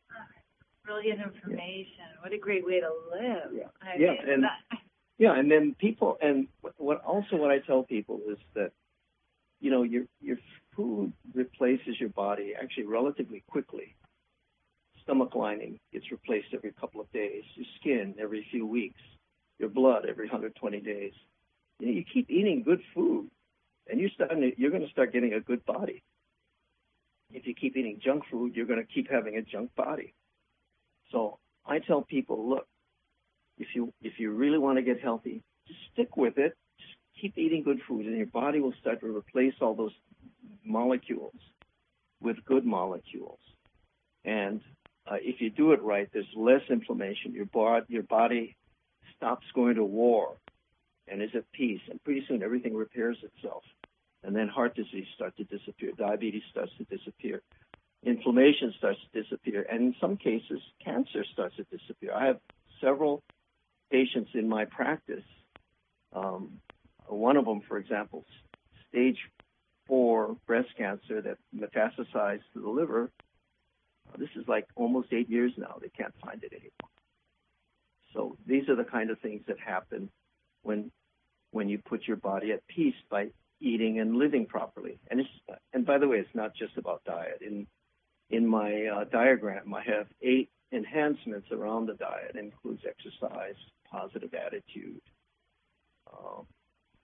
Brilliant 0.84 1.20
information. 1.22 1.94
Yeah. 1.98 2.22
What 2.22 2.34
a 2.34 2.38
great 2.38 2.66
way 2.66 2.80
to 2.80 2.90
live. 3.12 3.52
Yeah. 3.54 3.64
I 3.82 3.98
yeah. 3.98 4.12
Mean, 4.12 4.30
and, 4.30 4.44
that... 4.44 4.80
yeah. 5.18 5.38
And 5.38 5.50
then 5.50 5.76
people, 5.80 6.18
and 6.22 6.48
what 6.78 7.04
also 7.04 7.36
what 7.38 7.52
I 7.52 7.60
tell 7.60 7.84
people 7.84 8.22
is 8.30 8.38
that, 8.54 8.72
you 9.62 9.72
know, 9.72 9.84
your, 9.84 10.04
your 10.22 10.38
food 10.76 11.14
replaces 11.34 12.00
your 12.00 12.10
body 12.10 12.54
actually 12.60 12.86
relatively 12.86 13.44
quickly. 13.50 13.96
Stomach 15.06 15.36
lining 15.36 15.80
gets 15.94 16.12
replaced 16.12 16.48
every 16.54 16.72
couple 16.72 17.00
of 17.00 17.12
days. 17.12 17.44
Your 17.56 17.66
skin 17.80 18.16
every 18.20 18.46
few 18.52 18.66
weeks. 18.66 19.00
Your 19.60 19.70
blood 19.70 20.06
every 20.10 20.26
120 20.26 20.82
days. 20.82 21.14
You, 21.80 21.88
know, 21.88 21.94
you 21.94 22.04
keep 22.12 22.30
eating 22.30 22.64
good 22.64 22.82
food, 22.94 23.30
and 23.88 24.00
you're 24.00 24.10
you're 24.58 24.72
going 24.72 24.86
to 24.86 24.92
start 24.92 25.14
getting 25.14 25.34
a 25.34 25.40
good 25.40 25.64
body. 25.66 26.02
If 27.32 27.46
you 27.46 27.54
keep 27.54 27.78
eating 27.78 28.00
junk 28.04 28.24
food, 28.32 28.56
you're 28.56 28.66
going 28.66 28.80
to 28.80 28.94
keep 28.94 29.10
having 29.10 29.38
a 29.38 29.42
junk 29.42 29.72
body. 29.76 30.14
So 31.12 31.38
I 31.66 31.80
tell 31.80 32.02
people, 32.02 32.50
look, 32.50 32.68
if 33.58 33.68
you 33.76 33.94
if 34.02 34.14
you 34.18 34.32
really 34.32 34.58
want 34.58 34.78
to 34.78 34.82
get 34.82 35.02
healthy, 35.02 35.44
just 35.68 35.80
stick 35.94 36.18
with 36.18 36.38
it. 36.38 36.56
Just 36.80 36.94
keep 37.22 37.38
eating 37.38 37.64
good 37.64 37.80
food, 37.88 38.06
and 38.06 38.18
your 38.18 38.28
body 38.28 38.60
will 38.60 38.74
start 38.82 39.02
to 39.02 39.16
replace 39.16 39.54
all 39.62 39.76
those 39.76 39.94
molecules 40.66 41.36
with 42.22 42.38
good 42.46 42.66
molecules. 42.66 43.40
And 44.24 44.62
uh, 45.08 45.16
if 45.22 45.42
you 45.42 45.50
do 45.50 45.72
it 45.72 45.82
right, 45.82 46.10
there's 46.14 46.26
less 46.36 46.62
inflammation. 46.70 47.34
Your, 47.34 47.46
bod- 47.46 47.86
your 47.88 48.04
body 48.04 48.56
stops 49.16 49.46
going 49.54 49.76
to 49.76 49.84
war 49.84 50.38
and 51.08 51.22
is 51.22 51.30
at 51.36 51.52
peace. 51.52 51.82
And 51.90 52.04
pretty 52.04 52.24
soon 52.28 52.42
everything 52.42 52.76
repairs 52.76 53.18
itself. 53.22 53.64
And 54.24 54.36
then 54.36 54.48
heart 54.48 54.76
disease 54.76 55.06
starts 55.14 55.38
to 55.38 55.44
disappear. 55.44 55.92
Diabetes 55.98 56.42
starts 56.50 56.72
to 56.80 56.84
disappear. 56.86 57.42
Inflammation 58.04 58.74
starts 58.78 59.00
to 59.12 59.22
disappear. 59.22 59.66
And 59.72 59.82
in 59.82 59.96
some 60.02 60.18
cases, 60.18 60.60
cancer 60.84 61.24
starts 61.32 61.56
to 61.58 61.64
disappear. 61.66 62.12
I 62.14 62.26
have 62.26 62.40
several 62.82 63.24
patients 63.92 64.32
in 64.34 64.50
my 64.50 64.66
practice. 64.66 65.24
Um, 66.14 66.60
one 67.08 67.38
of 67.38 67.46
them, 67.46 67.62
for 67.68 67.78
example, 67.78 68.26
stage 68.90 69.18
four 69.86 70.38
breast 70.48 70.70
cancer 70.78 71.22
that 71.22 71.38
metastasized 71.56 72.42
to 72.54 72.62
the 72.62 72.70
liver. 72.70 73.12
This 74.18 74.30
is 74.36 74.48
like 74.48 74.66
almost 74.76 75.14
eight 75.14 75.30
years 75.30 75.52
now. 75.58 75.78
They 75.82 75.90
can't 75.90 76.14
find 76.24 76.44
it 76.44 76.54
anymore. 76.54 76.92
So 78.14 78.38
these 78.48 78.70
are 78.70 78.76
the 78.76 78.84
kind 78.84 79.10
of 79.10 79.20
things 79.20 79.42
that 79.48 79.60
happen 79.60 80.10
when 80.64 80.92
when 81.52 81.70
you 81.70 81.78
put 81.78 82.08
your 82.08 82.18
body 82.18 82.52
at 82.52 82.66
peace 82.68 82.96
by 83.10 83.28
eating 83.60 84.00
and 84.00 84.16
living 84.16 84.46
properly. 84.46 85.00
And 85.10 85.20
it's 85.20 85.30
and 85.74 85.86
by 85.86 85.98
the 85.98 86.08
way, 86.08 86.18
it's 86.18 86.36
not 86.36 86.56
just 86.56 86.78
about 86.78 87.04
diet. 87.06 87.42
In 87.46 87.68
in 88.30 88.48
my 88.48 88.86
uh, 88.86 89.04
diagram, 89.06 89.74
I 89.74 89.84
have 89.84 90.08
eight 90.22 90.50
enhancements 90.72 91.48
around 91.52 91.88
the 91.88 91.94
diet. 91.94 92.32
It 92.36 92.40
includes 92.40 92.82
exercise, 92.88 93.56
positive 93.90 94.34
attitude, 94.34 95.02
um, 96.12 96.46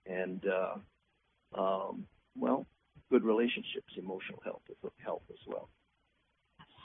and 0.06 0.44
uh, 0.46 1.60
um, 1.60 2.06
well, 2.36 2.66
good 3.10 3.24
relationships, 3.24 3.92
emotional 3.96 4.40
health, 4.44 4.62
health 5.04 5.22
as 5.30 5.38
well. 5.46 5.68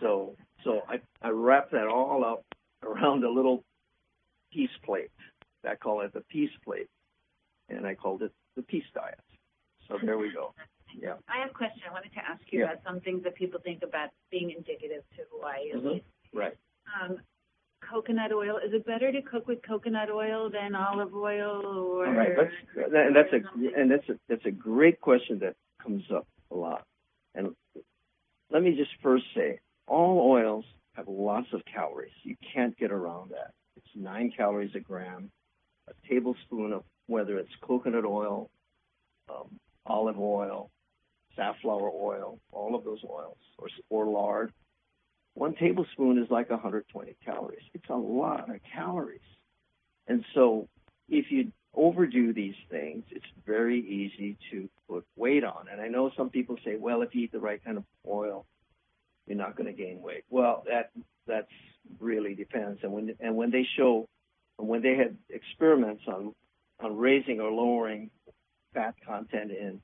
So, 0.01 0.35
so 0.63 0.81
I, 0.87 0.99
I 1.21 1.29
wrap 1.29 1.71
that 1.71 1.87
all 1.87 2.23
up 2.23 2.43
around 2.83 3.23
a 3.23 3.29
little 3.29 3.63
peace 4.51 4.69
plate. 4.83 5.11
I 5.67 5.75
call 5.75 6.01
it 6.01 6.13
the 6.13 6.21
peace 6.29 6.51
plate, 6.63 6.87
and 7.69 7.85
I 7.85 7.95
called 7.95 8.21
it 8.21 8.31
the 8.55 8.61
peace 8.61 8.85
diet. 8.93 9.19
So 9.87 9.97
there 10.03 10.17
we 10.17 10.31
go. 10.31 10.53
Yeah. 10.97 11.13
I 11.27 11.41
have 11.41 11.51
a 11.51 11.53
question. 11.53 11.81
I 11.87 11.91
wanted 11.91 12.13
to 12.13 12.19
ask 12.19 12.41
you 12.51 12.59
yeah. 12.59 12.65
about 12.65 12.79
some 12.85 13.01
things 13.01 13.23
that 13.23 13.35
people 13.35 13.59
think 13.63 13.83
about 13.83 14.09
being 14.31 14.51
indicative 14.51 15.03
to 15.15 15.23
Hawaii. 15.31 15.73
Mm-hmm. 15.75 16.37
Right. 16.37 16.57
Um, 17.01 17.17
coconut 17.89 18.31
oil. 18.31 18.57
Is 18.57 18.73
it 18.73 18.85
better 18.85 19.11
to 19.11 19.21
cook 19.21 19.47
with 19.47 19.59
coconut 19.67 20.09
oil 20.09 20.49
than 20.49 20.75
olive 20.75 21.13
oil, 21.13 21.61
or? 21.65 22.07
All 22.07 22.13
right. 22.13 22.31
Let's, 22.37 22.51
and 22.93 23.15
that's 23.15 23.33
a 23.33 23.79
and 23.79 23.91
that's 23.91 24.07
a 24.09 24.17
that's 24.29 24.45
a 24.45 24.51
great 24.51 24.99
question 25.01 25.39
that 25.39 25.55
comes 25.81 26.03
up 26.13 26.27
a 26.51 26.55
lot. 26.55 26.83
And 27.35 27.53
let 28.51 28.63
me 28.63 28.75
just 28.75 28.91
first 29.03 29.25
say, 29.35 29.59
all 29.87 30.31
oils 30.31 30.65
have 30.93 31.07
lots 31.07 31.47
of 31.53 31.61
calories. 31.65 32.11
You 32.23 32.35
can't 32.53 32.77
get 32.77 32.91
around 32.91 33.31
that. 33.31 33.53
It's 33.75 33.87
nine 33.95 34.31
calories 34.35 34.75
a 34.75 34.79
gram. 34.79 35.31
A 35.87 36.07
tablespoon 36.09 36.73
of 36.73 36.83
whether 37.05 37.37
it's 37.37 37.51
coconut 37.61 38.03
oil, 38.03 38.49
um, 39.29 39.59
olive 39.85 40.19
oil, 40.19 40.69
safflower 41.35 41.89
oil, 41.89 42.39
all 42.51 42.75
of 42.75 42.83
those 42.83 42.99
oils, 43.09 43.37
or, 43.57 43.67
or 43.89 44.05
lard. 44.05 44.51
One 45.35 45.55
tablespoon 45.55 46.17
is 46.17 46.29
like 46.29 46.49
120 46.49 47.15
calories. 47.23 47.63
It's 47.73 47.89
a 47.89 47.95
lot 47.95 48.49
of 48.49 48.59
calories. 48.73 49.21
And 50.07 50.25
so 50.33 50.67
if 51.07 51.31
you 51.31 51.51
overdo 51.73 52.33
these 52.33 52.55
things, 52.69 53.03
it's 53.11 53.25
very 53.45 53.79
easy 53.79 54.35
to 54.51 54.67
put 54.89 55.05
weight 55.15 55.43
on. 55.43 55.67
And 55.71 55.79
I 55.79 55.87
know 55.87 56.11
some 56.17 56.29
people 56.29 56.57
say, 56.65 56.75
well, 56.75 57.01
if 57.03 57.13
you 57.13 57.23
eat 57.25 57.31
the 57.31 57.39
right 57.39 57.63
kind 57.63 57.77
of 57.77 57.83
oil, 58.05 58.45
you're 59.27 59.37
not 59.37 59.55
going 59.55 59.67
to 59.67 59.73
gain 59.73 60.01
weight. 60.01 60.23
Well, 60.29 60.63
that 60.67 60.91
that's 61.27 61.51
really 61.99 62.33
depends. 62.33 62.79
And 62.83 62.91
when 62.91 63.15
and 63.19 63.35
when 63.35 63.51
they 63.51 63.67
show, 63.77 64.07
when 64.57 64.81
they 64.81 64.95
had 64.95 65.17
experiments 65.29 66.03
on 66.07 66.33
on 66.79 66.97
raising 66.97 67.39
or 67.39 67.51
lowering 67.51 68.09
fat 68.73 68.95
content 69.05 69.51
in 69.51 69.81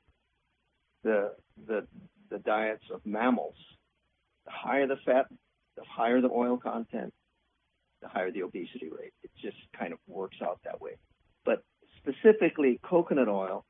the 1.04 1.34
the 1.68 1.86
the 2.30 2.40
diets 2.40 2.84
of 2.92 3.06
mammals, 3.06 3.56
the 4.46 4.52
higher 4.52 4.88
the 4.88 4.98
fat, 5.06 5.28
the 5.76 5.84
higher 5.88 6.22
the 6.22 6.30
oil 6.30 6.58
content, 6.58 7.14
the 8.02 8.08
higher 8.08 8.32
the 8.32 8.44
obesity 8.44 8.90
rate. 8.90 9.14
It 9.24 9.32
just 9.42 9.58
kind 9.78 9.94
of 9.94 10.00
works 10.08 10.38
out 10.42 10.60
that 10.64 10.82
way. 10.82 10.98
But 11.46 11.64
specifically 11.98 12.80
coconut 12.84 13.28
oil, 13.28 13.66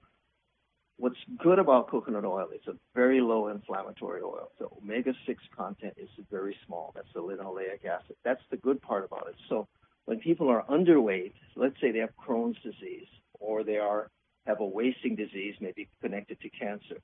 what's 0.97 1.17
good 1.37 1.59
about 1.59 1.89
coconut 1.89 2.25
oil 2.25 2.47
is 2.53 2.65
a 2.67 2.75
very 2.95 3.21
low 3.21 3.47
inflammatory 3.47 4.21
oil. 4.21 4.51
The 4.59 4.67
omega-6 4.81 5.35
content 5.55 5.93
is 5.97 6.09
very 6.31 6.55
small. 6.65 6.91
That's 6.95 7.11
the 7.13 7.21
linoleic 7.21 7.85
acid. 7.85 8.15
That's 8.23 8.41
the 8.51 8.57
good 8.57 8.81
part 8.81 9.05
about 9.05 9.27
it. 9.27 9.35
So 9.49 9.67
when 10.05 10.19
people 10.19 10.49
are 10.49 10.63
underweight, 10.69 11.33
let's 11.55 11.79
say 11.81 11.91
they 11.91 11.99
have 11.99 12.15
Crohn's 12.15 12.57
disease 12.61 13.07
or 13.39 13.63
they 13.63 13.77
are 13.77 14.09
have 14.45 14.59
a 14.59 14.65
wasting 14.65 15.15
disease, 15.15 15.55
maybe 15.61 15.87
connected 16.01 16.39
to 16.41 16.49
cancer, 16.49 16.97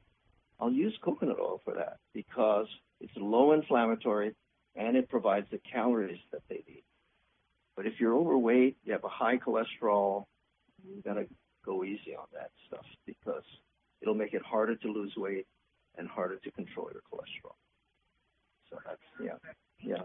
I'll 0.59 0.71
use 0.71 0.93
coconut 1.01 1.39
oil 1.39 1.61
for 1.63 1.73
that 1.75 1.97
because 2.13 2.67
it's 2.99 3.13
low 3.15 3.53
inflammatory 3.53 4.35
and 4.75 4.97
it 4.97 5.09
provides 5.09 5.47
the 5.49 5.59
calories 5.71 6.19
that 6.31 6.41
they 6.49 6.63
need. 6.67 6.83
But 7.77 7.85
if 7.85 7.93
you're 7.99 8.13
overweight, 8.13 8.75
you 8.83 8.91
have 8.91 9.05
a 9.05 9.09
high 9.09 9.37
cholesterol, 9.37 10.25
you 10.85 11.01
got 11.01 11.13
to 11.13 11.27
go 11.65 11.85
easy 11.85 12.13
on 12.13 12.25
that 12.33 12.51
stuff 12.67 12.85
because 13.05 13.43
it'll 14.01 14.15
make 14.15 14.33
it 14.33 14.41
harder 14.41 14.75
to 14.75 14.87
lose 14.87 15.13
weight 15.17 15.45
and 15.97 16.07
harder 16.07 16.37
to 16.37 16.51
control 16.51 16.89
your 16.91 17.01
cholesterol. 17.11 17.55
So 18.69 18.77
that's 18.85 18.99
yeah, 19.21 19.51
yeah. 19.81 20.03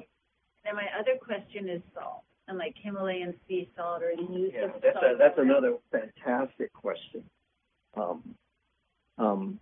Then 0.65 0.77
my 0.77 0.87
other 0.99 1.19
question 1.21 1.69
is 1.69 1.83
salt 1.95 2.23
and 2.49 2.59
like 2.59 2.75
Himalayan 2.83 3.35
sea 3.47 3.71
salt 3.77 4.03
or 4.03 4.13
the 4.17 4.33
use 4.33 4.53
yeah, 4.55 4.65
of 4.65 4.73
that's 4.83 4.95
salt. 4.95 5.15
A, 5.15 5.19
that's 5.19 5.39
another 5.39 5.77
fantastic 5.91 6.73
question. 6.73 7.25
Um, 7.97 8.35
um, 9.19 9.61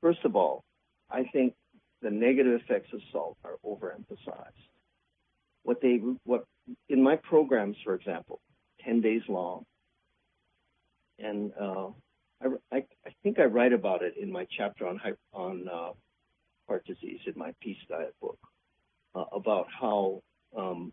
first 0.00 0.24
of 0.24 0.36
all, 0.36 0.64
I 1.10 1.24
think 1.32 1.54
the 2.02 2.10
negative 2.10 2.60
effects 2.60 2.92
of 2.92 3.00
salt 3.12 3.36
are 3.44 3.56
overemphasized. 3.64 4.52
What 5.62 5.80
they 5.80 6.00
what 6.24 6.44
in 6.88 7.02
my 7.02 7.16
programs, 7.16 7.76
for 7.84 7.94
example, 7.94 8.40
ten 8.84 9.00
days 9.00 9.22
long, 9.28 9.64
and 11.18 11.52
uh, 11.60 11.88
I, 12.42 12.46
I, 12.72 12.76
I, 13.06 13.14
think 13.22 13.38
I 13.38 13.44
write 13.44 13.72
about 13.72 14.02
it 14.02 14.14
in 14.16 14.30
my 14.30 14.46
chapter 14.56 14.86
on 14.86 15.00
on 15.32 15.68
uh, 15.68 15.90
heart 16.68 16.84
disease 16.86 17.20
in 17.26 17.34
my 17.36 17.54
Peace 17.60 17.78
Diet 17.88 18.14
book 18.20 18.38
uh, 19.14 19.24
about 19.32 19.66
how 19.80 20.22
um, 20.56 20.92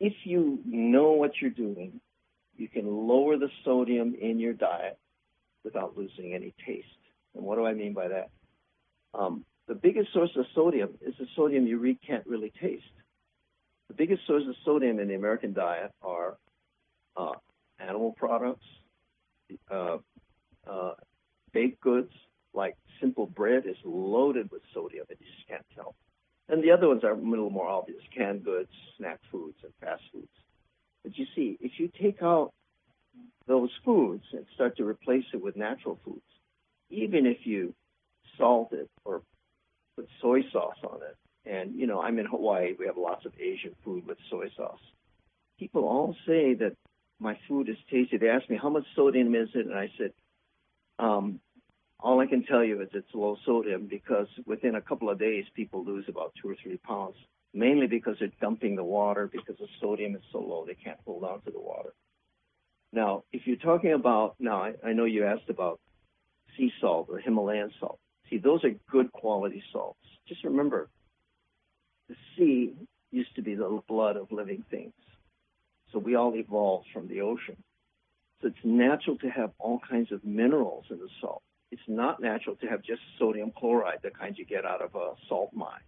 if 0.00 0.14
you 0.24 0.60
know 0.66 1.12
what 1.12 1.32
you're 1.40 1.50
doing, 1.50 2.00
you 2.56 2.68
can 2.68 2.86
lower 2.86 3.36
the 3.36 3.50
sodium 3.64 4.14
in 4.20 4.38
your 4.38 4.52
diet 4.52 4.98
without 5.64 5.96
losing 5.96 6.32
any 6.34 6.54
taste. 6.66 6.86
And 7.34 7.44
what 7.44 7.56
do 7.56 7.66
I 7.66 7.74
mean 7.74 7.92
by 7.92 8.08
that? 8.08 8.30
Um, 9.14 9.44
the 9.68 9.74
biggest 9.74 10.12
source 10.12 10.30
of 10.36 10.46
sodium 10.54 10.90
is 11.00 11.14
the 11.18 11.26
sodium 11.34 11.66
you 11.66 11.78
re- 11.78 11.98
can't 12.06 12.26
really 12.26 12.52
taste. 12.60 12.84
The 13.88 13.94
biggest 13.94 14.26
source 14.26 14.44
of 14.48 14.54
sodium 14.64 14.98
in 15.00 15.08
the 15.08 15.14
American 15.14 15.52
diet 15.52 15.92
are 16.02 16.36
uh, 17.16 17.32
animal 17.78 18.14
products, 18.16 18.64
uh, 19.70 19.98
uh, 20.68 20.92
baked 21.52 21.80
goods 21.80 22.12
like 22.54 22.76
simple 23.00 23.26
bread 23.26 23.64
is 23.66 23.76
loaded 23.84 24.50
with 24.50 24.62
sodium 24.72 25.06
and 25.08 25.18
you 25.20 25.26
just 25.26 25.48
can't 25.48 25.66
tell. 25.74 25.94
And 26.48 26.62
the 26.62 26.70
other 26.70 26.88
ones 26.88 27.02
are 27.04 27.12
a 27.12 27.16
little 27.16 27.50
more 27.50 27.68
obvious, 27.68 28.02
canned 28.16 28.44
goods, 28.44 28.70
snack 28.96 29.18
foods, 29.30 29.58
and 29.62 29.72
fast 29.80 30.02
foods. 30.12 30.28
But 31.02 31.16
you 31.18 31.26
see, 31.34 31.58
if 31.60 31.72
you 31.78 31.90
take 32.00 32.22
out 32.22 32.52
those 33.46 33.70
foods 33.84 34.24
and 34.32 34.44
start 34.54 34.76
to 34.76 34.84
replace 34.84 35.24
it 35.32 35.42
with 35.42 35.56
natural 35.56 35.98
foods, 36.04 36.22
even 36.90 37.26
if 37.26 37.38
you 37.44 37.74
salt 38.38 38.72
it 38.72 38.88
or 39.04 39.22
put 39.96 40.08
soy 40.20 40.42
sauce 40.52 40.78
on 40.84 41.00
it, 41.02 41.16
and 41.48 41.74
you 41.74 41.86
know, 41.86 42.00
I'm 42.00 42.18
in 42.18 42.26
Hawaii, 42.26 42.74
we 42.78 42.86
have 42.86 42.96
lots 42.96 43.24
of 43.24 43.32
Asian 43.40 43.74
food 43.84 44.06
with 44.06 44.18
soy 44.30 44.48
sauce. 44.56 44.80
People 45.58 45.84
all 45.84 46.14
say 46.26 46.54
that 46.54 46.76
my 47.18 47.38
food 47.48 47.68
is 47.68 47.76
tasty. 47.90 48.16
They 48.18 48.28
ask 48.28 48.48
me 48.50 48.58
how 48.60 48.70
much 48.70 48.84
sodium 48.94 49.34
is 49.34 49.48
it, 49.54 49.66
and 49.66 49.74
I 49.74 49.90
said, 49.98 50.12
um, 50.98 51.40
all 51.98 52.20
I 52.20 52.26
can 52.26 52.44
tell 52.44 52.62
you 52.62 52.82
is 52.82 52.88
it's 52.92 53.08
low 53.14 53.36
sodium 53.44 53.86
because 53.86 54.26
within 54.46 54.74
a 54.74 54.80
couple 54.80 55.08
of 55.08 55.18
days, 55.18 55.44
people 55.54 55.84
lose 55.84 56.04
about 56.08 56.34
two 56.40 56.50
or 56.50 56.56
three 56.62 56.76
pounds, 56.76 57.16
mainly 57.54 57.86
because 57.86 58.16
they're 58.18 58.30
dumping 58.40 58.76
the 58.76 58.84
water 58.84 59.28
because 59.32 59.56
the 59.58 59.66
sodium 59.80 60.14
is 60.14 60.22
so 60.30 60.38
low 60.38 60.64
they 60.66 60.74
can't 60.74 60.98
hold 61.06 61.24
on 61.24 61.40
to 61.42 61.50
the 61.50 61.58
water. 61.58 61.94
Now, 62.92 63.24
if 63.32 63.46
you're 63.46 63.56
talking 63.56 63.92
about, 63.92 64.36
now 64.38 64.62
I, 64.62 64.74
I 64.84 64.92
know 64.92 65.04
you 65.04 65.24
asked 65.24 65.48
about 65.48 65.80
sea 66.56 66.72
salt 66.80 67.08
or 67.10 67.18
Himalayan 67.18 67.70
salt. 67.80 67.98
See, 68.30 68.38
those 68.38 68.64
are 68.64 68.70
good 68.90 69.10
quality 69.12 69.62
salts. 69.72 70.00
Just 70.28 70.44
remember, 70.44 70.88
the 72.08 72.16
sea 72.36 72.74
used 73.10 73.34
to 73.36 73.42
be 73.42 73.54
the 73.54 73.80
blood 73.88 74.16
of 74.16 74.30
living 74.32 74.64
things. 74.70 74.92
So 75.96 76.00
we 76.00 76.14
all 76.14 76.36
evolved 76.36 76.88
from 76.92 77.08
the 77.08 77.22
ocean. 77.22 77.56
So 78.42 78.48
it's 78.48 78.64
natural 78.64 79.16
to 79.16 79.30
have 79.30 79.52
all 79.58 79.80
kinds 79.88 80.12
of 80.12 80.22
minerals 80.26 80.84
in 80.90 80.98
the 80.98 81.08
salt. 81.22 81.42
It's 81.70 81.88
not 81.88 82.20
natural 82.20 82.54
to 82.56 82.66
have 82.66 82.82
just 82.82 83.00
sodium 83.18 83.50
chloride, 83.58 84.00
the 84.02 84.10
kind 84.10 84.36
you 84.36 84.44
get 84.44 84.66
out 84.66 84.82
of 84.82 84.94
a 84.94 85.12
salt 85.26 85.54
mine. 85.54 85.80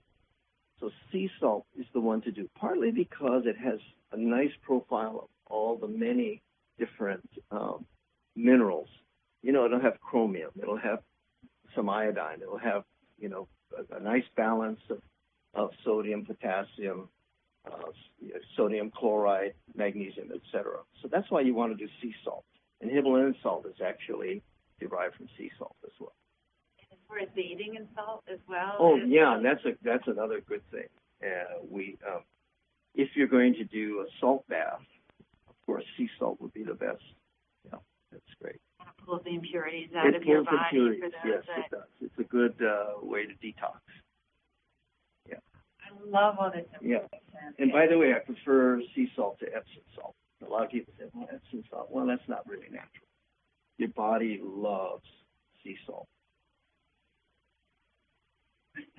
So 0.81 0.91
sea 1.13 1.31
salt 1.39 1.67
is 1.79 1.85
the 1.93 2.01
one 2.01 2.23
to 2.23 2.33
do, 2.33 2.49
partly 2.59 2.91
because 2.91 3.43
it 3.45 3.59
has 3.59 3.81
a 4.11 4.17
nice 4.17 4.53
profile 4.63 5.25
of 5.25 5.29
all 5.47 5.77
the 5.77 5.89
many 5.89 6.41
different 6.79 7.29
um, 7.51 7.85
minerals. 8.35 8.89
You 9.43 9.53
know, 9.53 9.67
it'll 9.67 9.79
have 9.79 10.01
chromium, 10.01 10.53
it'll 10.59 10.79
have 10.79 11.01
some 11.77 11.91
iodine, 11.91 12.41
it'll 12.41 12.57
have, 12.57 12.85
you 13.19 13.29
know, 13.29 13.47
a, 13.77 13.97
a 13.97 14.01
nice 14.01 14.25
balance 14.37 14.81
of, 14.89 15.03
of 15.53 15.71
sodium, 15.85 16.25
potassium, 16.25 17.11
uh, 17.67 17.91
sodium 18.57 18.91
chloride, 18.91 19.55
magnesium, 19.75 20.31
etc. 20.35 20.79
So 21.03 21.09
that's 21.11 21.31
why 21.31 21.41
you 21.41 21.55
want 21.55 21.77
to 21.77 21.87
do 21.87 21.91
sea 22.01 22.15
salt. 22.25 22.45
And 22.81 22.91
Himalayan 22.91 23.35
salt 23.43 23.67
is 23.67 23.81
actually 23.85 24.43
derived 24.81 25.17
from 25.17 25.29
sea 25.37 25.51
salt 25.59 25.77
as 25.85 25.93
well. 25.99 26.15
As 26.93 26.99
far 27.09 27.19
as 27.19 27.29
bathing 27.35 27.75
in 27.77 27.89
salt 27.95 28.23
as 28.33 28.39
well. 28.49 28.77
Oh 28.79 28.97
yeah, 28.97 29.37
and 29.37 29.45
that's 29.45 29.65
a 29.65 29.73
that's 29.83 30.07
another 30.07 30.41
good 30.41 30.63
thing. 30.71 30.89
Uh, 31.23 31.65
we 31.69 31.97
um, 32.07 32.23
if 32.95 33.09
you're 33.15 33.29
going 33.29 33.55
to 33.55 33.65
do 33.65 34.01
a 34.01 34.07
salt 34.21 34.47
bath, 34.49 34.81
of 35.49 35.55
course 35.67 35.85
sea 35.97 36.09
salt 36.19 36.41
would 36.41 36.53
be 36.53 36.63
the 36.63 36.75
best. 36.75 37.03
Yeah, 37.65 37.79
that's 38.13 38.25
great. 38.41 38.61
It 38.81 39.05
pulls 39.05 39.23
the 39.25 39.35
impurities 39.35 39.89
out 39.97 40.07
it 40.07 40.15
of 40.15 40.25
your 40.25 40.45
body. 40.45 40.57
impurities. 40.71 41.13
Yes, 41.25 41.43
it 41.57 41.71
does. 41.71 41.89
It's 42.01 42.19
a 42.19 42.25
good 42.25 42.55
uh, 42.63 43.01
way 43.03 43.25
to 43.27 43.33
detox. 43.35 43.81
I 45.89 46.11
love 46.11 46.37
all 46.39 46.51
this 46.51 46.67
Yeah. 46.83 46.99
information. 47.03 47.55
And 47.59 47.73
by 47.73 47.87
the 47.87 47.99
way, 47.99 48.15
I 48.15 48.19
prefer 48.21 48.81
sea 48.95 49.11
salt 49.17 49.39
to 49.41 49.47
Epsom 49.55 49.83
salt. 49.95 50.15
A 50.43 50.49
lot 50.49 50.65
of 50.65 50.71
people 50.71 50.93
say, 50.99 51.07
well, 51.15 51.29
Epsom 51.33 51.65
salt. 51.71 51.91
Well, 51.91 52.07
that's 52.07 52.27
not 52.29 52.47
really 52.49 52.69
natural. 52.71 53.07
Your 53.79 53.89
body 53.91 54.41
loves 54.43 55.05
sea 55.63 55.77
salt. 55.87 56.07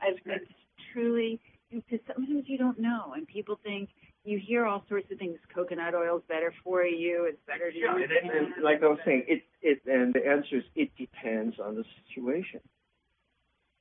I've 0.00 0.14
it's 0.26 0.50
truly 0.92 1.40
because 1.70 1.98
sometimes 2.06 2.44
you 2.46 2.56
don't 2.58 2.78
know, 2.78 3.12
and 3.16 3.26
people 3.26 3.58
think 3.64 3.90
you 4.24 4.38
hear 4.38 4.66
all 4.66 4.84
sorts 4.88 5.10
of 5.10 5.18
things. 5.18 5.38
Coconut 5.54 5.94
oil 5.94 6.18
is 6.18 6.22
better 6.28 6.52
for 6.64 6.84
you. 6.84 7.26
It's 7.28 7.40
better 7.46 7.70
to 7.70 7.78
Yeah, 7.78 7.94
do. 7.96 8.02
and, 8.02 8.12
and, 8.12 8.54
and 8.54 8.64
like 8.64 8.82
I 8.82 8.86
was 8.88 8.98
saying, 9.04 9.24
it 9.26 9.42
it 9.62 9.80
and 9.86 10.14
the 10.14 10.26
answer 10.26 10.58
is 10.58 10.64
it 10.76 10.90
depends 10.96 11.56
on 11.58 11.74
the 11.74 11.84
situation. 12.06 12.60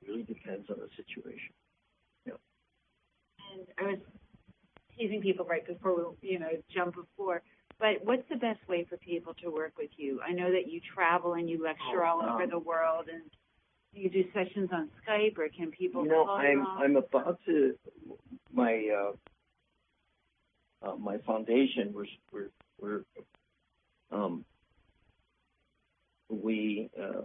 It 0.07 0.11
really 0.11 0.23
depends 0.23 0.69
on 0.69 0.77
the 0.79 0.87
situation. 0.95 1.53
Yeah. 2.25 2.33
And 3.53 3.67
I 3.77 3.91
was 3.91 3.99
teasing 4.97 5.21
people 5.21 5.45
right 5.45 5.65
before 5.65 5.95
we, 6.21 6.29
you 6.29 6.39
know, 6.39 6.49
jump 6.73 6.95
before. 6.95 7.41
But 7.79 8.03
what's 8.03 8.27
the 8.29 8.37
best 8.37 8.59
way 8.67 8.85
for 8.89 8.97
people 8.97 9.33
to 9.43 9.49
work 9.51 9.73
with 9.77 9.91
you? 9.97 10.19
I 10.27 10.31
know 10.31 10.51
that 10.51 10.67
you 10.67 10.81
travel 10.95 11.33
and 11.33 11.49
you 11.49 11.61
lecture 11.63 12.03
Oh, 12.03 12.21
all 12.21 12.21
over 12.23 12.43
um, 12.43 12.49
the 12.49 12.59
world, 12.59 13.07
and 13.11 13.21
you 13.93 14.09
do 14.09 14.23
sessions 14.33 14.69
on 14.71 14.89
Skype, 15.07 15.37
or 15.37 15.47
can 15.49 15.69
people 15.71 16.03
You 16.03 16.09
know, 16.09 16.25
call 16.25 16.35
I'm 16.37 16.65
on- 16.65 16.83
I'm 16.83 16.95
about 16.95 17.39
to 17.45 17.77
my 18.51 18.89
uh, 20.83 20.87
uh, 20.89 20.95
my 20.95 21.19
foundation. 21.19 21.93
We're 21.93 22.05
we're 22.31 22.49
we're 22.79 23.01
um, 24.11 24.43
we 26.29 26.89
uh, 26.99 27.21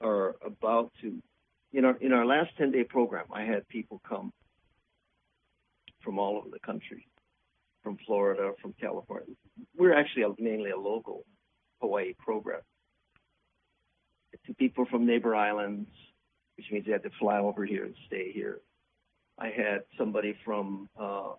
are 0.00 0.34
about 0.44 0.90
to 1.02 1.22
in 1.72 1.84
our 1.84 1.96
in 2.00 2.12
our 2.12 2.24
last 2.24 2.50
ten 2.56 2.70
day 2.70 2.84
program. 2.84 3.26
I 3.32 3.42
had 3.44 3.66
people 3.68 4.00
come 4.08 4.32
from 6.02 6.18
all 6.18 6.36
over 6.36 6.48
the 6.50 6.60
country, 6.60 7.06
from 7.82 7.98
Florida, 8.06 8.52
from 8.62 8.74
California. 8.80 9.34
We're 9.76 9.94
actually 9.94 10.22
a, 10.22 10.34
mainly 10.38 10.70
a 10.70 10.78
local 10.78 11.24
Hawaii 11.80 12.14
program. 12.18 12.60
To 14.46 14.54
people 14.54 14.86
from 14.90 15.06
neighbor 15.06 15.34
islands, 15.34 15.90
which 16.56 16.66
means 16.70 16.86
they 16.86 16.92
had 16.92 17.02
to 17.02 17.10
fly 17.18 17.38
over 17.38 17.64
here 17.64 17.84
and 17.84 17.94
stay 18.06 18.32
here. 18.32 18.60
I 19.38 19.48
had 19.48 19.82
somebody 19.96 20.36
from 20.44 20.88
uh, 20.98 21.32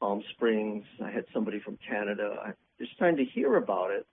Palm 0.00 0.22
Springs. 0.32 0.84
I 1.02 1.10
had 1.10 1.24
somebody 1.32 1.60
from 1.60 1.78
Canada. 1.88 2.36
I 2.44 2.50
just 2.78 2.96
trying 2.98 3.16
to 3.16 3.24
hear 3.24 3.56
about 3.56 3.90
it, 3.90 4.06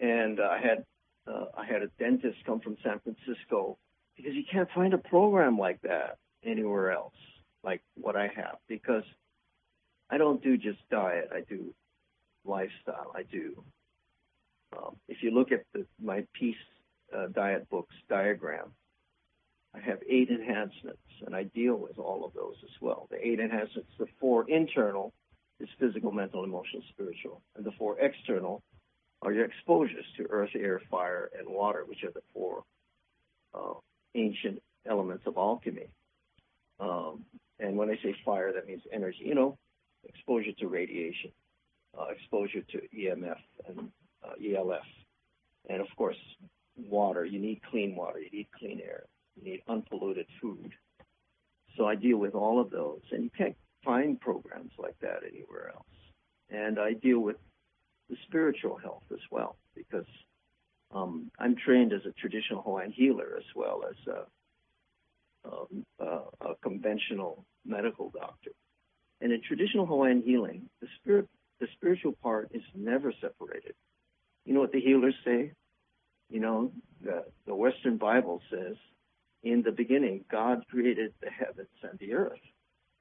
and 0.00 0.40
uh, 0.40 0.44
I 0.44 0.58
had 0.58 0.84
uh, 1.26 1.46
I 1.56 1.64
had 1.64 1.82
a 1.82 1.88
dentist 1.98 2.36
come 2.44 2.60
from 2.60 2.76
San 2.82 3.00
Francisco 3.00 3.78
because 4.18 4.34
you 4.34 4.42
can't 4.50 4.68
find 4.74 4.92
a 4.92 4.98
program 4.98 5.56
like 5.56 5.80
that 5.82 6.18
anywhere 6.44 6.90
else, 6.90 7.14
like 7.62 7.80
what 7.94 8.16
I 8.16 8.28
have. 8.34 8.56
Because 8.68 9.04
I 10.10 10.18
don't 10.18 10.42
do 10.42 10.56
just 10.56 10.78
diet. 10.90 11.30
I 11.32 11.40
do 11.48 11.72
lifestyle. 12.44 13.12
I 13.14 13.22
do. 13.22 13.62
Um, 14.76 14.96
if 15.08 15.22
you 15.22 15.30
look 15.30 15.52
at 15.52 15.62
the, 15.72 15.86
my 16.02 16.26
peace 16.38 16.56
uh, 17.16 17.28
diet 17.28 17.70
books 17.70 17.94
diagram, 18.10 18.72
I 19.74 19.80
have 19.80 19.98
eight 20.08 20.30
enhancements, 20.30 20.98
and 21.24 21.36
I 21.36 21.44
deal 21.44 21.76
with 21.76 21.98
all 21.98 22.24
of 22.24 22.34
those 22.34 22.56
as 22.64 22.80
well. 22.80 23.06
The 23.10 23.24
eight 23.24 23.38
enhancements, 23.38 23.90
the 23.98 24.06
four 24.20 24.50
internal 24.50 25.12
is 25.60 25.68
physical, 25.78 26.10
mental, 26.10 26.42
emotional, 26.42 26.82
spiritual, 26.90 27.40
and 27.56 27.64
the 27.64 27.72
four 27.78 27.98
external 28.00 28.62
are 29.22 29.32
your 29.32 29.44
exposures 29.44 30.04
to 30.16 30.26
earth, 30.30 30.50
air, 30.54 30.80
fire, 30.90 31.30
and 31.38 31.48
water, 31.48 31.84
which 31.86 32.02
are 32.02 32.10
the 32.10 32.22
four 32.32 32.64
uh, 33.54 33.74
ancient 34.14 34.62
elements 34.88 35.24
of 35.26 35.36
alchemy. 35.36 35.88
Um, 36.80 37.24
and 37.58 37.76
when 37.76 37.90
I 37.90 37.96
say 38.02 38.14
fire, 38.24 38.52
that 38.52 38.66
means 38.66 38.82
energy. 38.92 39.22
You 39.24 39.34
know, 39.34 39.58
exposure 40.04 40.52
to 40.58 40.68
radiation, 40.68 41.32
uh, 41.98 42.06
exposure 42.10 42.62
to 42.62 42.80
EMF 42.96 43.38
and 43.66 43.90
uh, 44.24 44.34
ELF, 44.42 44.86
and 45.68 45.80
of 45.80 45.88
course, 45.96 46.16
water. 46.76 47.24
You 47.24 47.40
need 47.40 47.60
clean 47.70 47.96
water. 47.96 48.20
You 48.20 48.30
need 48.32 48.48
clean 48.58 48.80
air. 48.82 49.04
You 49.36 49.50
need 49.50 49.62
unpolluted 49.68 50.26
food. 50.40 50.72
So 51.76 51.86
I 51.86 51.94
deal 51.94 52.18
with 52.18 52.34
all 52.34 52.60
of 52.60 52.70
those, 52.70 53.00
and 53.12 53.24
you 53.24 53.30
can't 53.36 53.56
find 53.84 54.20
programs 54.20 54.72
like 54.78 54.98
that 55.00 55.20
anywhere 55.28 55.72
else. 55.74 55.86
And 56.50 56.78
I 56.78 56.94
deal 56.94 57.20
with 57.20 57.36
the 58.08 58.16
spiritual 58.26 58.76
health 58.76 59.04
as 59.12 59.20
well, 59.30 59.56
because 59.74 60.06
um, 60.94 61.30
I'm 61.38 61.56
trained 61.56 61.92
as 61.92 62.02
a 62.06 62.12
traditional 62.12 62.62
Hawaiian 62.62 62.92
healer 62.92 63.34
as 63.36 63.44
well 63.54 63.82
as 63.88 63.96
a, 64.06 65.48
um, 65.48 65.86
uh, 66.00 66.50
a 66.50 66.54
conventional 66.62 67.44
medical 67.66 68.10
doctor. 68.10 68.52
And 69.20 69.32
in 69.32 69.42
traditional 69.42 69.86
Hawaiian 69.86 70.22
healing, 70.22 70.68
the 70.80 70.88
spirit, 71.00 71.28
the 71.60 71.68
spiritual 71.74 72.12
part 72.22 72.50
is 72.52 72.62
never 72.74 73.12
separated. 73.20 73.74
You 74.44 74.54
know 74.54 74.60
what 74.60 74.72
the 74.72 74.80
healers 74.80 75.14
say? 75.24 75.52
You 76.30 76.40
know, 76.40 76.72
the, 77.02 77.24
the 77.46 77.54
Western 77.54 77.96
Bible 77.96 78.40
says, 78.50 78.76
in 79.42 79.62
the 79.62 79.72
beginning, 79.72 80.24
God 80.30 80.64
created 80.70 81.12
the 81.20 81.30
heavens 81.30 81.68
and 81.82 81.98
the 81.98 82.14
earth. 82.14 82.40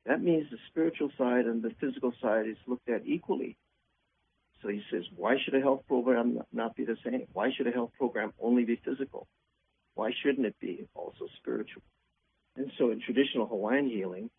That 0.06 0.21
means 0.21 0.50
the 0.50 0.58
spiritual 0.69 1.10
side 1.17 1.45
and 1.45 1.62
the 1.62 1.71
physical 1.80 2.13
side 2.21 2.47
is 2.47 2.58
looked 2.67 2.89
at 2.89 3.06
equally. 3.06 3.58
So 4.62 4.70
he 4.70 4.82
says, 4.91 5.04
why 5.15 5.36
should 5.43 5.54
a 5.54 5.60
health 5.62 5.84
program 5.88 6.39
not 6.52 6.76
be 6.76 6.84
the 6.84 6.98
same? 7.06 7.28
Why 7.34 7.52
should 7.56 7.67
a 7.67 7.72
health 7.72 7.91
program 7.98 8.34
only 8.41 8.65
be 8.65 8.82
physical? 8.84 9.28
Why 9.93 10.12
shouldn't 10.24 10.46
it 10.48 10.56
be 10.60 10.88
also 10.96 11.28
spiritual? 11.38 11.84
And 12.56 12.72
so 12.78 12.89
in 12.91 13.00
traditional 13.02 13.46
Hawaiian 13.48 13.88
healing, 13.88 14.30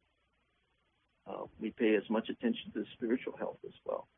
uh, 1.29 1.45
we 1.61 1.71
pay 1.71 1.95
as 1.95 2.03
much 2.11 2.29
attention 2.29 2.73
to 2.73 2.81
the 2.81 2.87
spiritual 2.95 3.37
health 3.37 3.59
as 3.65 3.75
well. 3.85 4.09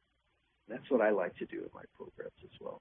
That's 0.68 0.88
what 0.88 1.00
I 1.00 1.10
like 1.10 1.36
to 1.36 1.46
do 1.46 1.58
in 1.58 1.68
my 1.74 1.82
programs 1.96 2.32
as 2.44 2.60
well. 2.60 2.80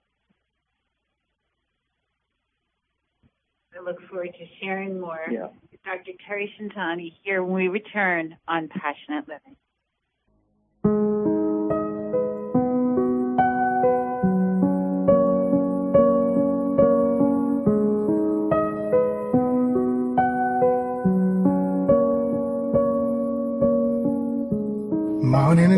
I 3.78 3.82
look 3.82 4.02
forward 4.10 4.34
to 4.34 4.46
sharing 4.62 5.00
more 5.00 5.26
Yeah. 5.30 5.50
with 5.72 5.84
Dr. 5.84 6.12
Terry 6.26 6.54
Shintani 6.58 7.14
here 7.24 7.44
when 7.44 7.54
we 7.54 7.68
return 7.68 8.38
on 8.48 8.68
Passionate 8.70 9.28
Living. 9.28 9.56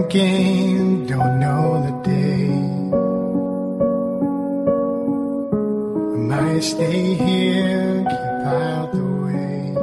Don't 0.10 1.40
know 1.40 1.82
the 1.86 1.92
day. 2.10 2.48
I 6.14 6.18
might 6.18 6.64
stay 6.64 7.14
here, 7.14 8.04
keep 8.10 8.48
out 8.48 8.92
the 8.94 9.04
way. 9.22 9.74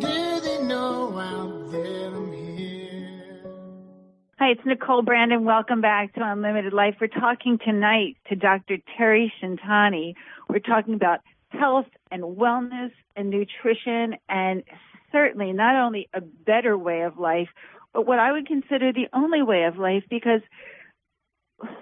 Do 0.00 0.40
they 0.40 0.62
know 0.64 1.18
out 1.18 1.72
there 1.72 2.14
I'm 2.14 2.32
here? 2.32 3.42
Hi, 4.38 4.50
it's 4.50 4.64
Nicole 4.64 5.02
Brandon. 5.02 5.44
Welcome 5.44 5.80
back 5.80 6.14
to 6.14 6.20
Unlimited 6.22 6.72
Life. 6.72 6.96
We're 7.00 7.08
talking 7.08 7.58
tonight 7.58 8.16
to 8.28 8.36
Dr. 8.36 8.78
Terry 8.96 9.32
Shintani. 9.42 10.14
We're 10.48 10.60
talking 10.60 10.94
about 10.94 11.20
health 11.48 11.86
and 12.10 12.22
wellness 12.22 12.92
and 13.16 13.30
nutrition 13.30 14.16
and 14.28 14.62
certainly 15.12 15.52
not 15.52 15.76
only 15.76 16.08
a 16.14 16.20
better 16.20 16.76
way 16.76 17.02
of 17.02 17.18
life, 17.18 17.48
but 17.92 18.06
what 18.06 18.18
I 18.18 18.32
would 18.32 18.46
consider 18.46 18.92
the 18.92 19.08
only 19.12 19.42
way 19.42 19.64
of 19.64 19.78
life 19.78 20.04
because 20.10 20.40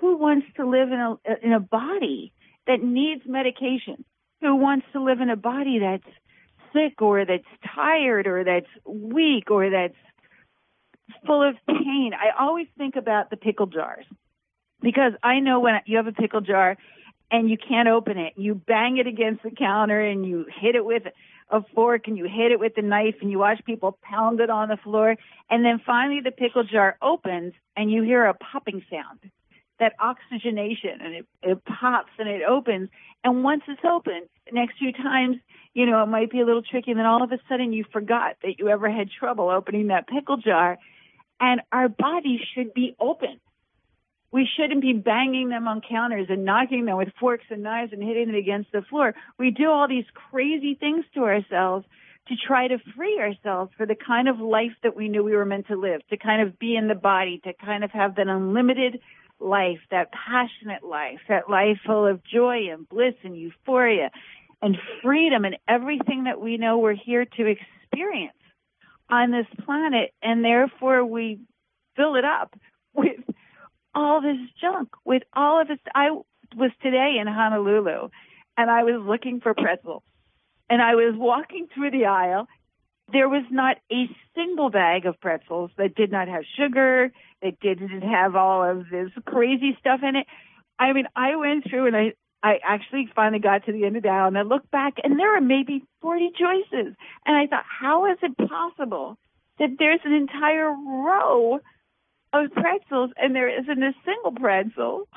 who 0.01 0.17
wants 0.17 0.47
to 0.57 0.67
live 0.67 0.93
in 0.93 1.01
a 1.01 1.17
in 1.43 1.53
a 1.53 1.61
body 1.61 2.33
that 2.67 2.83
needs 2.83 3.23
medication? 3.27 4.05
Who 4.41 4.57
wants 4.57 4.87
to 4.93 5.03
live 5.03 5.21
in 5.21 5.31
a 5.31 5.37
body 5.37 5.81
that's 5.81 6.07
sick 6.73 7.01
or 7.01 7.25
that's 7.25 7.43
tired 7.75 8.27
or 8.27 8.45
that's 8.45 8.69
weak 8.85 9.51
or 9.51 9.71
that's 9.71 9.97
full 11.27 11.43
of 11.43 11.57
pain? 11.67 12.13
I 12.15 12.41
always 12.43 12.67
think 12.79 12.97
about 12.97 13.31
the 13.31 13.37
pickle 13.37 13.67
jars 13.67 14.05
because 14.81 15.13
I 15.23 15.41
know 15.41 15.61
when 15.61 15.81
you 15.87 15.97
have 15.97 16.07
a 16.07 16.13
pickle 16.13 16.43
jar 16.43 16.77
and 17.31 17.51
you 17.51 17.57
can't 17.57 17.89
open 17.89 18.19
it, 18.19 18.35
you 18.37 18.55
bang 18.55 18.99
it 18.99 19.07
against 19.07 19.43
the 19.43 19.51
counter 19.51 20.01
and 20.01 20.25
you 20.25 20.47
hit 20.61 20.77
it 20.77 20.85
with 20.85 21.05
a 21.51 21.63
fork 21.75 22.09
and 22.09 22.17
you 22.17 22.25
hit 22.25 22.53
it 22.53 22.61
with 22.61 22.73
a 22.77 22.83
knife 22.83 23.17
and 23.21 23.31
you 23.31 23.39
watch 23.39 23.61
people 23.65 23.99
pound 24.03 24.41
it 24.41 24.51
on 24.51 24.69
the 24.69 24.77
floor. 24.77 25.17
And 25.51 25.65
then 25.65 25.81
finally 25.85 26.21
the 26.21 26.31
pickle 26.31 26.65
jar 26.65 26.97
opens 27.03 27.53
and 27.77 27.91
you 27.91 28.03
hear 28.03 28.25
a 28.25 28.35
popping 28.35 28.83
sound 28.91 29.31
that 29.81 29.93
oxygenation 29.99 31.01
and 31.01 31.15
it, 31.15 31.27
it 31.43 31.65
pops 31.65 32.13
and 32.19 32.29
it 32.29 32.43
opens. 32.43 32.89
And 33.23 33.45
once 33.45 33.63
it's 33.69 33.85
open 33.85 34.23
next 34.53 34.79
few 34.79 34.93
times 34.93 35.37
you 35.75 35.87
know 35.87 36.03
it 36.03 36.07
might 36.07 36.31
be 36.31 36.41
a 36.41 36.47
little 36.47 36.63
tricky. 36.63 36.93
And 36.93 36.99
then 36.99 37.07
all 37.07 37.23
of 37.23 37.33
a 37.33 37.39
sudden 37.49 37.73
you 37.73 37.85
forgot 37.93 38.37
that 38.43 38.59
you 38.59 38.69
ever 38.69 38.91
had 38.91 39.11
trouble 39.11 39.51
opening 39.51 39.89
that 39.89 40.09
pickle 40.09 40.37
jar. 40.37 40.79
And 41.41 41.61
our 41.73 41.89
bodies 41.89 42.41
should 42.55 42.73
be 42.73 42.95
open 43.01 43.41
we 44.35 44.49
shouldn't 44.57 44.83
be 44.83 44.93
banging 44.93 45.49
them 45.49 45.69
on 45.69 45.81
counters 45.81 46.27
and 46.29 46.45
knocking 46.45 46.87
them 46.87 46.97
with 46.97 47.11
forks 47.21 47.45
and 47.51 47.63
knives 47.63 47.93
and 47.93 48.03
hitting 48.03 48.27
them 48.27 48.35
against 48.35 48.73
the 48.73 48.83
floor. 48.83 49.15
We 49.39 49.53
do 49.53 49.71
all 49.71 49.87
these 49.87 50.07
crazy 50.13 50.75
things 50.75 51.05
to 51.15 51.21
ourselves 51.21 51.87
to 52.27 52.35
try 52.35 52.67
to 52.67 52.79
free 52.97 53.17
ourselves 53.21 53.71
for 53.77 53.87
the 53.87 53.95
kind 53.95 54.29
of 54.29 54.41
life 54.41 54.73
that 54.83 54.97
we 54.97 55.09
knew 55.09 55.23
we 55.23 55.37
were 55.37 55.45
meant 55.45 55.69
to 55.69 55.77
live, 55.77 56.01
to 56.09 56.17
kind 56.17 56.43
of 56.43 56.59
be 56.59 56.75
in 56.75 56.89
the 56.89 56.97
body, 56.97 57.41
to 57.45 57.53
kind 57.65 57.85
of 57.85 57.93
have 57.93 58.17
that 58.17 58.27
unlimited 58.27 58.99
life, 59.39 59.79
that 59.93 60.09
passionate 60.11 60.83
life, 60.83 61.21
that 61.29 61.49
life 61.49 61.79
full 61.87 62.05
of 62.05 62.21
joy 62.25 62.73
and 62.73 62.89
bliss 62.89 63.15
and 63.23 63.39
euphoria 63.39 64.11
and 64.61 64.77
freedom 65.01 65.45
and 65.45 65.59
everything 65.69 66.25
that 66.25 66.41
we 66.41 66.57
know 66.57 66.79
we're 66.79 66.95
here 66.95 67.25
to 67.25 67.47
experience 67.47 68.33
on 69.09 69.31
this 69.31 69.47
planet. 69.65 70.13
And 70.25 70.45
therefore 70.45 71.05
we 71.05 71.39
fill 71.95 72.17
it 72.17 72.25
up 72.25 72.53
with 72.95 73.21
all 73.95 74.21
this 74.21 74.39
junk 74.61 74.91
with 75.05 75.23
all 75.33 75.61
of 75.61 75.69
this. 75.69 75.79
I 75.95 76.11
was 76.57 76.71
today 76.83 77.17
in 77.21 77.27
Honolulu 77.27 78.09
and 78.57 78.71
I 78.71 78.85
was 78.85 79.03
looking 79.05 79.41
for 79.41 79.55
pretzels 79.55 80.03
and 80.69 80.81
I 80.81 80.95
was 80.95 81.15
walking 81.17 81.69
through 81.75 81.91
the 81.91 82.07
aisle. 82.07 82.47
There 83.13 83.29
was 83.29 83.45
not 83.51 83.77
a 83.93 84.09
single 84.35 84.71
bag 84.71 85.07
of 85.07 85.21
pretzels 85.21 85.71
that 85.77 85.95
did 85.95 86.11
not 86.11 86.29
have 86.29 86.43
sugar, 86.57 87.13
that 87.43 87.61
didn't 87.61 88.03
have 88.03 88.35
all 88.35 88.63
of 88.63 88.89
this 88.91 89.11
crazy 89.27 89.77
stuff 89.79 90.01
in 90.03 90.17
it. 90.17 90.27
I 90.79 90.93
mean, 90.93 91.07
I 91.15 91.37
went 91.37 91.69
through 91.69 91.87
and 91.87 91.97
I, 91.97 92.13
I 92.43 92.59
actually 92.65 93.09
finally 93.15 93.41
got 93.41 93.67
to 93.67 93.73
the 93.73 93.85
end 93.85 93.97
of 93.97 94.03
the 94.03 94.09
aisle 94.09 94.29
and 94.29 94.39
I 94.39 94.43
looked 94.43 94.71
back 94.71 94.95
and 95.03 95.19
there 95.19 95.33
were 95.33 95.41
maybe 95.41 95.85
40 96.01 96.31
choices. 96.39 96.95
And 97.27 97.37
I 97.37 97.47
thought, 97.47 97.65
how 97.67 98.11
is 98.11 98.19
it 98.23 98.37
possible 98.49 99.19
that 99.59 99.71
there's 99.79 100.01
an 100.05 100.13
entire 100.13 100.71
row 100.71 101.61
of 102.35 102.53
pretzels 102.53 103.11
and 103.17 103.35
there 103.35 103.49
isn't 103.49 103.83
a 103.83 103.93
single 104.05 104.33
pretzel 104.33 105.09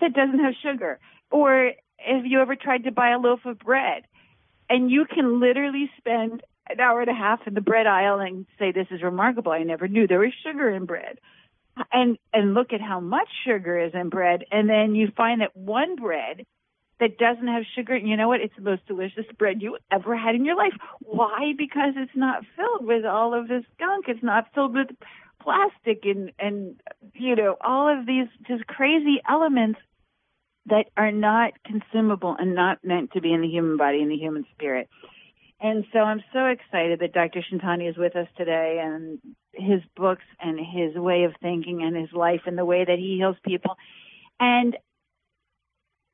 that 0.00 0.12
doesn't 0.12 0.38
have 0.38 0.54
sugar. 0.62 0.98
Or 1.30 1.72
have 1.96 2.26
you 2.26 2.40
ever 2.40 2.56
tried 2.56 2.84
to 2.84 2.92
buy 2.92 3.10
a 3.10 3.18
loaf 3.18 3.40
of 3.44 3.58
bread 3.58 4.04
and 4.68 4.90
you 4.90 5.06
can 5.06 5.40
literally 5.40 5.90
spend 5.98 6.42
an 6.68 6.80
hour 6.80 7.00
and 7.00 7.10
a 7.10 7.14
half 7.14 7.40
in 7.46 7.54
the 7.54 7.60
bread 7.60 7.86
aisle 7.86 8.20
and 8.20 8.46
say, 8.58 8.72
this 8.72 8.86
is 8.90 9.02
remarkable. 9.02 9.52
I 9.52 9.62
never 9.62 9.88
knew 9.88 10.06
there 10.06 10.20
was 10.20 10.32
sugar 10.44 10.70
in 10.70 10.84
bread. 10.84 11.18
And, 11.92 12.18
and 12.32 12.52
look 12.54 12.72
at 12.72 12.80
how 12.80 13.00
much 13.00 13.28
sugar 13.46 13.78
is 13.78 13.92
in 13.94 14.10
bread. 14.10 14.44
And 14.50 14.68
then 14.68 14.94
you 14.94 15.08
find 15.16 15.40
that 15.40 15.56
one 15.56 15.96
bread 15.96 16.44
that 17.00 17.16
doesn't 17.16 17.46
have 17.46 17.62
sugar, 17.74 17.96
you 17.96 18.16
know 18.16 18.28
what? 18.28 18.42
It's 18.42 18.54
the 18.56 18.62
most 18.62 18.86
delicious 18.86 19.24
bread 19.38 19.62
you 19.62 19.78
ever 19.90 20.16
had 20.16 20.34
in 20.34 20.44
your 20.44 20.56
life. 20.56 20.74
Why? 21.00 21.54
Because 21.56 21.94
it's 21.96 22.14
not 22.14 22.44
filled 22.54 22.86
with 22.86 23.06
all 23.06 23.32
of 23.32 23.48
this 23.48 23.64
gunk. 23.78 24.04
It's 24.08 24.22
not 24.22 24.52
filled 24.54 24.74
with 24.74 24.88
plastic 25.40 26.04
and 26.04 26.32
and 26.38 26.80
you 27.14 27.34
know 27.34 27.56
all 27.60 27.88
of 27.88 28.06
these 28.06 28.28
just 28.46 28.66
crazy 28.66 29.20
elements 29.28 29.80
that 30.66 30.86
are 30.96 31.12
not 31.12 31.52
consumable 31.64 32.36
and 32.38 32.54
not 32.54 32.78
meant 32.84 33.12
to 33.12 33.20
be 33.20 33.32
in 33.32 33.40
the 33.40 33.48
human 33.48 33.76
body 33.76 34.00
and 34.02 34.10
the 34.10 34.16
human 34.16 34.44
spirit. 34.54 34.88
And 35.60 35.84
so 35.92 35.98
I'm 35.98 36.22
so 36.32 36.46
excited 36.46 37.00
that 37.00 37.12
Dr. 37.12 37.42
Shintani 37.42 37.88
is 37.88 37.96
with 37.96 38.16
us 38.16 38.28
today 38.36 38.80
and 38.82 39.18
his 39.52 39.80
books 39.96 40.24
and 40.40 40.58
his 40.58 40.94
way 40.94 41.24
of 41.24 41.32
thinking 41.42 41.82
and 41.82 41.96
his 41.96 42.12
life 42.12 42.42
and 42.46 42.56
the 42.56 42.64
way 42.64 42.84
that 42.84 42.98
he 42.98 43.16
heals 43.16 43.36
people. 43.44 43.76
And 44.38 44.76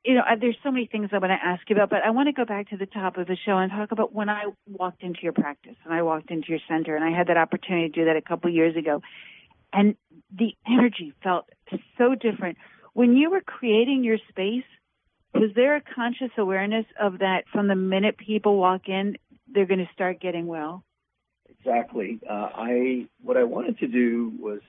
you 0.07 0.13
know, 0.13 0.23
there's 0.39 0.55
so 0.63 0.71
many 0.71 0.85
things 0.85 1.09
I 1.11 1.17
want 1.17 1.31
to 1.31 1.45
ask 1.45 1.69
you 1.69 1.75
about, 1.75 1.89
but 1.89 2.01
I 2.01 2.11
want 2.11 2.27
to 2.27 2.33
go 2.33 2.45
back 2.45 2.69
to 2.69 2.77
the 2.77 2.85
top 2.85 3.17
of 3.17 3.27
the 3.27 3.35
show 3.45 3.57
and 3.57 3.69
talk 3.69 3.91
about 3.91 4.13
when 4.13 4.29
I 4.29 4.45
walked 4.65 5.03
into 5.03 5.19
your 5.21 5.33
practice 5.33 5.75
and 5.83 5.93
I 5.93 6.01
walked 6.01 6.31
into 6.31 6.47
your 6.47 6.61
center 6.69 6.95
and 6.95 7.03
I 7.03 7.15
had 7.15 7.27
that 7.27 7.35
opportunity 7.35 7.89
to 7.89 7.93
do 7.93 8.05
that 8.05 8.15
a 8.15 8.21
couple 8.21 8.49
years 8.49 8.77
ago. 8.77 9.01
And 9.73 9.97
the 10.33 10.55
energy 10.65 11.13
felt 11.21 11.49
so 11.97 12.15
different. 12.15 12.57
When 12.93 13.17
you 13.17 13.29
were 13.29 13.41
creating 13.41 14.05
your 14.05 14.17
space, 14.29 14.63
was 15.33 15.51
there 15.55 15.75
a 15.75 15.81
conscious 15.81 16.31
awareness 16.37 16.85
of 16.97 17.19
that 17.19 17.43
from 17.51 17.67
the 17.67 17.75
minute 17.75 18.17
people 18.17 18.57
walk 18.57 18.87
in, 18.87 19.17
they're 19.53 19.65
going 19.65 19.85
to 19.85 19.89
start 19.93 20.21
getting 20.21 20.47
well? 20.47 20.85
Exactly. 21.49 22.21
Uh, 22.27 22.49
I 22.55 23.07
what 23.21 23.35
I 23.35 23.43
wanted 23.43 23.79
to 23.79 23.87
do 23.87 24.31
was 24.39 24.61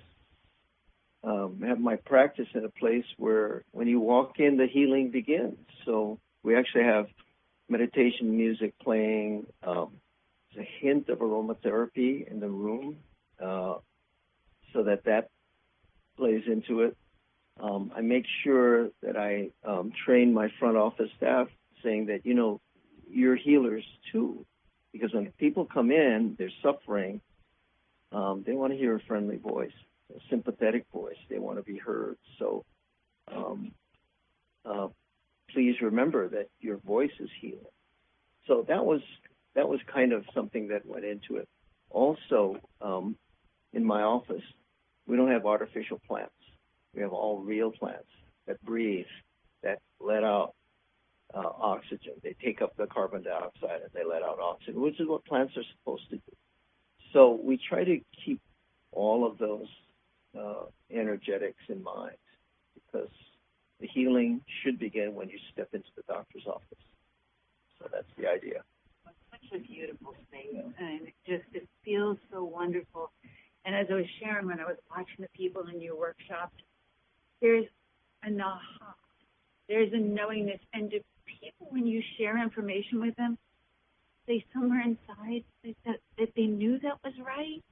um, 1.24 1.62
have 1.66 1.80
my 1.80 1.96
practice 1.96 2.48
in 2.54 2.64
a 2.64 2.70
place 2.70 3.04
where 3.16 3.64
when 3.72 3.88
you 3.88 4.00
walk 4.00 4.38
in, 4.38 4.56
the 4.56 4.66
healing 4.66 5.10
begins. 5.10 5.58
So 5.84 6.18
we 6.42 6.56
actually 6.56 6.84
have 6.84 7.06
meditation 7.68 8.36
music 8.36 8.74
playing. 8.78 9.46
Um, 9.62 9.90
a 10.58 10.68
hint 10.80 11.08
of 11.08 11.18
aromatherapy 11.18 12.28
in 12.30 12.40
the 12.40 12.48
room, 12.48 12.96
uh, 13.42 13.74
so 14.72 14.82
that 14.82 15.04
that 15.04 15.30
plays 16.16 16.42
into 16.46 16.82
it. 16.82 16.96
Um, 17.60 17.92
I 17.96 18.00
make 18.00 18.24
sure 18.44 18.88
that 19.02 19.16
I 19.16 19.50
um, 19.64 19.92
train 20.04 20.34
my 20.34 20.48
front 20.58 20.76
office 20.76 21.10
staff, 21.16 21.48
saying 21.82 22.06
that 22.06 22.26
you 22.26 22.34
know 22.34 22.60
you're 23.08 23.36
healers 23.36 23.84
too, 24.12 24.44
because 24.92 25.12
when 25.12 25.32
people 25.38 25.64
come 25.64 25.90
in, 25.90 26.34
they're 26.38 26.50
suffering. 26.62 27.20
Um, 28.10 28.42
they 28.46 28.52
want 28.54 28.72
to 28.72 28.78
hear 28.78 28.96
a 28.96 29.00
friendly 29.00 29.36
voice 29.36 29.70
sympathetic 30.30 30.84
voice. 30.92 31.16
They 31.28 31.38
want 31.38 31.58
to 31.58 31.62
be 31.62 31.78
heard. 31.78 32.16
So 32.38 32.64
um, 33.34 33.72
uh, 34.64 34.88
please 35.52 35.76
remember 35.80 36.28
that 36.28 36.48
your 36.60 36.78
voice 36.78 37.10
is 37.20 37.30
healing. 37.40 37.64
So 38.46 38.64
that 38.68 38.84
was 38.84 39.00
that 39.54 39.68
was 39.68 39.80
kind 39.92 40.12
of 40.12 40.24
something 40.34 40.68
that 40.68 40.86
went 40.86 41.04
into 41.04 41.36
it. 41.36 41.48
Also, 41.90 42.58
um, 42.80 43.16
in 43.72 43.84
my 43.84 44.02
office, 44.02 44.42
we 45.06 45.16
don't 45.16 45.30
have 45.30 45.46
artificial 45.46 46.00
plants. 46.06 46.32
We 46.94 47.02
have 47.02 47.12
all 47.12 47.40
real 47.40 47.70
plants 47.70 48.08
that 48.46 48.62
breathe, 48.62 49.06
that 49.62 49.80
let 50.00 50.24
out 50.24 50.54
uh, 51.34 51.40
oxygen. 51.40 52.14
They 52.22 52.34
take 52.42 52.62
up 52.62 52.76
the 52.76 52.86
carbon 52.86 53.22
dioxide 53.22 53.82
and 53.82 53.90
they 53.94 54.04
let 54.04 54.22
out 54.22 54.38
oxygen, 54.40 54.80
which 54.80 55.00
is 55.00 55.08
what 55.08 55.24
plants 55.24 55.54
are 55.56 55.64
supposed 55.76 56.08
to 56.10 56.16
do. 56.16 56.32
So 57.12 57.38
we 57.42 57.58
try 57.68 57.84
to 57.84 58.00
keep 58.24 58.40
all 58.92 59.26
of 59.26 59.38
those 59.38 59.66
uh, 60.38 60.64
energetics 60.90 61.62
in 61.68 61.82
mind 61.82 62.16
because 62.74 63.10
the 63.80 63.86
healing 63.86 64.40
should 64.62 64.78
begin 64.78 65.14
when 65.14 65.28
you 65.28 65.38
step 65.52 65.68
into 65.72 65.88
the 65.96 66.02
doctor's 66.08 66.46
office. 66.46 66.84
So 67.78 67.88
that's 67.92 68.08
the 68.18 68.28
idea. 68.28 68.62
Such 69.04 69.60
a 69.60 69.62
beautiful 69.62 70.14
space, 70.28 70.64
and 70.78 71.08
it 71.08 71.14
just 71.26 71.44
it 71.54 71.68
feels 71.84 72.18
so 72.32 72.42
wonderful. 72.42 73.12
And 73.64 73.74
as 73.74 73.86
I 73.90 73.94
was 73.94 74.06
sharing 74.20 74.46
when 74.46 74.58
I 74.58 74.64
was 74.64 74.76
watching 74.90 75.20
the 75.20 75.28
people 75.28 75.68
in 75.72 75.80
your 75.80 75.96
workshop, 75.96 76.52
there's 77.40 77.66
an 78.22 78.40
aha, 78.40 78.94
there's 79.68 79.92
a 79.92 79.98
knowingness, 79.98 80.60
and 80.72 80.90
do 80.90 81.00
people, 81.26 81.68
when 81.70 81.86
you 81.86 82.02
share 82.18 82.42
information 82.42 83.00
with 83.00 83.14
them, 83.16 83.38
they 84.26 84.44
somewhere 84.52 84.82
inside 84.82 85.44
they 85.62 85.74
that 85.86 86.00
that 86.18 86.28
they 86.34 86.46
knew 86.46 86.78
that 86.80 86.98
was 87.04 87.14
right, 87.24 87.62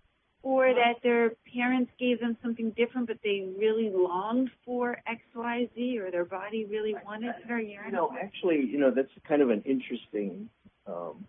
or 0.42 0.72
that 0.72 1.02
their 1.02 1.32
parents 1.52 1.90
gave 1.98 2.20
them 2.20 2.36
something 2.42 2.70
different, 2.70 3.08
but 3.08 3.18
they 3.24 3.48
really 3.58 3.90
longed 3.90 4.50
for 4.64 4.98
X, 5.06 5.20
Y, 5.34 5.68
Z, 5.74 5.98
or 5.98 6.10
their 6.10 6.24
body 6.24 6.64
really 6.64 6.94
wanted 7.04 7.34
it 7.42 7.50
or 7.50 7.58
yearned. 7.58 7.92
Know, 7.92 8.14
actually, 8.20 8.64
you 8.64 8.78
know, 8.78 8.90
that's 8.90 9.10
kind 9.26 9.42
of 9.42 9.50
an 9.50 9.62
interesting 9.64 10.48
um, 10.86 11.26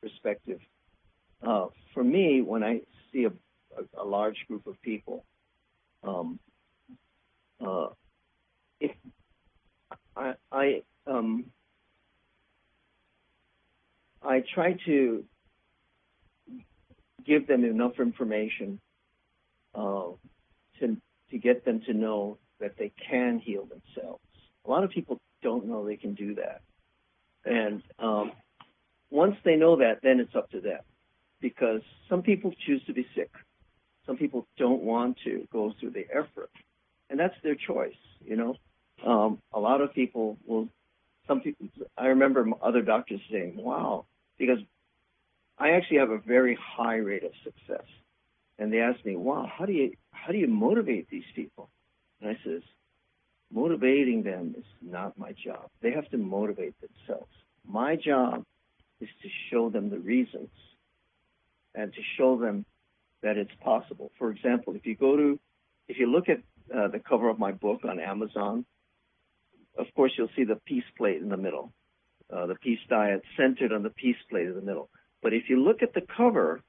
perspective. 0.00 0.60
Uh, 1.42 1.66
for 1.92 2.04
me, 2.04 2.40
when 2.40 2.62
I 2.62 2.80
see 3.12 3.24
a, 3.24 3.28
a, 3.28 4.02
a 4.02 4.04
large 4.04 4.36
group 4.48 4.66
of 4.66 4.80
people, 4.80 5.24
um, 6.04 6.38
uh, 7.64 7.88
if 8.80 8.92
I, 10.16 10.34
I 10.52 10.82
um, 11.06 11.46
I 14.22 14.42
try 14.54 14.76
to 14.86 15.24
give 17.26 17.46
them 17.46 17.64
enough 17.64 17.98
information 17.98 18.80
uh, 19.74 20.08
to 20.80 20.96
to 21.30 21.38
get 21.38 21.64
them 21.64 21.80
to 21.86 21.92
know 21.92 22.38
that 22.60 22.76
they 22.78 22.92
can 23.10 23.38
heal 23.38 23.66
themselves. 23.66 24.22
A 24.64 24.70
lot 24.70 24.84
of 24.84 24.90
people 24.90 25.18
don't 25.42 25.66
know 25.66 25.84
they 25.84 25.96
can 25.96 26.14
do 26.14 26.36
that, 26.36 26.62
and 27.44 27.82
um, 27.98 28.32
once 29.10 29.36
they 29.44 29.56
know 29.56 29.76
that, 29.76 30.00
then 30.02 30.20
it's 30.20 30.34
up 30.34 30.50
to 30.50 30.60
them. 30.60 30.80
Because 31.40 31.82
some 32.08 32.22
people 32.22 32.52
choose 32.66 32.82
to 32.86 32.94
be 32.94 33.06
sick, 33.14 33.30
some 34.06 34.16
people 34.16 34.46
don't 34.56 34.82
want 34.82 35.18
to 35.24 35.46
go 35.52 35.74
through 35.78 35.90
the 35.90 36.06
effort, 36.10 36.50
and 37.10 37.20
that's 37.20 37.34
their 37.42 37.54
choice. 37.54 37.94
You 38.24 38.36
know, 38.36 38.56
um, 39.04 39.38
a 39.52 39.60
lot 39.60 39.80
of 39.80 39.92
people 39.92 40.38
will. 40.46 40.68
Some 41.28 41.40
people. 41.40 41.68
I 41.98 42.06
remember 42.06 42.48
other 42.62 42.82
doctors 42.82 43.20
saying, 43.30 43.56
"Wow," 43.56 44.06
because 44.38 44.58
I 45.58 45.70
actually 45.70 45.98
have 45.98 46.10
a 46.10 46.18
very 46.18 46.56
high 46.60 46.96
rate 46.96 47.24
of 47.24 47.32
success. 47.42 47.86
And 48.58 48.72
they 48.72 48.80
asked 48.80 49.04
me, 49.04 49.16
"Wow, 49.16 49.46
how 49.46 49.66
do 49.66 49.72
you 49.72 49.96
how 50.10 50.32
do 50.32 50.38
you 50.38 50.48
motivate 50.48 51.08
these 51.08 51.30
people?" 51.34 51.68
And 52.20 52.30
I 52.30 52.38
says, 52.42 52.62
"Motivating 53.50 54.22
them 54.22 54.54
is 54.56 54.64
not 54.80 55.18
my 55.18 55.32
job. 55.32 55.70
They 55.80 55.92
have 55.92 56.08
to 56.10 56.18
motivate 56.18 56.74
themselves. 56.80 57.32
My 57.64 57.96
job 57.96 58.44
is 59.00 59.08
to 59.22 59.28
show 59.50 59.68
them 59.68 59.90
the 59.90 59.98
reasons 59.98 60.50
and 61.74 61.92
to 61.92 62.02
show 62.16 62.38
them 62.38 62.64
that 63.22 63.36
it's 63.36 63.54
possible. 63.60 64.10
For 64.18 64.30
example, 64.30 64.74
if 64.74 64.86
you 64.86 64.94
go 64.94 65.16
to 65.16 65.38
if 65.88 65.98
you 65.98 66.06
look 66.06 66.28
at 66.28 66.40
uh, 66.74 66.88
the 66.88 66.98
cover 66.98 67.28
of 67.28 67.38
my 67.38 67.52
book 67.52 67.84
on 67.84 68.00
Amazon, 68.00 68.64
of 69.78 69.86
course 69.94 70.12
you'll 70.16 70.30
see 70.34 70.44
the 70.44 70.56
peace 70.56 70.84
plate 70.96 71.20
in 71.22 71.28
the 71.28 71.36
middle, 71.36 71.72
uh, 72.32 72.46
the 72.46 72.56
peace 72.56 72.80
diet 72.88 73.22
centered 73.36 73.72
on 73.72 73.82
the 73.82 73.90
peace 73.90 74.16
plate 74.28 74.46
in 74.46 74.54
the 74.54 74.62
middle. 74.62 74.88
But 75.26 75.34
if 75.34 75.50
you 75.50 75.60
look 75.60 75.82
at 75.82 75.92
the 75.92 76.02
cover, 76.02 76.60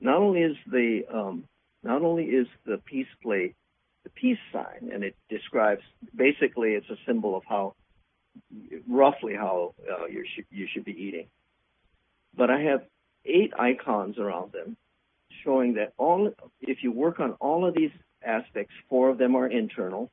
not 0.00 0.16
only 0.16 0.40
is 0.40 0.56
the 0.66 1.02
um, 1.12 1.44
not 1.82 2.00
only 2.00 2.24
is 2.24 2.46
the 2.64 2.78
peace 2.78 3.12
plate 3.22 3.54
the 4.04 4.08
peace 4.08 4.38
sign, 4.50 4.90
and 4.90 5.04
it 5.04 5.14
describes 5.28 5.82
basically 6.14 6.70
it's 6.70 6.88
a 6.88 6.96
symbol 7.06 7.36
of 7.36 7.42
how 7.46 7.74
roughly 8.88 9.34
how 9.34 9.74
uh, 9.92 10.06
you 10.06 10.24
should 10.34 10.46
you 10.50 10.66
should 10.72 10.86
be 10.86 10.92
eating. 10.92 11.26
But 12.34 12.48
I 12.48 12.62
have 12.62 12.84
eight 13.26 13.52
icons 13.58 14.16
around 14.16 14.52
them, 14.52 14.78
showing 15.44 15.74
that 15.74 15.92
all 15.98 16.32
if 16.62 16.82
you 16.82 16.92
work 16.92 17.20
on 17.20 17.32
all 17.32 17.66
of 17.68 17.74
these 17.74 17.92
aspects, 18.24 18.72
four 18.88 19.10
of 19.10 19.18
them 19.18 19.36
are 19.36 19.46
internal, 19.46 20.10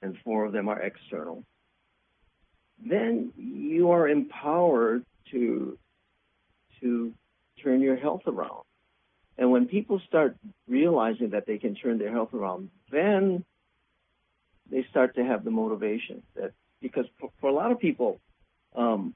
and 0.00 0.16
four 0.24 0.46
of 0.46 0.52
them 0.52 0.70
are 0.70 0.80
external. 0.80 1.44
Then 2.82 3.34
you 3.36 3.90
are 3.90 4.08
empowered 4.08 5.04
to 5.32 5.76
to 6.80 7.12
turn 7.62 7.80
your 7.80 7.96
health 7.96 8.22
around. 8.26 8.64
And 9.36 9.50
when 9.52 9.66
people 9.66 10.00
start 10.06 10.36
realizing 10.68 11.30
that 11.30 11.46
they 11.46 11.58
can 11.58 11.74
turn 11.74 11.98
their 11.98 12.10
health 12.10 12.34
around, 12.34 12.70
then 12.90 13.44
they 14.70 14.84
start 14.90 15.14
to 15.14 15.24
have 15.24 15.44
the 15.44 15.50
motivation 15.50 16.22
that 16.34 16.52
because 16.80 17.06
for, 17.18 17.30
for 17.40 17.48
a 17.48 17.52
lot 17.52 17.72
of 17.72 17.78
people, 17.78 18.20
um, 18.74 19.14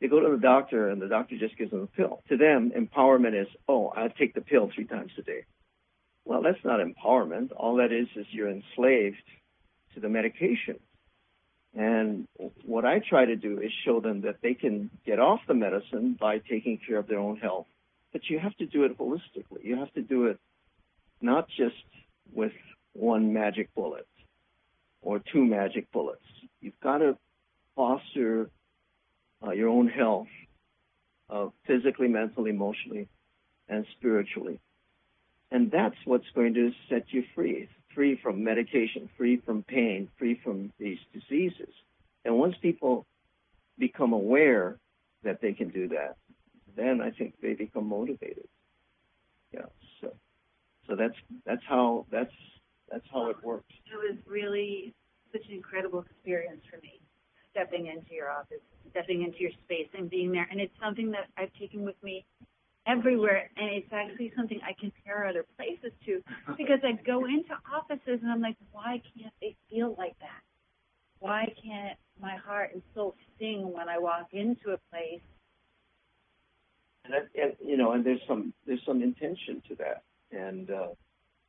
they 0.00 0.08
go 0.08 0.20
to 0.20 0.30
the 0.30 0.42
doctor 0.42 0.90
and 0.90 1.00
the 1.00 1.08
doctor 1.08 1.38
just 1.38 1.56
gives 1.56 1.70
them 1.70 1.82
a 1.82 1.86
pill. 1.86 2.22
To 2.28 2.36
them, 2.36 2.72
empowerment 2.76 3.40
is, 3.40 3.48
oh, 3.68 3.92
I 3.94 4.08
take 4.08 4.34
the 4.34 4.40
pill 4.40 4.70
three 4.74 4.84
times 4.84 5.12
a 5.18 5.22
day. 5.22 5.44
Well, 6.24 6.42
that's 6.42 6.62
not 6.64 6.80
empowerment. 6.80 7.50
All 7.56 7.76
that 7.76 7.92
is 7.92 8.08
is 8.16 8.26
you're 8.30 8.50
enslaved 8.50 9.22
to 9.94 10.00
the 10.00 10.08
medication. 10.08 10.78
And 11.76 12.28
what 12.64 12.84
I 12.84 13.00
try 13.00 13.24
to 13.24 13.36
do 13.36 13.60
is 13.60 13.72
show 13.84 14.00
them 14.00 14.22
that 14.22 14.36
they 14.42 14.54
can 14.54 14.90
get 15.04 15.18
off 15.18 15.40
the 15.48 15.54
medicine 15.54 16.16
by 16.18 16.38
taking 16.38 16.78
care 16.86 16.98
of 16.98 17.08
their 17.08 17.18
own 17.18 17.36
health. 17.36 17.66
But 18.12 18.22
you 18.30 18.38
have 18.38 18.56
to 18.58 18.66
do 18.66 18.84
it 18.84 18.96
holistically. 18.96 19.64
You 19.64 19.76
have 19.78 19.92
to 19.94 20.02
do 20.02 20.26
it 20.26 20.38
not 21.20 21.48
just 21.48 21.74
with 22.32 22.52
one 22.92 23.32
magic 23.32 23.74
bullet 23.74 24.06
or 25.02 25.20
two 25.32 25.44
magic 25.44 25.90
bullets. 25.90 26.22
You've 26.60 26.78
got 26.80 26.98
to 26.98 27.18
foster 27.74 28.50
uh, 29.44 29.50
your 29.50 29.68
own 29.68 29.88
health 29.88 30.28
uh, 31.28 31.48
physically, 31.66 32.06
mentally, 32.08 32.50
emotionally, 32.50 33.08
and 33.68 33.84
spiritually. 33.98 34.60
And 35.50 35.70
that's 35.70 35.96
what's 36.04 36.28
going 36.34 36.54
to 36.54 36.70
set 36.88 37.06
you 37.08 37.24
free 37.34 37.68
free 37.94 38.18
from 38.22 38.42
medication, 38.42 39.08
free 39.16 39.36
from 39.44 39.62
pain, 39.62 40.08
free 40.18 40.40
from 40.42 40.72
these 40.78 40.98
diseases. 41.12 41.72
And 42.24 42.38
once 42.38 42.54
people 42.60 43.06
become 43.78 44.12
aware 44.12 44.78
that 45.22 45.40
they 45.40 45.52
can 45.52 45.68
do 45.68 45.88
that, 45.88 46.16
then 46.76 47.00
I 47.00 47.10
think 47.10 47.34
they 47.40 47.54
become 47.54 47.88
motivated. 47.88 48.48
Yeah. 49.52 49.66
So, 50.00 50.12
so 50.86 50.96
that's 50.96 51.14
that's 51.46 51.62
how 51.68 52.06
that's 52.10 52.32
that's 52.90 53.06
how 53.12 53.30
it 53.30 53.36
works. 53.42 53.72
It 53.86 53.96
was 53.96 54.18
really 54.26 54.94
such 55.32 55.42
an 55.48 55.54
incredible 55.54 56.00
experience 56.00 56.62
for 56.70 56.78
me, 56.80 57.00
stepping 57.50 57.86
into 57.86 58.12
your 58.14 58.30
office, 58.30 58.62
stepping 58.90 59.22
into 59.22 59.38
your 59.38 59.52
space, 59.64 59.88
and 59.96 60.10
being 60.10 60.32
there. 60.32 60.46
And 60.50 60.60
it's 60.60 60.74
something 60.82 61.10
that 61.12 61.26
I've 61.36 61.52
taken 61.58 61.84
with 61.84 62.00
me 62.02 62.24
everywhere 62.86 63.50
and 63.56 63.70
it's 63.70 63.92
actually 63.92 64.32
something 64.36 64.60
I 64.62 64.74
compare 64.78 65.26
other 65.26 65.44
places 65.56 65.92
to 66.06 66.22
because 66.56 66.80
I 66.82 66.92
go 67.04 67.24
into 67.24 67.54
offices 67.72 68.20
and 68.22 68.30
I'm 68.30 68.40
like, 68.40 68.56
why 68.72 69.00
can't 69.16 69.32
they 69.40 69.56
feel 69.70 69.94
like 69.98 70.18
that? 70.20 70.42
Why 71.20 71.52
can't 71.62 71.98
my 72.20 72.36
heart 72.36 72.70
and 72.74 72.82
soul 72.94 73.14
sing 73.38 73.72
when 73.72 73.88
I 73.88 73.98
walk 73.98 74.28
into 74.32 74.72
a 74.72 74.78
place? 74.90 75.22
And, 77.04 77.14
that, 77.14 77.28
and 77.40 77.52
you 77.66 77.76
know, 77.76 77.92
and 77.92 78.04
there's 78.04 78.20
some 78.26 78.52
there's 78.66 78.80
some 78.86 79.02
intention 79.02 79.62
to 79.68 79.74
that, 79.76 80.02
and 80.32 80.70
uh, 80.70 80.88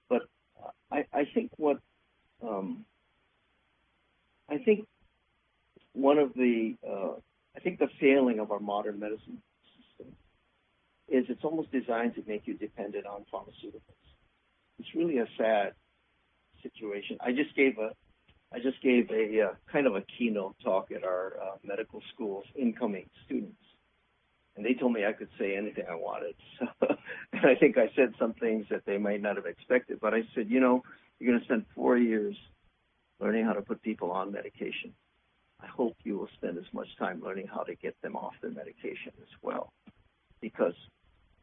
but 0.10 0.24
I 0.92 1.06
I 1.14 1.24
think 1.34 1.52
what 1.58 1.80
um, 2.46 2.86
I 4.50 4.58
think 4.58 4.86
one 5.94 6.18
of 6.18 6.34
the 6.34 6.76
uh, 6.86 7.14
I 7.56 7.60
think 7.62 7.80
the 7.80 7.88
failing 8.00 8.40
of 8.40 8.52
our 8.52 8.60
modern 8.60 9.00
medicine 9.00 9.42
is 11.08 11.26
it's 11.30 11.44
almost 11.44 11.72
designed 11.72 12.16
to 12.16 12.24
make 12.28 12.48
you 12.48 12.56
dependent 12.56 13.06
on 13.06 13.26
pharmaceuticals. 13.34 13.82
It's 14.80 14.90
really 14.96 15.20
a 15.20 15.28
sad 15.38 15.74
situation. 16.62 17.18
I 17.22 17.32
just 17.32 17.56
gave 17.56 17.78
a 17.78 17.92
I 18.54 18.60
just 18.60 18.82
gave 18.82 19.10
a 19.12 19.42
uh, 19.42 19.54
kind 19.72 19.86
of 19.86 19.96
a 19.96 20.04
keynote 20.18 20.56
talk 20.64 20.92
at 20.92 21.04
our 21.04 21.34
uh, 21.42 21.56
medical 21.64 22.02
school's 22.14 22.46
incoming 22.56 23.10
students, 23.26 23.62
and 24.56 24.66
they 24.66 24.74
told 24.74 24.94
me 24.94 25.06
I 25.06 25.14
could 25.14 25.30
say 25.38 25.58
anything 25.58 25.86
I 25.90 25.96
wanted. 25.96 26.36
So, 26.80 26.88
and 27.34 27.46
I 27.46 27.56
think 27.56 27.78
I 27.78 27.90
said 27.98 28.14
some 28.18 28.34
things 28.34 28.66
that 28.70 28.86
they 28.86 28.98
might 28.98 29.22
not 29.22 29.36
have 29.36 29.46
expected. 29.46 30.00
But 30.00 30.14
I 30.14 30.22
said, 30.34 30.50
you 30.50 30.62
know, 30.62 30.84
you're 31.20 31.32
going 31.32 31.40
to 31.40 31.46
spend 31.46 31.66
four 31.76 31.98
years 31.98 32.38
learning 33.20 33.44
how 33.44 33.52
to 33.54 33.62
put 33.62 33.82
people 33.82 34.12
on 34.12 34.32
medication. 34.32 34.94
I 35.62 35.68
hope 35.68 35.98
you 36.04 36.18
will 36.18 36.30
spend 36.36 36.58
as 36.58 36.72
much 36.74 36.88
time 36.98 37.22
learning 37.22 37.48
how 37.48 37.64
to 37.64 37.76
get 37.76 38.00
them 38.02 38.16
off 38.16 38.34
their 38.42 38.52
medication 38.52 39.12
as 39.22 39.28
well, 39.42 39.74
because 40.48 40.76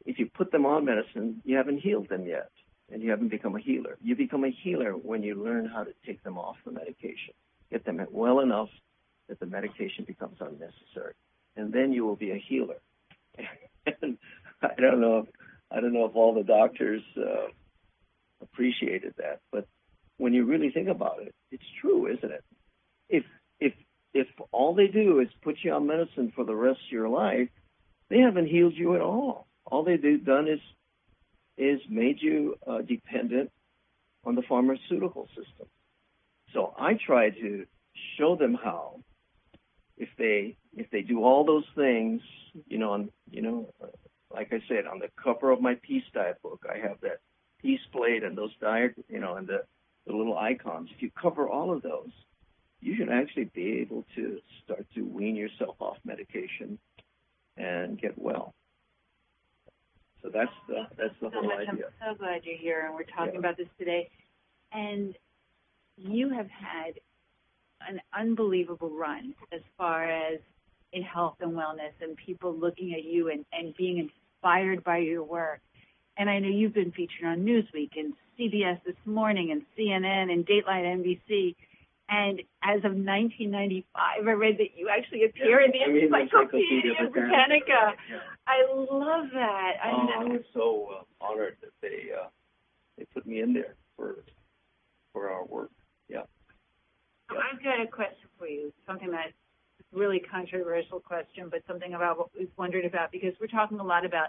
if 0.07 0.19
you 0.21 0.27
put 0.27 0.53
them 0.53 0.65
on 0.65 0.85
medicine, 0.85 1.43
you 1.45 1.57
haven't 1.57 1.79
healed 1.79 2.09
them 2.09 2.25
yet, 2.25 2.51
and 2.93 3.03
you 3.03 3.11
haven't 3.11 3.29
become 3.29 3.57
a 3.57 3.61
healer. 3.61 3.97
You 4.01 4.15
become 4.15 4.45
a 4.45 4.51
healer 4.51 4.93
when 4.93 5.25
you 5.25 5.35
learn 5.35 5.67
how 5.67 5.83
to 5.83 5.93
take 6.07 6.23
them 6.23 6.39
off 6.39 6.57
the 6.65 6.71
medication, 6.71 7.35
get 7.71 7.85
them 7.85 7.99
well 8.11 8.39
enough 8.41 8.69
that 9.29 9.41
the 9.41 9.47
medication 9.47 10.05
becomes 10.07 10.37
unnecessary, 10.41 11.15
and 11.57 11.73
then 11.73 11.93
you 11.93 12.05
will 12.05 12.17
be 12.17 12.31
a 12.31 12.39
healer. 12.49 12.81
and 14.03 14.19
I 14.63 14.81
don't 14.81 15.01
know 15.01 15.19
if 15.19 15.27
I 15.71 15.81
don't 15.81 15.95
know 15.95 16.05
if 16.05 16.15
all 16.15 16.35
the 16.35 16.45
doctors 16.45 17.03
uh, 17.17 17.49
appreciated 18.41 19.15
that, 19.17 19.41
but 19.51 19.67
when 20.19 20.33
you 20.35 20.45
really 20.45 20.71
think 20.71 20.89
about 20.89 21.23
it, 21.23 21.35
it's 21.51 21.71
true, 21.81 22.07
isn't 22.07 22.31
it? 22.31 22.45
if 23.13 23.25
if 23.61 23.73
if 24.15 24.27
all 24.51 24.75
they 24.75 24.89
do 24.89 25.21
is 25.21 25.29
put 25.43 25.57
you 25.63 25.73
on 25.73 25.87
medicine 25.87 26.33
for 26.35 26.45
the 26.45 26.55
rest 26.55 26.81
of 26.87 26.93
your 26.93 27.09
life, 27.09 27.49
they 28.13 28.19
haven't 28.19 28.47
healed 28.47 28.75
you 28.77 28.95
at 28.95 29.01
all. 29.01 29.47
All 29.65 29.85
they've 29.85 30.25
done 30.25 30.47
is 30.47 30.61
is 31.57 31.81
made 31.89 32.21
you 32.21 32.57
uh, 32.67 32.83
dependent 32.83 33.51
on 34.25 34.35
the 34.35 34.43
pharmaceutical 34.43 35.29
system. 35.29 35.67
So 36.53 36.75
I 36.79 36.95
try 36.95 37.31
to 37.31 37.67
show 38.19 38.37
them 38.37 38.55
how, 38.63 39.01
if 39.97 40.11
they 40.19 40.57
if 40.77 40.91
they 40.91 41.01
do 41.01 41.25
all 41.25 41.45
those 41.47 41.65
things, 41.75 42.21
you 42.67 42.79
know, 42.79 42.91
on 42.93 43.11
you 43.31 43.41
know, 43.41 43.73
uh, 43.83 43.87
like 44.31 44.53
I 44.53 44.61
said, 44.69 44.87
on 44.87 44.99
the 44.99 45.09
cover 45.23 45.51
of 45.51 45.63
my 45.63 45.77
peace 45.83 46.05
diet 46.13 46.37
book, 46.43 46.67
I 46.69 46.79
have 46.87 47.01
that 47.01 47.21
peace 47.63 47.81
plate 47.93 48.25
and 48.25 48.37
those 48.37 48.55
diet, 48.61 48.95
you 49.09 49.21
know, 49.21 49.37
and 49.37 49.47
the, 49.47 49.63
the 50.07 50.15
little 50.15 50.37
icons. 50.37 50.91
If 50.95 51.01
you 51.01 51.11
cover 51.11 51.49
all 51.49 51.73
of 51.73 51.83
those, 51.83 52.11
you 52.81 52.97
should 52.97 53.09
actually 53.09 53.45
be 53.55 53.79
able 53.81 54.05
to 54.17 54.39
start 54.65 54.87
to 54.97 55.03
wean 55.03 55.37
yourself 55.37 55.77
off 55.81 55.97
medication 56.05 56.79
and 57.93 58.01
get 58.01 58.19
well. 58.19 58.55
So 60.23 60.31
that's 60.33 60.53
the 60.69 60.87
that's 60.97 61.15
the 61.21 61.29
so 61.31 61.31
whole 61.31 61.45
much. 61.45 61.69
idea. 61.69 61.87
I'm 62.01 62.15
so 62.15 62.19
glad 62.19 62.43
you're 62.45 62.57
here 62.57 62.87
and 62.87 62.95
we're 62.95 63.03
talking 63.05 63.35
Yeah. 63.35 63.41
about 63.41 63.57
this 63.57 63.69
today. 63.79 64.09
And 64.73 65.15
you 65.97 66.31
have 66.31 66.49
had 66.49 66.95
an 67.87 68.01
unbelievable 68.15 68.91
run 68.91 69.35
as 69.53 69.61
far 69.77 70.05
as 70.05 70.39
in 70.93 71.03
health 71.03 71.37
and 71.41 71.53
wellness 71.53 71.93
and 72.01 72.17
people 72.17 72.55
looking 72.55 72.95
at 72.95 73.05
you 73.05 73.31
and, 73.31 73.45
and 73.53 73.75
being 73.77 73.99
inspired 73.99 74.85
by 74.85 74.99
your 74.99 75.23
work. 75.25 75.61
And 76.17 76.31
I 76.31 76.39
know 76.39 76.49
you've 76.49 76.75
been 76.75 76.93
featured 76.93 77.27
on 77.27 77.41
Newsweek 77.41 77.91
and 77.97 78.13
CBS 78.39 78.83
this 78.85 78.97
morning 79.05 79.51
and 79.51 79.63
CNN 79.77 80.33
and 80.33 80.47
Dateline 80.47 81.03
NBC. 81.03 81.57
And 82.13 82.41
as 82.63 82.85
of 82.85 82.93
1995, 82.93 83.87
I 83.97 84.31
read 84.33 84.59
that 84.59 84.77
you 84.77 84.91
actually 84.91 85.25
appear 85.25 85.63
in 85.63 85.71
the 85.73 85.81
I 85.81 85.89
mean, 85.89 86.13
Encyclopedia 86.13 87.09
Britannica. 87.11 87.97
Yeah. 88.11 88.19
I 88.47 88.69
love 88.71 89.29
that. 89.33 89.73
I 89.83 89.93
know. 89.93 90.21
I 90.21 90.25
was 90.25 90.43
so 90.53 90.89
uh, 90.93 91.25
honored 91.25 91.57
that 91.63 91.73
they 91.81 92.11
uh, 92.13 92.29
they 92.99 93.07
put 93.15 93.27
me 93.27 93.41
in 93.41 93.55
there 93.55 93.77
for 93.97 94.17
for 95.15 95.31
our 95.31 95.47
work. 95.47 95.71
Yeah. 96.11 96.25
So 97.31 97.37
I've 97.39 97.63
got 97.65 97.81
a 97.81 97.87
question 97.87 98.29
for 98.39 98.47
you, 98.47 98.75
something 98.87 99.11
that's 99.11 99.33
really 99.91 100.21
controversial 100.21 101.01
question, 101.01 101.49
but 101.51 101.63
something 101.67 101.95
about 101.95 102.19
what 102.19 102.29
we've 102.39 102.53
wondered 102.59 102.85
about 102.85 103.11
because 103.11 103.33
we're 103.41 103.47
talking 103.47 103.81
a 103.81 103.85
lot 103.85 104.05
about 104.05 104.29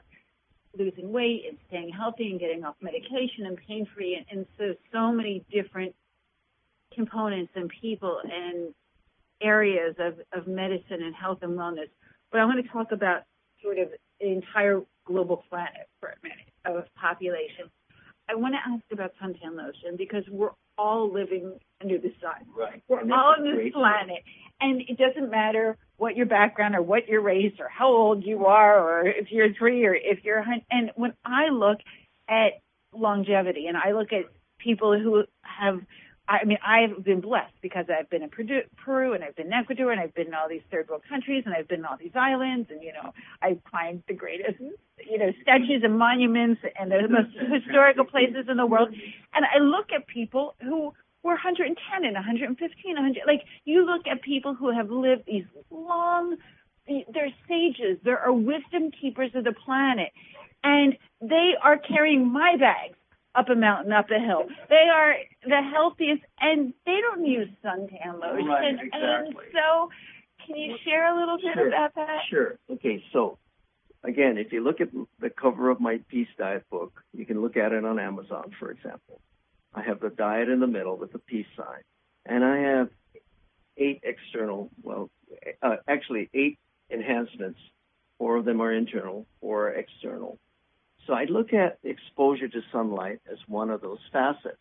losing 0.78 1.12
weight 1.12 1.44
and 1.50 1.58
staying 1.68 1.90
healthy 1.90 2.32
and 2.32 2.40
getting 2.40 2.64
off 2.64 2.76
medication 2.82 3.46
and 3.46 3.58
pain 3.68 3.86
free 3.94 4.16
and, 4.16 4.26
and 4.32 4.48
so 4.58 4.74
so 4.94 5.12
many 5.12 5.44
different 5.52 5.94
components 6.96 7.52
and 7.56 7.70
people 7.82 8.20
and 8.24 8.74
areas 9.42 9.96
of, 10.00 10.16
of 10.34 10.48
medicine 10.48 11.02
and 11.04 11.14
health 11.16 11.40
and 11.42 11.58
wellness. 11.58 11.90
But 12.32 12.42
I 12.42 12.46
want 12.46 12.64
to 12.66 12.72
talk 12.72 12.92
about 12.92 13.24
sort 13.62 13.78
of 13.80 13.90
the 14.20 14.28
entire 14.28 14.82
global 15.06 15.44
planet 15.50 15.88
for 16.00 16.10
a 16.10 16.16
minute 16.24 16.48
of 16.66 16.86
population. 16.96 17.70
I 18.30 18.36
want 18.36 18.56
to 18.56 18.72
ask 18.72 18.84
about 18.92 19.12
suntan 19.22 19.56
lotion 19.58 19.98
because 19.98 20.24
we're 20.30 20.52
all 20.78 21.12
living 21.12 21.60
under 21.82 21.98
the 21.98 22.14
sun. 22.22 22.48
Right. 22.58 22.82
We're 22.88 23.02
And 23.02 23.12
all 23.12 23.36
on 23.38 23.44
this 23.44 23.74
planet. 23.74 24.24
And 24.62 24.82
it 24.88 24.98
doesn't 24.98 25.30
matter 25.30 25.78
what 25.98 26.16
your 26.16 26.26
background 26.26 26.76
or 26.76 26.82
what 26.82 27.08
your 27.08 27.22
race 27.22 27.54
or 27.60 27.68
how 27.68 27.88
old 27.90 28.24
you 28.26 28.46
are 28.46 28.80
or 28.80 29.08
if 29.08 29.32
you're 29.32 29.54
three 29.54 29.86
or 29.86 29.94
if 29.94 30.24
you're 30.24 30.40
a 30.40 30.46
hun- 30.46 30.66
and 30.72 30.92
when 30.96 31.14
I 31.26 31.50
look 31.50 31.80
at 32.30 32.54
longevity 32.94 33.68
and 33.68 33.78
I 33.78 33.92
look 33.92 34.14
at 34.14 34.26
people 34.60 34.98
who 34.98 35.26
have 35.42 35.82
I 36.28 36.46
mean, 36.46 36.58
I've 36.66 37.04
been 37.04 37.20
blessed 37.20 37.54
because 37.62 37.86
I've 37.90 38.10
been 38.10 38.24
in 38.24 38.30
Peru, 38.78 39.14
and 39.14 39.24
I've 39.24 39.36
been 39.36 39.48
in 39.48 39.54
Ecuador 39.54 39.92
and 39.92 40.00
I've 40.00 40.14
been 40.14 40.28
in 40.28 40.34
all 40.34 40.48
these 40.48 40.62
third 40.72 40.88
world 40.88 41.02
countries 41.08 41.44
and 41.46 41.54
I've 41.54 41.68
been 41.68 41.80
in 41.80 41.86
all 41.86 41.98
these 41.98 42.16
islands 42.16 42.70
and, 42.72 42.82
you 42.82 42.94
know, 42.94 43.14
I've 43.42 43.62
climbed 43.66 44.04
the 44.08 44.14
greatest, 44.14 44.58
you 44.60 45.18
know, 45.18 45.32
statues 45.42 45.82
and 45.84 45.98
monuments 45.98 46.62
and 46.80 46.92
the 46.92 47.08
most 47.10 47.30
historical 47.52 48.06
places 48.06 48.46
in 48.48 48.56
the 48.56 48.66
world. 48.66 48.90
And 49.34 49.46
I 49.46 49.60
look 49.60 49.92
at 49.94 50.08
people 50.08 50.56
who 50.62 50.94
were 51.24 51.34
110 51.34 52.06
and 52.06 52.14
115, 52.14 52.96
100. 52.96 53.24
Like, 53.28 53.44
you 53.66 53.86
look 53.86 54.08
at 54.08 54.22
people 54.22 54.54
who 54.54 54.72
have 54.72 54.90
lived 54.90 55.24
these 55.28 55.46
long, 55.70 56.38
they're 56.88 57.34
sages, 57.50 57.98
there 58.04 58.20
are 58.20 58.32
wisdom 58.32 58.92
keepers 58.92 59.32
of 59.36 59.44
the 59.44 59.54
planet. 59.66 60.12
And 60.64 60.98
they 61.20 61.52
are 61.62 61.78
carrying 61.78 62.32
my 62.32 62.56
bags 62.58 62.96
up 63.36 63.50
a 63.50 63.56
mountain, 63.56 63.92
up 63.92 64.10
a 64.12 64.20
hill. 64.20 64.46
They 64.70 64.88
are 64.94 65.16
the 65.44 65.62
healthiest, 65.74 66.24
and 66.40 66.74
they 66.86 67.00
don't 67.02 67.26
use 67.26 67.50
suntan 67.64 68.20
lotion. 68.20 68.48
Right, 68.48 68.66
And 68.70 68.80
exactly. 68.82 69.46
so, 69.54 69.90
can 70.46 70.56
you 70.56 70.76
share 70.86 71.14
a 71.16 71.20
little 71.20 71.38
bit 71.38 71.54
Sure. 71.56 71.68
about 71.68 71.96
that? 71.96 72.20
Sure. 72.30 72.58
Okay. 72.70 73.04
So, 73.12 73.38
again, 74.04 74.38
if 74.38 74.52
you 74.54 74.64
look 74.64 74.82
at 74.82 74.90
the 75.20 75.30
cover 75.30 75.70
of 75.70 75.80
my 75.80 76.00
Peace 76.10 76.28
Diet 76.38 76.64
book, 76.70 77.04
you 77.14 77.26
can 77.26 77.42
look 77.42 77.58
at 77.58 77.72
it 77.72 77.84
on 77.86 77.98
Amazon, 78.00 78.52
for 78.60 78.70
example. 78.72 79.20
I 79.74 79.82
have 79.82 80.00
the 80.00 80.10
diet 80.12 80.50
in 80.50 80.60
the 80.60 80.68
middle 80.68 80.98
with 80.98 81.12
the 81.12 81.20
peace 81.20 81.48
sign, 81.58 81.82
and 82.28 82.44
I 82.46 82.58
have 82.60 82.90
eight 83.78 84.02
external, 84.04 84.70
well, 84.84 85.10
uh, 85.64 85.78
actually 85.88 86.30
eight 86.36 86.60
enhancements. 86.92 87.60
Four 88.20 88.36
of 88.38 88.46
them 88.46 88.62
are 88.62 88.72
internal, 88.72 89.26
four 89.42 89.70
are 89.70 89.72
external. 89.72 90.38
So 91.06 91.14
I 91.14 91.26
look 91.26 91.54
at 91.54 91.80
exposure 91.84 92.48
to 92.48 92.62
sunlight 92.72 93.20
as 93.32 93.38
one 93.48 93.70
of 93.70 93.82
those 93.82 94.00
facets. 94.12 94.58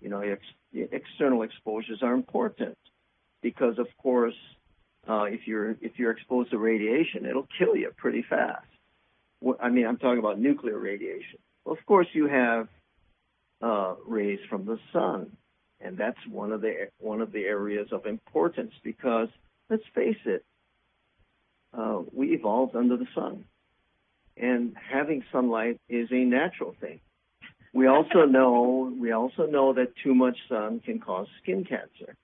You 0.00 0.08
know, 0.08 0.20
ex- 0.20 0.42
external 0.72 1.42
exposures 1.42 2.02
are 2.02 2.14
important 2.14 2.78
because, 3.42 3.78
of 3.78 3.88
course, 4.00 4.36
uh, 5.08 5.24
if 5.24 5.46
you're 5.46 5.70
if 5.80 5.98
you're 5.98 6.10
exposed 6.10 6.50
to 6.50 6.58
radiation, 6.58 7.24
it'll 7.26 7.48
kill 7.58 7.74
you 7.74 7.90
pretty 7.96 8.24
fast. 8.28 8.66
I 9.60 9.68
mean, 9.70 9.86
I'm 9.86 9.96
talking 9.96 10.18
about 10.18 10.38
nuclear 10.38 10.78
radiation. 10.78 11.38
Well, 11.64 11.76
of 11.76 11.84
course, 11.86 12.08
you 12.12 12.26
have 12.28 12.68
uh, 13.62 13.94
rays 14.06 14.40
from 14.48 14.66
the 14.66 14.78
sun, 14.92 15.36
and 15.80 15.96
that's 15.96 16.18
one 16.28 16.52
of 16.52 16.60
the 16.60 16.88
one 16.98 17.20
of 17.20 17.32
the 17.32 17.44
areas 17.44 17.88
of 17.90 18.06
importance 18.06 18.72
because 18.82 19.28
let's 19.70 19.84
face 19.94 20.18
it, 20.24 20.44
uh, 21.76 22.02
we 22.12 22.34
evolved 22.34 22.76
under 22.76 22.96
the 22.96 23.06
sun, 23.14 23.44
and 24.40 24.76
having 24.90 25.24
sunlight 25.32 25.80
is 25.88 26.08
a 26.12 26.24
natural 26.24 26.74
thing. 26.80 27.00
We 27.72 27.86
also 27.86 28.24
know 28.24 28.92
we 28.98 29.12
also 29.12 29.46
know 29.46 29.74
that 29.74 29.94
too 30.02 30.14
much 30.14 30.36
sun 30.48 30.80
can 30.80 31.00
cause 31.00 31.26
skin 31.42 31.64
cancer 31.64 32.16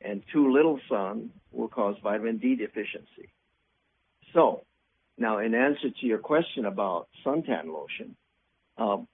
and 0.00 0.22
too 0.32 0.52
little 0.52 0.80
sun 0.88 1.30
will 1.52 1.68
cause 1.68 1.96
vitamin 2.02 2.38
D 2.38 2.56
deficiency. 2.56 3.28
So, 4.32 4.62
now 5.16 5.38
in 5.38 5.54
answer 5.54 5.90
to 5.90 6.06
your 6.06 6.18
question 6.18 6.64
about 6.64 7.08
suntan 7.24 7.66
lotion, 7.66 8.16
um, 8.76 9.08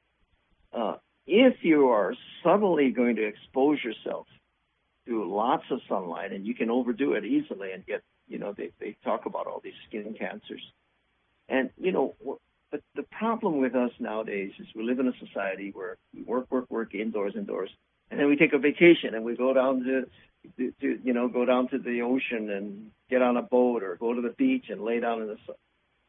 uh, 0.72 0.96
if 1.26 1.54
you 1.62 1.88
are 1.88 2.14
suddenly 2.42 2.90
going 2.90 3.16
to 3.16 3.26
expose 3.26 3.78
yourself 3.82 4.26
to 5.06 5.24
lots 5.30 5.64
of 5.70 5.80
sunlight, 5.88 6.32
and 6.32 6.46
you 6.46 6.54
can 6.54 6.70
overdo 6.70 7.12
it 7.12 7.24
easily 7.24 7.72
and 7.72 7.84
get, 7.84 8.02
you 8.26 8.38
know, 8.38 8.54
they, 8.56 8.70
they 8.80 8.96
talk 9.04 9.26
about 9.26 9.46
all 9.46 9.60
these 9.62 9.74
skin 9.88 10.14
cancers. 10.18 10.62
And, 11.48 11.70
you 11.76 11.92
know, 11.92 12.14
but 12.70 12.82
the 12.96 13.04
problem 13.16 13.60
with 13.60 13.74
us 13.74 13.90
nowadays 14.00 14.50
is 14.58 14.66
we 14.74 14.82
live 14.82 14.98
in 14.98 15.06
a 15.06 15.12
society 15.24 15.70
where 15.72 15.96
we 16.12 16.22
work, 16.22 16.50
work, 16.50 16.70
work, 16.70 16.94
indoors, 16.94 17.34
indoors, 17.36 17.70
and 18.10 18.18
then 18.18 18.28
we 18.28 18.36
take 18.36 18.52
a 18.52 18.58
vacation 18.58 19.14
and 19.14 19.24
we 19.24 19.36
go 19.36 19.52
down 19.52 19.84
to 19.84 20.06
to, 20.58 20.72
to 20.80 20.98
you 21.02 21.12
know 21.12 21.28
go 21.28 21.44
down 21.44 21.68
to 21.68 21.78
the 21.78 22.02
ocean 22.02 22.50
and 22.50 22.90
get 23.08 23.22
on 23.22 23.36
a 23.36 23.42
boat 23.42 23.82
or 23.82 23.96
go 23.96 24.12
to 24.12 24.20
the 24.20 24.34
beach 24.36 24.66
and 24.70 24.82
lay 24.82 25.00
down 25.00 25.22
in 25.22 25.28
the 25.28 25.36
sun. 25.46 25.56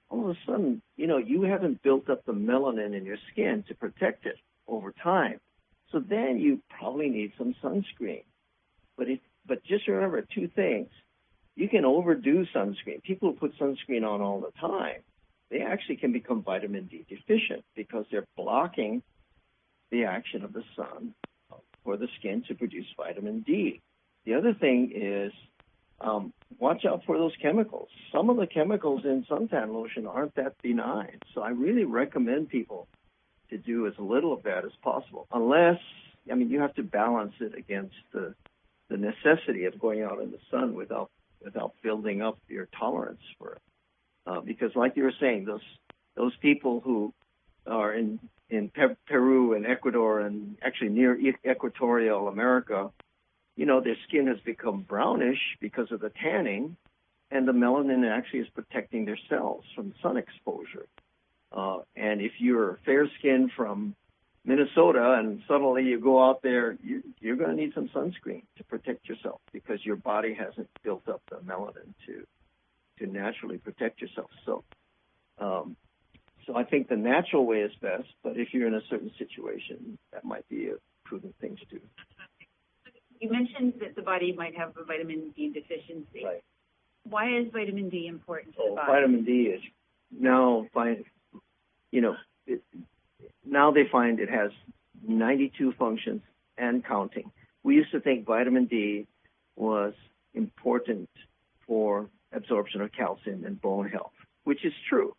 All 0.09 0.29
of 0.29 0.35
a 0.35 0.39
sudden, 0.45 0.81
you 0.97 1.07
know, 1.07 1.17
you 1.17 1.43
haven't 1.43 1.83
built 1.83 2.09
up 2.09 2.25
the 2.25 2.33
melanin 2.33 2.97
in 2.97 3.05
your 3.05 3.17
skin 3.31 3.63
to 3.67 3.75
protect 3.75 4.25
it 4.25 4.35
over 4.67 4.91
time. 4.91 5.39
So 5.91 5.99
then 5.99 6.39
you 6.39 6.61
probably 6.79 7.09
need 7.09 7.33
some 7.37 7.55
sunscreen. 7.63 8.23
But 8.97 9.09
if 9.09 9.19
but 9.47 9.63
just 9.63 9.87
remember 9.87 10.23
two 10.33 10.47
things. 10.47 10.89
You 11.55 11.69
can 11.69 11.85
overdo 11.85 12.45
sunscreen. 12.53 13.01
People 13.03 13.33
put 13.33 13.57
sunscreen 13.57 14.03
on 14.03 14.21
all 14.21 14.41
the 14.41 14.51
time, 14.59 15.01
they 15.49 15.61
actually 15.61 15.97
can 15.97 16.11
become 16.11 16.41
vitamin 16.41 16.85
D 16.85 17.05
deficient 17.07 17.63
because 17.75 18.05
they're 18.11 18.27
blocking 18.35 19.01
the 19.91 20.05
action 20.05 20.43
of 20.43 20.53
the 20.53 20.63
sun 20.75 21.13
for 21.83 21.97
the 21.97 22.07
skin 22.19 22.43
to 22.47 22.55
produce 22.55 22.87
vitamin 22.97 23.41
D. 23.41 23.81
The 24.25 24.33
other 24.33 24.53
thing 24.53 24.91
is 24.95 25.31
um, 26.01 26.33
watch 26.59 26.83
out 26.85 27.03
for 27.05 27.17
those 27.17 27.33
chemicals. 27.41 27.89
Some 28.11 28.29
of 28.29 28.37
the 28.37 28.47
chemicals 28.47 29.01
in 29.05 29.25
suntan 29.29 29.73
lotion 29.73 30.07
aren't 30.07 30.35
that 30.35 30.61
benign. 30.61 31.19
So 31.33 31.41
I 31.41 31.49
really 31.49 31.85
recommend 31.85 32.49
people 32.49 32.87
to 33.49 33.57
do 33.57 33.87
as 33.87 33.93
little 33.99 34.33
of 34.33 34.43
that 34.43 34.65
as 34.65 34.71
possible, 34.81 35.27
unless 35.31 35.79
I 36.29 36.33
mean 36.33 36.49
you 36.49 36.59
have 36.61 36.73
to 36.75 36.83
balance 36.83 37.33
it 37.39 37.55
against 37.55 37.95
the 38.11 38.33
the 38.89 38.97
necessity 38.97 39.65
of 39.65 39.79
going 39.79 40.01
out 40.01 40.19
in 40.21 40.31
the 40.31 40.39
sun 40.51 40.73
without 40.73 41.11
without 41.43 41.73
building 41.83 42.21
up 42.21 42.39
your 42.47 42.67
tolerance 42.77 43.21
for 43.37 43.53
it. 43.53 43.61
Uh, 44.25 44.41
because, 44.41 44.71
like 44.75 44.95
you 44.95 45.03
were 45.03 45.13
saying, 45.19 45.45
those 45.45 45.61
those 46.15 46.35
people 46.37 46.79
who 46.79 47.13
are 47.67 47.93
in 47.93 48.19
in 48.49 48.69
Pe- 48.69 48.95
Peru 49.07 49.53
and 49.53 49.65
Ecuador 49.65 50.21
and 50.21 50.57
actually 50.61 50.89
near 50.89 51.15
e- 51.19 51.35
equatorial 51.45 52.27
America 52.27 52.91
you 53.55 53.65
know, 53.65 53.81
their 53.81 53.97
skin 54.07 54.27
has 54.27 54.37
become 54.45 54.81
brownish 54.81 55.39
because 55.59 55.91
of 55.91 56.01
the 56.01 56.09
tanning, 56.21 56.75
and 57.31 57.47
the 57.47 57.53
melanin 57.53 58.09
actually 58.09 58.39
is 58.39 58.47
protecting 58.53 59.05
their 59.05 59.17
cells 59.29 59.63
from 59.75 59.93
sun 60.01 60.17
exposure. 60.17 60.87
Uh, 61.51 61.79
and 61.95 62.21
if 62.21 62.33
you're 62.39 62.79
fair 62.85 63.09
skinned 63.19 63.51
from 63.55 63.95
Minnesota 64.43 65.15
and 65.17 65.41
suddenly 65.47 65.83
you 65.83 65.99
go 65.99 66.23
out 66.23 66.41
there, 66.41 66.77
you, 66.83 67.01
you're 67.19 67.37
going 67.37 67.49
to 67.49 67.55
need 67.55 67.73
some 67.73 67.87
sunscreen 67.89 68.43
to 68.57 68.63
protect 68.65 69.07
yourself 69.07 69.39
because 69.53 69.83
your 69.85 69.95
body 69.95 70.33
hasn't 70.33 70.69
built 70.83 71.07
up 71.07 71.21
the 71.29 71.37
melanin 71.37 71.93
to 72.05 72.27
to 72.99 73.07
naturally 73.07 73.57
protect 73.57 74.01
yourself. 74.01 74.29
So, 74.45 74.63
um, 75.39 75.75
so 76.45 76.55
I 76.55 76.63
think 76.63 76.89
the 76.89 76.95
natural 76.95 77.45
way 77.45 77.57
is 77.57 77.71
best. 77.81 78.07
But 78.23 78.37
if 78.37 78.53
you're 78.53 78.67
in 78.67 78.75
a 78.75 78.85
certain 78.89 79.11
situation, 79.17 79.97
that 80.13 80.23
might 80.23 80.47
be 80.49 80.69
a 80.69 80.75
prudent 81.05 81.35
thing 81.39 81.57
to 81.57 81.65
do. 81.65 81.81
You 83.19 83.31
mentioned 83.31 83.73
that 83.79 83.95
the 83.95 84.01
body 84.01 84.33
might 84.33 84.57
have 84.57 84.73
a 84.77 84.83
vitamin 84.83 85.31
D 85.35 85.51
deficiency. 85.51 86.23
Right. 86.23 86.43
Why 87.03 87.37
is 87.37 87.47
vitamin 87.51 87.89
D 87.89 88.07
important 88.07 88.55
to 88.55 88.61
the 88.65 88.71
Oh, 88.71 88.75
body? 88.75 88.91
vitamin 88.91 89.23
D 89.23 89.31
is 89.55 89.61
now 90.11 90.67
find, 90.73 91.03
you 91.91 92.01
know, 92.01 92.15
it, 92.45 92.61
now 93.45 93.71
they 93.71 93.83
find 93.91 94.19
it 94.19 94.29
has 94.29 94.51
92 95.07 95.73
functions 95.79 96.21
and 96.57 96.83
counting. 96.83 97.31
We 97.63 97.75
used 97.75 97.91
to 97.91 97.99
think 97.99 98.25
vitamin 98.25 98.65
D 98.65 99.07
was 99.55 99.93
important 100.33 101.09
for 101.65 102.09
absorption 102.35 102.81
of 102.81 102.91
calcium 102.91 103.45
and 103.45 103.61
bone 103.61 103.89
health, 103.89 104.13
which 104.43 104.65
is 104.65 104.73
true. 104.89 105.15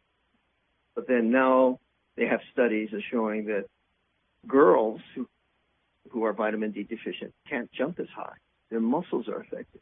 But 0.94 1.08
then 1.08 1.30
now 1.30 1.80
they 2.16 2.26
have 2.26 2.40
studies 2.52 2.90
showing 3.10 3.46
that 3.46 3.66
girls 4.46 5.00
who 5.14 5.28
who 6.10 6.24
are 6.24 6.32
vitamin 6.32 6.70
D 6.70 6.84
deficient 6.84 7.34
can't 7.48 7.70
jump 7.72 7.98
as 7.98 8.06
high. 8.14 8.36
Their 8.70 8.80
muscles 8.80 9.28
are 9.28 9.40
affected. 9.40 9.80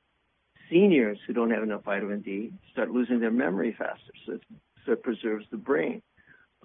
Seniors 0.70 1.18
who 1.26 1.35
don't 1.35 1.51
have 1.51 1.62
enough 1.62 1.85
vitamin 1.85 2.20
D 2.20 2.53
start 2.72 2.91
losing 2.91 3.20
their 3.20 3.30
memory 3.30 3.74
faster, 3.78 4.12
so, 4.24 4.32
it, 4.32 4.43
so 4.85 4.93
it 4.93 5.03
preserves 5.03 5.45
the 5.51 5.59
brain. 5.59 6.03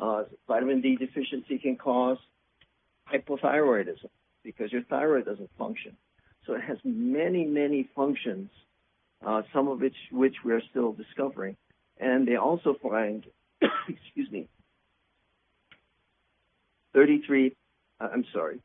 Uh, 0.01 0.23
vitamin 0.47 0.79
D 0.81 0.95
deficiency 0.95 1.57
can 1.57 1.75
cause 1.75 2.17
hypothyroidism 3.11 4.09
because 4.43 4.71
your 4.71 4.83
thyroid 4.83 5.25
doesn't 5.25 5.49
function. 5.57 5.95
So 6.45 6.53
it 6.53 6.61
has 6.61 6.77
many, 6.83 7.45
many 7.45 7.89
functions, 7.95 8.49
uh, 9.25 9.41
some 9.53 9.67
of 9.67 9.81
which 9.81 9.95
which 10.11 10.35
we're 10.43 10.61
still 10.69 10.93
discovering. 10.93 11.55
And 11.99 12.27
they 12.27 12.37
also 12.37 12.75
find, 12.81 13.25
excuse 13.87 14.31
me, 14.31 14.47
33, 16.93 17.55
uh, 17.99 18.07
I'm 18.13 18.25
sorry, 18.33 18.61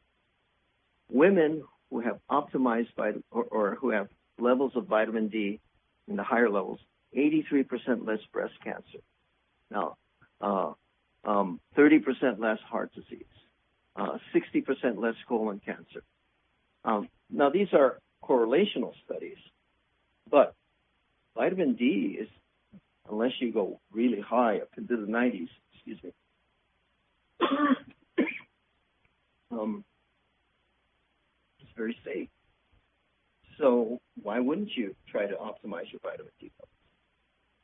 women 1.11 1.65
who 1.91 2.01
have 2.01 2.19
optimized 2.31 2.95
vitamin 2.97 3.25
or, 3.31 3.45
or 3.45 3.75
who 3.81 3.91
have 3.91 4.09
levels 4.39 4.73
of 4.77 4.87
vitamin 4.87 5.29
D 5.29 5.61
in 6.09 6.17
the 6.17 6.23
higher 6.23 6.51
levels, 6.51 6.81
83% 7.17 8.07
less 8.07 8.21
breast 8.33 8.55
cancer. 8.63 8.99
Now, 9.71 9.97
uh, 10.41 10.73
um, 11.25 11.61
30% 11.77 12.39
less 12.39 12.59
heart 12.69 12.93
disease, 12.95 13.25
uh, 13.97 14.19
60% 14.35 14.99
less 14.99 15.15
colon 15.29 15.61
cancer. 15.65 16.03
Um, 16.85 17.09
now, 17.31 17.51
these 17.51 17.69
are 17.73 17.99
correlational 18.23 18.93
studies, 19.05 19.39
but 20.31 20.55
vitamin 21.37 21.75
D 21.75 22.19
is, 22.21 22.29
unless 23.11 23.33
you 23.41 23.53
go 23.53 23.81
really 23.93 24.21
high 24.21 24.59
up 24.59 24.69
into 24.77 24.97
the 24.97 25.11
90s, 25.11 25.49
excuse 25.75 25.99
me, 26.03 26.13
um, 29.51 29.85
it's 31.61 31.71
very 31.77 31.97
safe. 32.05 32.29
So 33.59 34.01
why 34.23 34.41
wouldn't 34.41 34.71
you 34.77 34.95
try 35.11 35.27
to 35.27 35.35
optimize 35.35 35.93
your 35.93 36.01
vitamin 36.03 36.33
D 36.41 36.51
levels? 36.59 36.71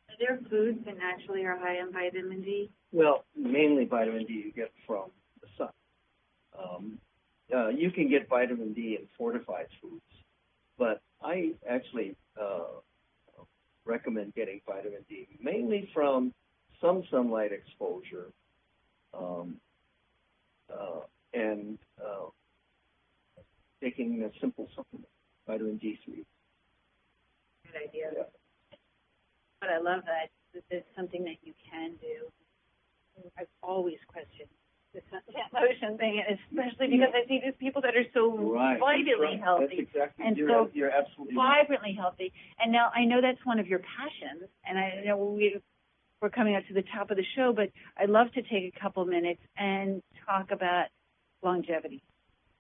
Are 0.09 0.17
there 0.19 0.39
foods 0.49 0.79
that 0.85 0.99
naturally 0.99 1.45
are 1.45 1.57
high 1.57 1.81
in 1.81 1.93
vitamin 1.93 2.43
D? 2.43 2.71
Well, 2.93 3.25
mainly 3.37 3.85
vitamin 3.87 4.27
D 4.27 4.35
you 4.47 4.53
get 4.53 4.73
from 4.87 5.11
the 5.41 5.49
sun. 5.57 5.69
Um, 6.59 6.99
uh, 7.55 7.69
you 7.69 7.91
can 7.91 8.09
get 8.09 8.29
vitamin 8.29 8.73
D 8.73 8.97
in 9.01 9.07
fortified 9.19 9.67
foods, 9.81 10.03
but 10.81 11.03
I 11.23 11.53
actually 11.69 12.17
uh, 12.41 12.81
recommend 13.85 14.35
getting 14.35 14.63
vitamin 14.67 15.05
D 15.09 15.29
mainly 15.41 15.91
from 15.93 16.33
some 16.81 17.05
sunlight 17.11 17.53
exposure 17.53 18.33
um, 19.13 19.57
uh, 20.73 21.01
and 21.35 21.79
uh, 22.03 22.31
taking 23.83 24.23
a 24.23 24.31
simple 24.41 24.69
supplement, 24.75 25.09
vitamin 25.47 25.79
D3. 25.85 26.25
Good 27.67 27.77
idea. 27.89 28.07
Yeah. 28.17 28.23
But 29.61 29.69
I 29.69 29.79
love 29.79 30.03
that, 30.07 30.31
that 30.55 30.65
there's 30.71 30.83
something 30.97 31.23
that 31.25 31.37
you 31.43 31.53
can 31.71 31.91
do. 32.01 32.27
I've 33.39 33.53
always 33.63 33.99
questioned 34.09 34.49
the 34.95 35.01
sun- 35.11 35.23
that 35.35 35.53
motion 35.53 35.99
thing, 35.99 36.23
and 36.27 36.39
especially 36.51 36.89
because 36.89 37.15
I 37.15 37.27
see 37.29 37.41
these 37.45 37.55
people 37.59 37.83
that 37.83 37.95
are 37.97 38.07
so 38.13 38.31
vitally 38.79 39.37
That's 39.37 39.43
healthy, 39.43 39.79
exactly. 39.79 40.27
and 40.27 40.37
you're, 40.37 40.49
so 40.49 40.71
you're 40.73 40.91
absolutely 40.91 41.37
right. 41.37 41.63
vibrantly 41.63 41.95
healthy. 41.95 42.33
And 42.59 42.73
now 42.73 42.91
I 42.95 43.05
know 43.05 43.21
that's 43.21 43.45
one 43.45 43.59
of 43.59 43.67
your 43.67 43.81
passions, 43.81 44.49
and 44.65 44.79
I 44.79 45.03
know 45.05 45.17
we 45.17 45.61
we're 46.21 46.31
coming 46.31 46.55
up 46.55 46.67
to 46.69 46.75
the 46.75 46.85
top 46.95 47.11
of 47.11 47.17
the 47.17 47.25
show, 47.35 47.53
but 47.55 47.71
I'd 47.97 48.11
love 48.11 48.33
to 48.33 48.43
take 48.43 48.75
a 48.77 48.81
couple 48.81 49.05
minutes 49.07 49.41
and 49.57 50.03
talk 50.27 50.51
about 50.51 50.87
longevity 51.43 52.03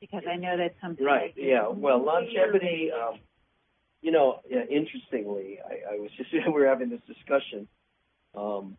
because 0.01 0.23
I 0.31 0.37
know 0.37 0.57
that's 0.57 0.75
something. 0.81 1.05
Right. 1.05 1.35
that 1.35 1.43
Yeah. 1.43 1.69
Well, 1.69 2.03
longevity. 2.03 2.91
Um, 2.91 3.19
you 4.03 4.13
know, 4.13 4.41
yeah, 4.49 4.65
interestingly, 4.65 5.59
I, 5.63 5.95
I 5.95 5.99
was 5.99 6.11
just 6.17 6.33
we 6.47 6.53
were 6.53 6.67
having 6.67 6.89
this 6.89 7.03
discussion. 7.07 7.69
Um, 8.35 8.77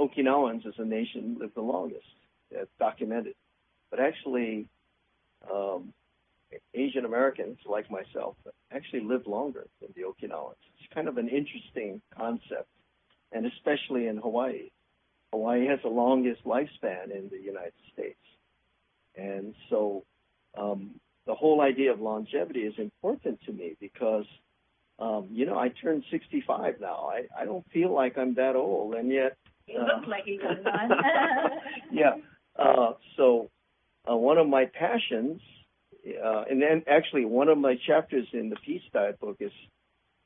Okinawans 0.00 0.66
as 0.66 0.74
a 0.78 0.84
nation 0.84 1.36
live 1.38 1.52
the 1.54 1.60
longest. 1.60 2.06
Documented, 2.80 3.34
but 3.90 4.00
actually, 4.00 4.66
um, 5.48 5.92
Asian 6.74 7.04
Americans 7.04 7.58
like 7.64 7.88
myself 7.90 8.34
actually 8.72 9.04
live 9.04 9.26
longer 9.26 9.66
than 9.80 9.92
the 9.94 10.02
Okinawans. 10.02 10.56
It's 10.78 10.92
kind 10.92 11.06
of 11.06 11.16
an 11.16 11.28
interesting 11.28 12.00
concept, 12.16 12.68
and 13.30 13.46
especially 13.46 14.08
in 14.08 14.16
Hawaii. 14.16 14.70
Hawaii 15.32 15.66
has 15.68 15.78
the 15.82 15.90
longest 15.90 16.44
lifespan 16.44 17.12
in 17.16 17.28
the 17.30 17.40
United 17.40 17.72
States. 17.92 18.18
And 19.16 19.54
so 19.68 20.04
um, 20.58 20.96
the 21.26 21.34
whole 21.34 21.60
idea 21.60 21.92
of 21.92 22.00
longevity 22.00 22.60
is 22.60 22.74
important 22.78 23.40
to 23.46 23.52
me 23.52 23.76
because, 23.78 24.26
um, 24.98 25.28
you 25.30 25.46
know, 25.46 25.56
I 25.56 25.68
turned 25.68 26.02
65 26.10 26.80
now. 26.80 27.10
I, 27.12 27.42
I 27.42 27.44
don't 27.44 27.64
feel 27.70 27.94
like 27.94 28.18
I'm 28.18 28.34
that 28.34 28.56
old, 28.56 28.94
and 28.94 29.10
yet. 29.12 29.36
You 29.72 29.80
uh, 29.80 29.86
look 29.96 30.06
like 30.06 30.24
one. 30.64 30.90
yeah. 31.92 32.14
Uh, 32.58 32.92
so 33.16 33.50
uh, 34.10 34.16
one 34.16 34.38
of 34.38 34.48
my 34.48 34.66
passions, 34.66 35.40
uh, 36.06 36.44
and 36.50 36.60
then 36.60 36.82
actually 36.86 37.24
one 37.24 37.48
of 37.48 37.58
my 37.58 37.76
chapters 37.86 38.26
in 38.32 38.50
the 38.50 38.56
Peace 38.56 38.82
Diet 38.92 39.18
book 39.20 39.36
is 39.40 39.52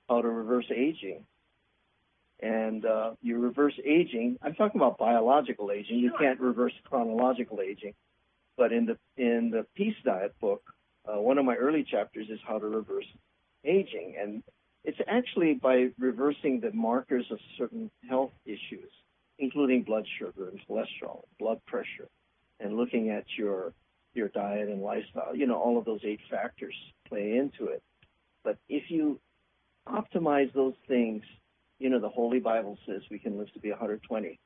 how 0.08 0.22
to 0.22 0.28
reverse 0.28 0.66
aging. 0.74 1.24
And 2.40 2.84
uh, 2.84 3.12
you 3.22 3.38
reverse 3.38 3.74
aging. 3.84 4.38
I'm 4.42 4.54
talking 4.54 4.80
about 4.80 4.98
biological 4.98 5.70
aging. 5.70 5.98
You 5.98 6.10
Sure. 6.10 6.18
can't 6.18 6.40
reverse 6.40 6.72
chronological 6.84 7.60
aging. 7.60 7.94
But 8.56 8.72
in 8.72 8.86
the 8.86 8.98
in 9.16 9.50
the 9.50 9.66
Peace 9.74 9.96
Diet 10.04 10.34
book, 10.40 10.62
uh, 11.08 11.20
one 11.20 11.38
of 11.38 11.44
my 11.44 11.56
early 11.56 11.84
chapters 11.84 12.26
is 12.28 12.38
how 12.46 12.58
to 12.58 12.66
reverse 12.66 13.06
aging, 13.64 14.16
and 14.20 14.42
it's 14.84 14.98
actually 15.08 15.54
by 15.54 15.88
reversing 15.98 16.60
the 16.60 16.70
markers 16.72 17.24
of 17.30 17.38
certain 17.58 17.90
health 18.08 18.32
issues, 18.44 18.90
including 19.38 19.82
blood 19.82 20.06
sugar 20.18 20.48
and 20.48 20.60
cholesterol, 20.68 21.24
blood 21.38 21.60
pressure, 21.66 22.08
and 22.60 22.76
looking 22.76 23.10
at 23.10 23.24
your 23.36 23.72
your 24.14 24.28
diet 24.28 24.68
and 24.68 24.82
lifestyle. 24.82 25.34
You 25.34 25.46
know, 25.46 25.56
all 25.56 25.76
of 25.76 25.84
those 25.84 26.00
eight 26.04 26.20
factors 26.30 26.74
play 27.08 27.36
into 27.36 27.66
it. 27.72 27.82
But 28.44 28.58
if 28.68 28.90
you 28.90 29.18
optimize 29.88 30.52
those 30.54 30.74
things, 30.86 31.22
you 31.78 31.90
know, 31.90 31.98
the 32.00 32.08
Holy 32.08 32.38
Bible 32.38 32.78
says 32.86 33.02
we 33.10 33.18
can 33.18 33.38
live 33.38 33.52
to 33.54 33.58
be 33.58 33.70
120. 33.70 34.38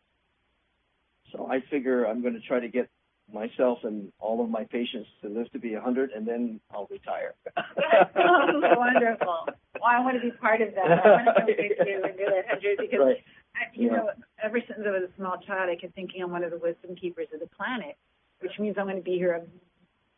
So 1.33 1.47
I 1.51 1.61
figure 1.71 2.05
I'm 2.07 2.23
going 2.23 2.35
to 2.35 2.41
try 2.41 2.61
to 2.61 2.69
get 2.69 2.89
myself 3.33 3.81
and 3.85 4.11
all 4.19 4.43
of 4.43 4.49
my 4.49 4.65
patients 4.65 5.09
to 5.21 5.29
live 5.29 5.51
to 5.53 5.59
be 5.59 5.75
100, 5.75 6.11
and 6.13 6.27
then 6.27 6.61
I'll 6.73 6.89
retire. 6.91 7.35
That 7.77 8.11
sounds 8.15 8.65
wonderful. 8.77 9.47
Well, 9.75 9.85
I 9.85 10.01
want 10.01 10.17
to 10.17 10.23
be 10.23 10.31
part 10.37 10.61
of 10.63 10.75
that. 10.75 10.87
I 10.91 11.11
want 11.13 11.27
to 11.27 11.35
come 11.35 11.47
with 11.47 11.59
you 11.87 12.03
and 12.05 12.17
do 12.17 12.25
that 12.25 12.49
hundred 12.49 12.79
because 12.79 13.01
Right. 13.01 13.25
I, 13.55 13.61
you 13.75 13.87
Yeah. 13.89 13.97
know, 13.97 14.11
ever 14.43 14.61
since 14.61 14.81
I 14.85 14.91
was 14.91 15.03
a 15.05 15.08
small 15.19 15.37
child, 15.47 15.69
I 15.69 15.77
kept 15.77 15.95
thinking 15.95 16.23
I'm 16.23 16.31
one 16.31 16.45
of 16.45 16.51
the 16.51 16.59
wisdom 16.59 16.97
keepers 16.97 17.29
of 17.35 17.41
the 17.41 17.47
planet, 17.49 17.97
which 18.41 18.53
means 18.59 18.77
I'm 18.79 18.87
going 18.87 18.97
to 18.97 19.03
be 19.03 19.17
here 19.19 19.35
a 19.35 19.43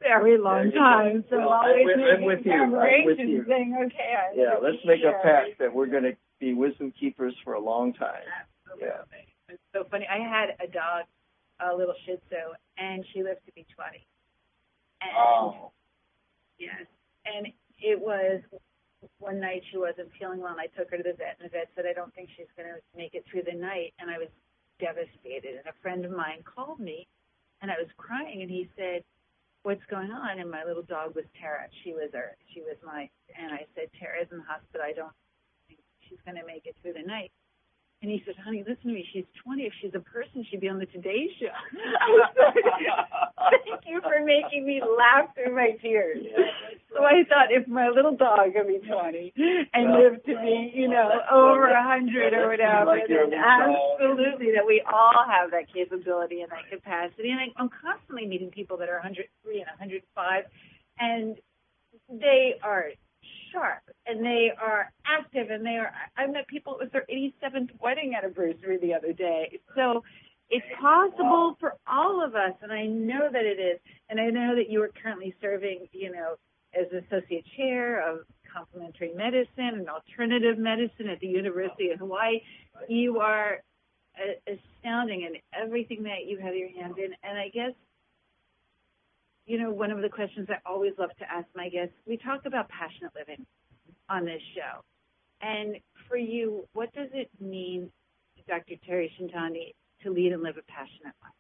very 0.01 0.39
long 0.39 0.71
go. 0.71 0.77
time. 0.79 1.25
So 1.29 1.39
Well, 1.39 1.49
always 1.51 1.75
I'm 1.81 1.87
with- 1.87 1.97
I'm 1.99 2.05
making 2.13 2.27
with 2.27 2.47
you. 2.47 2.53
I'm 2.53 3.05
with 3.05 3.19
you. 3.19 3.45
saying, 3.49 3.77
okay, 3.87 4.15
I'm 4.17 4.39
Yeah, 4.39 4.55
let's 4.63 4.79
make 4.85 5.03
a 5.03 5.19
pact 5.23 5.59
that 5.59 5.73
we're 5.75 5.87
going 5.87 6.05
to 6.05 6.17
be 6.39 6.55
wisdom 6.55 6.93
keepers 6.99 7.35
for 7.45 7.55
a 7.55 7.61
long 7.61 7.93
time. 7.93 8.23
Yeah. 8.79 9.03
It's 9.49 9.61
so 9.75 9.85
funny. 9.91 10.07
I 10.09 10.19
had 10.19 10.55
a 10.63 10.67
dog, 10.71 11.05
a 11.61 11.75
little 11.75 11.95
Shih 12.07 12.17
Tzu, 12.29 12.37
and 12.79 13.05
she 13.13 13.23
lived 13.23 13.45
to 13.47 13.53
be 13.53 13.67
20. 13.75 14.07
And 15.03 15.11
Oh. 15.17 15.73
Yes. 16.59 16.87
And 17.27 17.49
it 17.81 17.99
was 17.99 18.41
one 19.19 19.41
night 19.41 19.63
she 19.71 19.77
wasn't 19.79 20.09
feeling 20.19 20.41
well 20.41 20.53
and 20.53 20.61
I 20.61 20.67
took 20.77 20.91
her 20.91 20.97
to 20.99 21.03
the 21.03 21.15
vet 21.15 21.37
and 21.41 21.49
the 21.49 21.53
vet 21.53 21.69
said, 21.75 21.87
I 21.87 21.93
don't 21.95 22.15
think 22.15 22.29
she's 22.37 22.47
going 22.57 22.69
to 22.69 22.81
make 22.97 23.15
it 23.15 23.25
through 23.31 23.43
the 23.51 23.57
night. 23.57 23.93
And 23.99 24.11
I 24.11 24.19
was 24.19 24.29
devastated. 24.81 25.61
And 25.61 25.69
a 25.69 25.77
friend 25.83 26.05
of 26.05 26.11
mine 26.11 26.43
called 26.43 26.81
me 26.81 27.07
and 27.63 27.71
I 27.71 27.75
was 27.79 27.89
crying 27.97 28.43
and 28.43 28.51
he 28.51 28.69
said, 28.77 29.05
what's 29.63 29.85
going 29.91 30.11
on? 30.11 30.41
And 30.41 30.51
my 30.51 30.65
little 30.65 30.83
dog 30.83 31.15
was 31.15 31.25
Tara. 31.41 31.69
She 31.85 31.93
was 31.93 32.11
our, 32.15 32.37
she 32.55 32.61
was 32.61 32.77
my, 32.85 33.09
and 33.37 33.53
I 33.53 33.67
said, 33.75 33.93
Tara's 33.99 34.29
in 34.33 34.39
the 34.39 34.49
hospital. 34.49 34.81
I 34.85 34.93
don't 34.93 35.13
think 35.69 35.81
she's 36.09 36.19
going 36.25 36.41
to 36.41 36.47
make 36.47 36.65
it 36.67 36.77
through 36.81 36.95
the 36.95 37.07
night. 37.07 37.31
And 38.03 38.11
he 38.11 38.23
said, 38.25 38.35
honey, 38.43 38.65
listen 38.67 38.89
to 38.89 38.95
me. 38.95 39.07
She's 39.13 39.27
20. 39.45 39.63
If 39.63 39.75
she's 39.83 39.93
a 39.95 40.01
person, 40.01 40.47
she'd 40.51 40.61
be 40.61 40.71
on 40.71 40.79
the 40.79 40.87
Today 40.87 41.29
Show. 41.39 41.53
Thank 43.37 43.85
you 43.87 44.01
for 44.01 44.25
making 44.25 44.65
me 44.65 44.81
laugh 44.81 45.35
through 45.35 45.55
my 45.55 45.77
tears. 45.83 46.25
So 46.95 47.05
I 47.05 47.25
thought 47.29 47.53
if 47.53 47.69
my 47.69 47.91
little 47.91 48.17
dog 48.17 48.55
could 48.57 48.69
be 48.69 48.81
20 48.81 49.35
and 49.75 49.93
live 49.93 50.25
to 50.25 50.35
be, 50.41 50.73
you 50.75 50.89
know, 50.89 51.11
over 51.31 51.69
a 51.69 51.85
100 51.85 52.33
or 52.33 52.49
whatever, 52.49 52.97
then 53.07 53.35
absolutely 53.37 54.53
that 54.57 54.65
we 54.67 54.83
all 54.91 55.25
have 55.29 55.51
that 55.51 55.71
capability 55.73 56.41
and 56.41 56.51
that 56.51 56.71
capacity. 56.73 57.31
And 57.31 57.53
I'm 57.59 57.69
constantly 57.69 58.27
meeting 58.27 58.51
people 58.51 58.79
that 58.79 58.89
are 58.89 58.97
103 58.97 59.29
and 59.61 59.69
105 59.69 60.45
and 61.01 61.37
they 62.09 62.55
are 62.63 62.93
sharp 63.53 63.83
and 64.07 64.25
they 64.25 64.51
are 64.61 64.91
active 65.07 65.51
and 65.51 65.65
they 65.65 65.77
are 65.77 65.93
I 66.17 66.27
met 66.27 66.47
people 66.49 66.79
it 66.81 66.85
was 66.85 66.93
their 66.93 67.07
87th 67.11 67.71
wedding 67.81 68.15
anniversary 68.15 68.79
the 68.81 68.95
other 68.95 69.13
day. 69.13 69.59
So 69.75 70.03
it's 70.49 70.67
possible 70.81 71.57
for 71.61 71.75
all 71.87 72.25
of 72.25 72.35
us 72.35 72.55
and 72.63 72.73
I 72.73 72.87
know 72.87 73.29
that 73.33 73.45
it 73.45 73.61
is 73.61 73.81
and 74.09 74.21
I 74.21 74.31
know 74.31 74.55
that 74.57 74.71
you 74.71 74.83
are 74.83 74.91
currently 75.03 75.35
serving, 75.41 75.89
you 75.93 76.13
know, 76.13 76.35
as 76.75 76.87
associate 76.93 77.45
chair 77.57 78.01
of 78.09 78.21
complementary 78.53 79.13
medicine 79.15 79.75
and 79.79 79.89
alternative 79.89 80.59
medicine 80.59 81.09
at 81.09 81.21
the 81.21 81.27
University 81.27 81.91
of 81.91 81.99
Hawaii. 81.99 82.41
You 82.89 83.19
are 83.21 83.59
uh, 84.17 84.53
astounding 84.81 85.23
in 85.23 85.35
everything 85.55 86.03
that 86.05 86.27
you 86.27 86.39
have 86.39 86.55
your 86.55 86.71
hand 86.71 86.99
in 86.99 87.13
and 87.23 87.39
I 87.39 87.49
guess 87.49 87.73
you 89.47 89.59
know, 89.59 89.71
one 89.71 89.91
of 89.91 90.01
the 90.01 90.09
questions 90.09 90.49
I 90.51 90.57
always 90.69 90.93
love 90.99 91.11
to 91.19 91.31
ask 91.31 91.47
my 91.55 91.69
guests, 91.69 91.95
we 92.07 92.17
talk 92.17 92.47
about 92.47 92.69
passionate 92.69 93.13
living 93.15 93.47
on 94.09 94.25
this 94.25 94.43
show. 94.55 94.83
And 95.41 95.77
for 96.09 96.17
you, 96.17 96.67
what 96.73 96.93
does 96.95 97.09
it 97.13 97.31
mean, 97.41 97.91
Dr. 98.49 98.75
Terry 98.87 99.11
Shintani, 99.19 99.75
to 100.05 100.11
lead 100.11 100.33
and 100.33 100.43
live 100.43 100.57
a 100.57 100.63
passionate 100.71 101.15
life? 101.23 101.33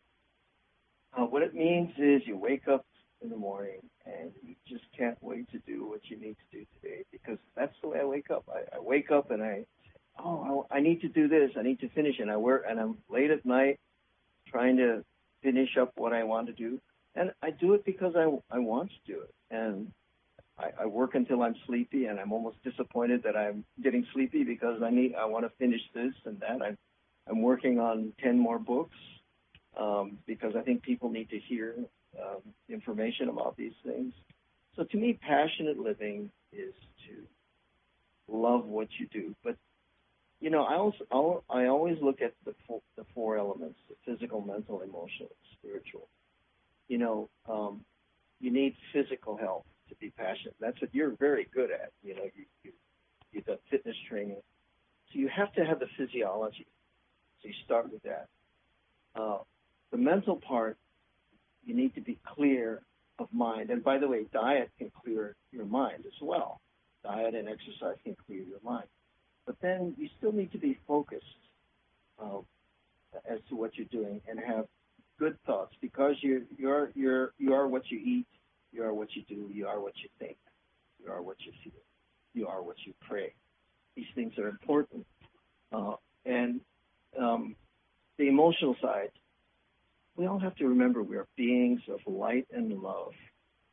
Uh, 1.16 1.24
what 1.26 1.42
it 1.42 1.54
means 1.54 1.90
is 1.98 2.22
you 2.26 2.36
wake 2.36 2.68
up 2.68 2.86
in 3.22 3.30
the 3.30 3.36
morning 3.36 3.80
and 4.06 4.30
you 4.42 4.54
just 4.66 4.84
can't 4.96 5.18
wait 5.20 5.50
to 5.50 5.58
do 5.60 5.86
what 5.86 6.00
you 6.04 6.16
need 6.18 6.36
to 6.50 6.58
do 6.58 6.64
today 6.80 7.04
because 7.12 7.38
that's 7.56 7.74
the 7.82 7.88
way 7.88 8.00
I 8.00 8.04
wake 8.04 8.30
up. 8.30 8.44
I, 8.48 8.76
I 8.76 8.80
wake 8.80 9.10
up 9.10 9.30
and 9.30 9.42
I, 9.42 9.66
oh, 10.18 10.66
I, 10.70 10.78
I 10.78 10.80
need 10.80 11.00
to 11.02 11.08
do 11.08 11.28
this. 11.28 11.50
I 11.56 11.62
need 11.62 11.80
to 11.80 11.88
finish, 11.90 12.18
and 12.18 12.30
I 12.30 12.36
work, 12.36 12.64
and 12.68 12.80
I'm 12.80 12.98
late 13.10 13.30
at 13.30 13.44
night 13.44 13.78
trying 14.48 14.76
to 14.78 15.04
finish 15.42 15.76
up 15.80 15.92
what 15.96 16.12
I 16.12 16.24
want 16.24 16.46
to 16.46 16.52
do 16.52 16.80
and 17.14 17.32
I 17.42 17.50
do 17.50 17.74
it 17.74 17.84
because 17.84 18.14
I 18.16 18.26
I 18.54 18.58
want 18.58 18.90
to 18.90 19.12
do 19.12 19.20
it, 19.20 19.34
and 19.50 19.92
I, 20.58 20.82
I 20.82 20.86
work 20.86 21.14
until 21.14 21.42
I'm 21.42 21.56
sleepy, 21.66 22.06
and 22.06 22.20
I'm 22.20 22.32
almost 22.32 22.62
disappointed 22.62 23.22
that 23.24 23.36
I'm 23.36 23.64
getting 23.82 24.06
sleepy 24.12 24.44
because 24.44 24.82
I 24.82 24.90
need 24.90 25.14
I 25.14 25.24
want 25.24 25.44
to 25.44 25.50
finish 25.58 25.80
this 25.94 26.12
and 26.24 26.40
that. 26.40 26.62
I'm 26.62 26.78
I'm 27.28 27.42
working 27.42 27.78
on 27.78 28.12
ten 28.22 28.38
more 28.38 28.58
books 28.58 28.96
um, 29.78 30.18
because 30.26 30.54
I 30.56 30.62
think 30.62 30.82
people 30.82 31.10
need 31.10 31.30
to 31.30 31.38
hear 31.38 31.74
um, 32.20 32.42
information 32.68 33.28
about 33.28 33.56
these 33.56 33.74
things. 33.84 34.12
So 34.76 34.84
to 34.84 34.96
me, 34.96 35.18
passionate 35.20 35.78
living 35.78 36.30
is 36.52 36.74
to 37.08 38.32
love 38.32 38.66
what 38.66 38.88
you 38.98 39.06
do, 39.08 39.34
but 39.42 39.56
you 40.40 40.48
know, 40.48 40.62
I 40.64 40.76
also 40.76 41.44
I 41.50 41.66
always 41.66 41.98
look 42.00 42.22
at 42.22 42.34
the 42.44 42.54
four, 42.66 42.80
the 42.96 43.04
four 43.14 43.36
elements: 43.36 43.78
the 43.88 43.96
physical, 44.10 44.40
mental, 44.40 44.80
emotional, 44.80 45.30
spiritual 45.58 46.08
you 46.90 46.98
know, 46.98 47.28
um, 47.48 47.82
you 48.40 48.50
need 48.50 48.74
physical 48.92 49.36
health 49.36 49.64
to 49.88 49.94
be 49.94 50.10
passionate. 50.10 50.56
That's 50.60 50.78
what 50.82 50.92
you're 50.92 51.14
very 51.16 51.46
good 51.54 51.70
at. 51.70 51.92
You 52.02 52.16
know, 52.16 52.24
you, 52.34 52.44
you 52.64 52.72
you've 53.30 53.44
done 53.46 53.58
fitness 53.70 53.94
training, 54.08 54.42
so 55.12 55.18
you 55.20 55.28
have 55.28 55.52
to 55.52 55.64
have 55.64 55.78
the 55.78 55.86
physiology. 55.96 56.66
So 57.40 57.48
you 57.48 57.54
start 57.64 57.92
with 57.92 58.02
that. 58.02 58.26
Uh, 59.14 59.38
the 59.92 59.98
mental 59.98 60.36
part, 60.36 60.78
you 61.64 61.76
need 61.76 61.94
to 61.94 62.00
be 62.00 62.18
clear 62.34 62.82
of 63.20 63.28
mind. 63.32 63.70
And 63.70 63.84
by 63.84 63.98
the 63.98 64.08
way, 64.08 64.26
diet 64.32 64.70
can 64.76 64.90
clear 65.04 65.36
your 65.52 65.66
mind 65.66 66.04
as 66.06 66.20
well. 66.20 66.60
Diet 67.04 67.36
and 67.36 67.48
exercise 67.48 67.98
can 68.02 68.16
clear 68.26 68.42
your 68.42 68.58
mind. 68.64 68.88
But 69.46 69.56
then 69.62 69.94
you 69.96 70.08
still 70.18 70.32
need 70.32 70.50
to 70.52 70.58
be 70.58 70.76
focused 70.88 71.24
uh, 72.20 72.40
as 73.28 73.38
to 73.48 73.54
what 73.54 73.76
you're 73.76 73.86
doing 73.86 74.20
and 74.28 74.40
have 74.40 74.66
good 75.20 75.36
thoughts 75.46 75.74
because 75.80 76.16
you 76.22 76.46
you're 76.56 76.90
you're 76.94 77.32
you 77.38 77.52
are 77.52 77.68
what 77.68 77.82
you 77.90 77.98
eat, 77.98 78.26
you 78.72 78.82
are 78.82 78.92
what 78.92 79.08
you 79.14 79.22
do, 79.28 79.48
you 79.52 79.68
are 79.68 79.78
what 79.78 79.92
you 80.02 80.08
think, 80.18 80.38
you 80.98 81.12
are 81.12 81.22
what 81.22 81.36
you 81.44 81.52
feel, 81.62 81.80
you 82.34 82.48
are 82.48 82.62
what 82.62 82.76
you 82.86 82.94
pray. 83.06 83.34
These 83.94 84.06
things 84.14 84.32
are 84.38 84.48
important, 84.48 85.06
uh, 85.72 85.92
and 86.24 86.60
um, 87.20 87.54
the 88.18 88.28
emotional 88.28 88.74
side. 88.82 89.10
We 90.16 90.26
all 90.26 90.38
have 90.38 90.56
to 90.56 90.66
remember 90.66 91.02
we 91.02 91.16
are 91.16 91.28
beings 91.36 91.80
of 91.88 92.00
light 92.12 92.46
and 92.52 92.72
love, 92.82 93.12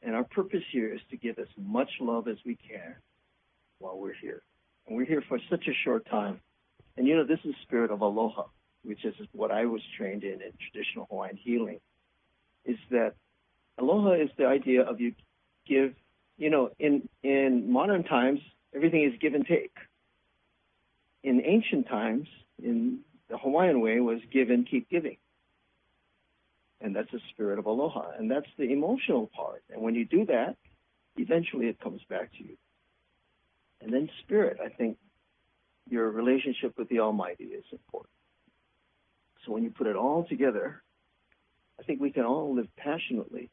and 0.03 0.15
our 0.15 0.25
purpose 0.25 0.63
here 0.71 0.93
is 0.93 1.01
to 1.09 1.17
give 1.17 1.39
as 1.39 1.47
much 1.57 1.89
love 2.01 2.27
as 2.27 2.37
we 2.45 2.55
can 2.55 2.95
while 3.79 3.97
we're 3.97 4.13
here. 4.21 4.41
And 4.85 4.97
we're 4.97 5.05
here 5.05 5.23
for 5.27 5.39
such 5.49 5.67
a 5.67 5.73
short 5.85 6.05
time. 6.09 6.39
And 6.97 7.07
you 7.07 7.15
know, 7.15 7.25
this 7.25 7.39
is 7.45 7.53
spirit 7.63 7.91
of 7.91 8.01
aloha 8.01 8.45
which 8.87 9.03
is 9.03 9.13
what 9.33 9.51
I 9.51 9.65
was 9.65 9.81
trained 9.97 10.23
in 10.23 10.41
in 10.41 10.53
traditional 10.71 11.07
Hawaiian 11.09 11.35
healing, 11.35 11.79
is 12.65 12.77
that 12.89 13.15
aloha 13.77 14.11
is 14.13 14.29
the 14.37 14.45
idea 14.45 14.83
of 14.83 15.01
you 15.01 15.13
give, 15.67 15.93
you 16.37 16.49
know, 16.49 16.71
in, 16.79 17.09
in 17.21 17.69
modern 17.71 18.03
times, 18.03 18.39
everything 18.73 19.03
is 19.03 19.19
give 19.19 19.33
and 19.33 19.45
take. 19.45 19.75
In 21.23 21.41
ancient 21.45 21.87
times, 21.87 22.27
in 22.63 22.99
the 23.29 23.37
Hawaiian 23.37 23.81
way, 23.81 23.99
was 23.99 24.19
give 24.31 24.49
and 24.49 24.65
keep 24.65 24.89
giving. 24.89 25.17
And 26.79 26.95
that's 26.95 27.11
the 27.11 27.19
spirit 27.33 27.59
of 27.59 27.65
aloha. 27.65 28.11
And 28.17 28.31
that's 28.31 28.47
the 28.57 28.71
emotional 28.71 29.29
part. 29.35 29.63
And 29.69 29.81
when 29.81 29.95
you 29.95 30.05
do 30.05 30.25
that, 30.27 30.55
eventually 31.17 31.65
it 31.67 31.79
comes 31.81 32.01
back 32.09 32.31
to 32.37 32.43
you. 32.43 32.55
And 33.81 33.91
then 33.91 34.09
spirit, 34.23 34.59
I 34.63 34.69
think 34.69 34.97
your 35.89 36.09
relationship 36.09 36.77
with 36.77 36.87
the 36.87 36.99
Almighty 36.99 37.45
is 37.45 37.65
important. 37.71 38.16
So 39.47 39.53
when 39.53 39.63
you 39.63 39.71
put 39.71 39.87
it 39.87 39.95
all 39.95 40.25
together, 40.25 40.83
I 41.79 41.83
think 41.83 42.01
we 42.01 42.11
can 42.11 42.25
all 42.25 42.53
live 42.53 42.67
passionately 42.75 43.49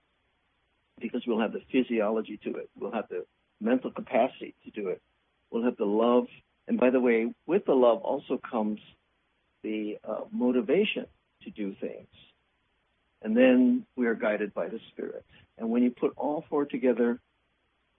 because 1.01 1.22
we'll 1.26 1.40
have 1.40 1.53
the 1.53 1.62
physiology 1.70 2.38
to 2.45 2.57
it. 2.57 2.68
We'll 2.76 2.92
have 2.92 3.09
the 3.09 3.24
mental 3.61 3.92
capacity 3.92 4.55
to 4.64 4.70
do 4.70 4.88
it. 4.88 5.01
We'll 5.51 5.64
have 5.64 5.76
the 5.76 5.84
love. 5.84 6.26
And 6.66 6.80
by 6.80 6.90
the 6.90 7.01
way, 7.01 7.32
with 7.47 7.64
the 7.64 7.74
love 7.74 7.99
also 8.03 8.38
comes 8.38 8.80
the 9.62 9.99
uh, 10.07 10.22
motivation 10.32 11.07
to 11.45 11.51
do 11.51 11.74
things. 11.80 12.09
And 13.22 13.36
then 13.36 13.86
we 13.97 14.07
are 14.07 14.14
guided 14.14 14.53
by 14.53 14.68
the 14.68 14.80
Spirit. 14.92 15.24
And 15.59 15.70
when 15.70 15.82
you 15.82 15.90
put 15.90 16.12
all 16.16 16.45
four 16.51 16.64
together, 16.64 17.20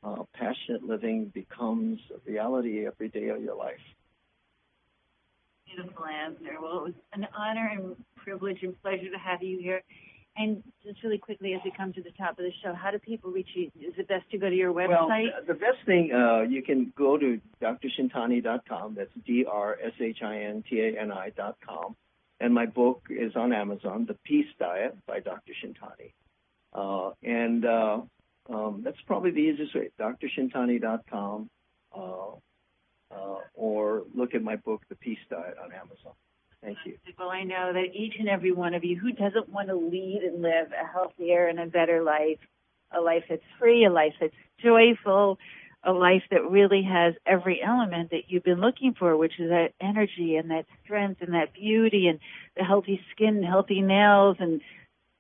uh, 0.04 0.24
passionate 0.34 0.84
living 0.84 1.32
becomes 1.34 2.00
a 2.14 2.30
reality 2.30 2.86
every 2.86 3.08
day 3.08 3.30
of 3.30 3.42
your 3.42 3.56
life 3.56 3.80
beautiful 5.66 6.06
answer. 6.06 6.62
Well, 6.62 6.78
it 6.80 6.84
was 6.84 6.94
an 7.14 7.28
honor 7.38 7.70
and 7.72 7.96
privilege 8.16 8.60
and 8.62 8.80
pleasure 8.82 9.12
to 9.12 9.18
have 9.18 9.44
you 9.44 9.60
here. 9.60 9.82
And 10.38 10.62
just 10.84 11.02
really 11.02 11.18
quickly, 11.18 11.54
as 11.54 11.62
we 11.64 11.72
come 11.72 11.94
to 11.94 12.02
the 12.02 12.12
top 12.12 12.32
of 12.32 12.44
the 12.44 12.52
show, 12.62 12.74
how 12.74 12.92
do 12.92 13.00
people 13.00 13.32
reach 13.32 13.48
you? 13.56 13.72
Is 13.80 13.94
it 13.98 14.10
best 14.10 14.30
to 14.32 14.38
go 14.38 14.50
to 14.50 14.56
your 14.56 14.74
website? 14.74 15.32
Well, 15.32 15.46
the 15.48 15.54
best 15.54 15.78
thing, 15.86 16.12
uh, 16.12 16.42
you 16.42 16.62
can 16.62 16.92
go 16.98 17.18
to 17.18 17.40
drshintani.com. 17.62 18.96
That's 18.96 19.12
D-R-S-H-I-N-T-A-N-I.com. 19.26 21.96
And 22.42 22.54
my 22.54 22.66
book 22.66 23.04
is 23.10 23.34
on 23.38 23.54
Amazon, 23.54 24.06
The 24.06 24.16
Peace 24.26 24.54
Diet 24.60 24.98
by 25.08 25.22
Dr. 25.22 25.54
Shintani. 25.64 26.12
Uh, 26.74 27.12
and 27.24 27.66
uh, 27.66 28.02
um, 28.50 28.82
that's 28.84 29.00
probably 29.08 29.32
the 29.32 29.40
easiest 29.40 29.74
way, 29.74 29.90
drshintani.com. 29.98 31.50
Uh, 31.96 32.32
uh, 33.12 33.38
or 33.54 34.04
look 34.14 34.34
at 34.36 34.42
my 34.42 34.56
book, 34.56 34.82
The 34.90 34.96
Peace 34.96 35.20
Diet, 35.30 35.56
on 35.64 35.72
Amazon. 35.72 36.14
Thank 36.62 36.78
you. 36.86 36.98
Well, 37.20 37.30
I 37.30 37.44
know 37.44 37.72
that 37.74 37.94
each 37.94 38.14
and 38.18 38.28
every 38.28 38.52
one 38.52 38.74
of 38.74 38.84
you 38.84 39.00
who 39.00 39.12
doesn't 39.12 39.50
want 39.50 39.68
to 39.68 39.76
lead 39.76 40.22
and 40.24 40.42
live 40.42 40.72
a 40.72 40.88
healthier 40.92 41.48
and 41.48 41.60
a 41.60 41.68
better 41.68 42.02
life, 42.02 42.40
a 42.92 43.00
life 43.00 43.24
that's 43.30 43.44
free, 43.60 43.86
a 43.86 43.92
life 43.92 44.14
that's 44.20 44.34
joyful, 44.64 45.38
a 45.84 45.92
life 45.92 46.24
that 46.32 46.50
really 46.50 46.82
has 46.82 47.14
every 47.28 47.62
element 47.62 48.10
that 48.10 48.24
you've 48.28 48.44
been 48.44 48.62
looking 48.62 48.96
for, 48.98 49.16
which 49.16 49.40
is 49.40 49.50
that 49.50 49.74
energy 49.80 50.38
and 50.38 50.50
that 50.50 50.66
strength 50.84 51.22
and 51.22 51.36
that 51.36 51.54
beauty 51.54 52.08
and 52.08 52.20
the 52.58 52.64
healthy 52.64 53.00
skin, 53.12 53.44
healthy 53.44 53.82
nails 53.82 54.38
and 54.40 54.62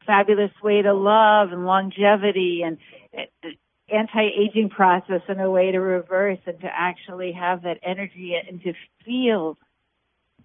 fabulous 0.07 0.51
way 0.63 0.81
to 0.81 0.93
love 0.93 1.51
and 1.51 1.65
longevity 1.65 2.61
and 2.63 2.77
anti-aging 3.89 4.69
process 4.69 5.21
and 5.27 5.39
a 5.39 5.49
way 5.49 5.71
to 5.71 5.79
reverse 5.79 6.39
and 6.45 6.59
to 6.61 6.67
actually 6.67 7.33
have 7.33 7.63
that 7.63 7.79
energy 7.83 8.35
and 8.35 8.61
to 8.63 8.73
feel 9.03 9.57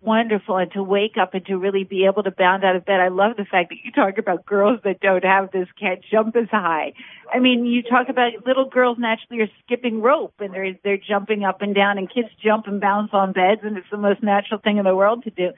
wonderful 0.03 0.57
and 0.57 0.72
to 0.72 0.82
wake 0.82 1.16
up 1.20 1.34
and 1.34 1.45
to 1.47 1.57
really 1.57 1.84
be 1.84 2.07
able 2.07 2.22
to 2.22 2.30
bound 2.30 2.64
out 2.64 2.76
of 2.76 2.84
bed. 2.84 3.01
I 3.01 3.09
love 3.09 3.36
the 3.36 3.45
fact 3.45 3.68
that 3.70 3.76
you 3.84 3.93
talk 3.93 4.18
about 4.18 4.47
girls 4.47 4.80
that 4.84 5.01
don't 5.01 5.24
have 5.24 5.51
this 5.53 5.68
can't 5.78 6.01
jump 6.11 6.36
as 6.36 6.49
high. 6.51 6.95
I 7.32 7.38
mean, 7.38 7.66
you 7.66 7.82
talk 7.82 8.09
about 8.09 8.47
little 8.47 8.68
girls 8.68 8.99
naturally 8.99 9.43
are 9.43 9.51
skipping 9.64 10.01
rope 10.01 10.34
and 10.38 10.55
they're 10.55 10.74
they're 10.82 10.97
jumping 10.99 11.45
up 11.45 11.61
and 11.61 11.74
down 11.74 11.99
and 11.99 12.12
kids 12.12 12.28
jump 12.43 12.66
and 12.66 12.80
bounce 12.80 13.11
on 13.12 13.32
beds 13.32 13.61
and 13.62 13.76
it's 13.76 13.91
the 13.91 13.99
most 13.99 14.22
natural 14.22 14.59
thing 14.59 14.78
in 14.78 14.84
the 14.84 14.97
world 14.97 15.24
to 15.24 15.30
do. 15.30 15.51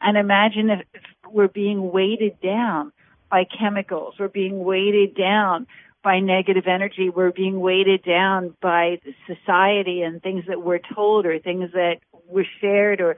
And 0.00 0.18
imagine 0.18 0.70
if 0.70 0.84
we're 1.30 1.48
being 1.48 1.90
weighted 1.90 2.40
down 2.40 2.92
by 3.30 3.44
chemicals, 3.44 4.14
we're 4.18 4.28
being 4.28 4.62
weighted 4.62 5.16
down 5.16 5.66
by 6.06 6.20
negative 6.20 6.68
energy, 6.68 7.10
we're 7.10 7.32
being 7.32 7.58
weighted 7.58 8.04
down 8.04 8.54
by 8.62 9.00
society 9.26 10.02
and 10.02 10.22
things 10.22 10.44
that 10.46 10.62
we're 10.62 10.78
told 10.94 11.26
or 11.26 11.36
things 11.40 11.72
that 11.72 11.96
were 12.28 12.46
shared 12.60 13.00
or 13.00 13.16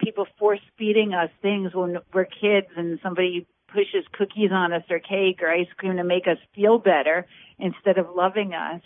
people 0.00 0.26
force 0.36 0.58
feeding 0.76 1.14
us 1.14 1.30
things 1.42 1.72
when 1.72 1.98
we're 2.12 2.24
kids 2.24 2.66
and 2.76 2.98
somebody 3.04 3.46
pushes 3.68 4.04
cookies 4.10 4.50
on 4.50 4.72
us 4.72 4.82
or 4.90 4.98
cake 4.98 5.40
or 5.42 5.48
ice 5.48 5.68
cream 5.76 5.96
to 5.96 6.02
make 6.02 6.26
us 6.26 6.38
feel 6.56 6.76
better 6.76 7.24
instead 7.60 7.98
of 7.98 8.08
loving 8.16 8.52
us 8.52 8.82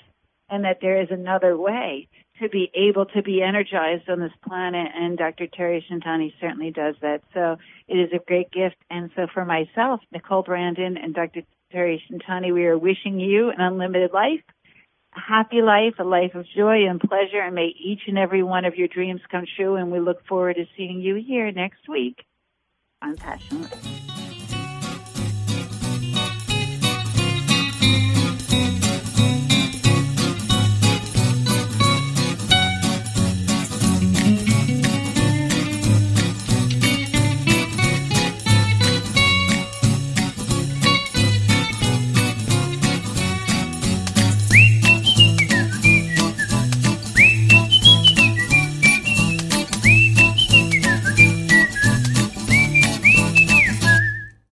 and 0.50 0.66
that 0.66 0.80
there 0.82 1.00
is 1.00 1.08
another 1.10 1.56
way 1.56 2.08
to 2.38 2.50
be 2.50 2.70
able 2.74 3.06
to 3.06 3.22
be 3.22 3.40
energized 3.40 4.10
on 4.10 4.20
this 4.20 4.32
planet 4.46 4.88
and 4.94 5.16
Dr. 5.16 5.46
Terry 5.46 5.82
Shintani 5.90 6.34
certainly 6.38 6.70
does 6.70 6.96
that. 7.00 7.22
So 7.32 7.56
it 7.88 7.96
is 7.96 8.10
a 8.12 8.22
great 8.22 8.50
gift. 8.50 8.76
And 8.90 9.10
so 9.16 9.26
for 9.32 9.46
myself, 9.46 10.00
Nicole 10.12 10.42
Brandon 10.42 10.98
and 10.98 11.14
Dr. 11.14 11.40
Terry 11.72 12.02
Shintani, 12.08 12.52
we 12.52 12.64
are 12.66 12.78
wishing 12.78 13.18
you 13.20 13.50
an 13.50 13.60
unlimited 13.60 14.12
life 14.12 14.40
a 15.16 15.20
happy 15.20 15.62
life, 15.62 15.94
a 15.98 16.04
life 16.04 16.34
of 16.34 16.46
joy 16.56 16.86
and 16.88 17.00
pleasure, 17.00 17.40
and 17.40 17.54
may 17.54 17.74
each 17.78 18.02
and 18.06 18.18
every 18.18 18.42
one 18.42 18.64
of 18.64 18.76
your 18.76 18.88
dreams 18.88 19.20
come 19.30 19.44
true. 19.56 19.76
And 19.76 19.90
we 19.90 20.00
look 20.00 20.24
forward 20.26 20.56
to 20.56 20.66
seeing 20.76 21.00
you 21.00 21.16
here 21.16 21.50
next 21.50 21.88
week 21.88 22.24
on 23.02 23.16
Passionate. 23.16 24.15